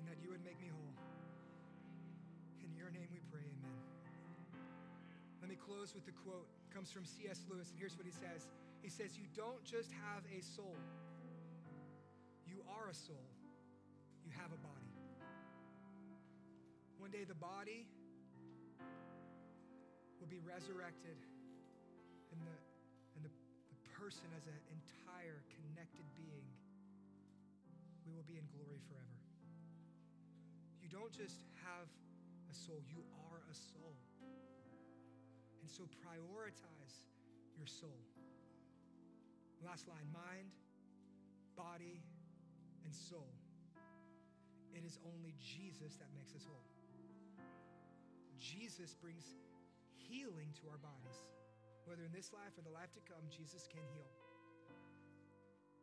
and 0.04 0.12
that 0.12 0.20
you 0.20 0.28
would 0.28 0.44
make 0.44 0.60
me 0.60 0.68
whole. 0.68 0.92
In 2.60 2.76
your 2.76 2.92
name 2.92 3.08
we 3.08 3.24
pray, 3.32 3.40
amen. 3.40 3.80
Let 5.40 5.48
me 5.48 5.56
close 5.56 5.96
with 5.96 6.04
the 6.04 6.12
quote. 6.12 6.44
It 6.68 6.76
comes 6.76 6.92
from 6.92 7.08
C.S. 7.08 7.48
Lewis, 7.48 7.72
and 7.72 7.80
here's 7.80 7.96
what 7.96 8.04
he 8.04 8.12
says 8.12 8.44
He 8.84 8.92
says, 8.92 9.16
You 9.16 9.24
don't 9.32 9.64
just 9.64 9.88
have 10.04 10.20
a 10.28 10.44
soul, 10.44 10.76
you 12.44 12.60
are 12.68 12.92
a 12.92 12.96
soul, 12.96 13.24
you 14.20 14.30
have 14.36 14.52
a 14.52 14.60
body. 14.60 14.92
One 17.00 17.08
day 17.08 17.24
the 17.24 17.40
body 17.40 17.88
will 20.20 20.28
be 20.28 20.40
resurrected 20.44 21.16
and 22.28 22.40
the, 22.44 22.56
and 23.16 23.24
the, 23.24 23.32
the 23.72 23.80
person 23.96 24.28
as 24.36 24.44
an 24.52 24.56
entire 24.68 25.40
connected 25.48 26.04
being, 26.12 26.44
we 28.04 28.12
will 28.12 28.28
be 28.28 28.36
in 28.36 28.44
glory 28.52 28.84
forever. 28.84 29.23
Don't 30.94 31.10
just 31.10 31.42
have 31.66 31.90
a 32.46 32.54
soul, 32.54 32.78
you 32.86 33.02
are 33.26 33.42
a 33.50 33.54
soul. 33.54 33.98
And 35.58 35.66
so 35.66 35.90
prioritize 36.06 37.10
your 37.58 37.66
soul. 37.66 37.98
Last 39.66 39.90
line 39.90 40.06
mind, 40.14 40.54
body, 41.58 41.98
and 42.86 42.94
soul. 42.94 43.26
It 44.70 44.86
is 44.86 45.02
only 45.02 45.34
Jesus 45.42 45.98
that 45.98 46.14
makes 46.14 46.30
us 46.30 46.46
whole. 46.46 46.70
Jesus 48.38 48.94
brings 48.94 49.34
healing 49.98 50.54
to 50.62 50.70
our 50.70 50.78
bodies. 50.78 51.18
Whether 51.90 52.06
in 52.06 52.12
this 52.14 52.30
life 52.30 52.54
or 52.54 52.62
the 52.62 52.70
life 52.70 52.94
to 52.94 53.02
come, 53.02 53.26
Jesus 53.34 53.66
can 53.66 53.82
heal. 53.98 54.14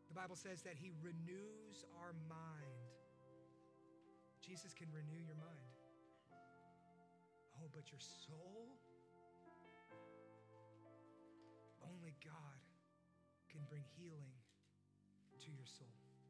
The 0.08 0.16
Bible 0.16 0.40
says 0.40 0.62
that 0.64 0.80
He 0.80 0.96
renews 1.04 1.84
our 2.00 2.16
mind. 2.32 2.91
Jesus 4.42 4.74
can 4.74 4.88
renew 4.92 5.22
your 5.24 5.38
mind. 5.38 5.72
Oh, 7.62 7.70
but 7.74 7.92
your 7.92 8.02
soul? 8.02 8.78
only 12.02 12.16
God 12.26 12.62
can 13.52 13.62
bring 13.70 13.84
healing 13.98 14.34
to 15.40 15.52
your 15.52 15.66
soul. 15.66 16.01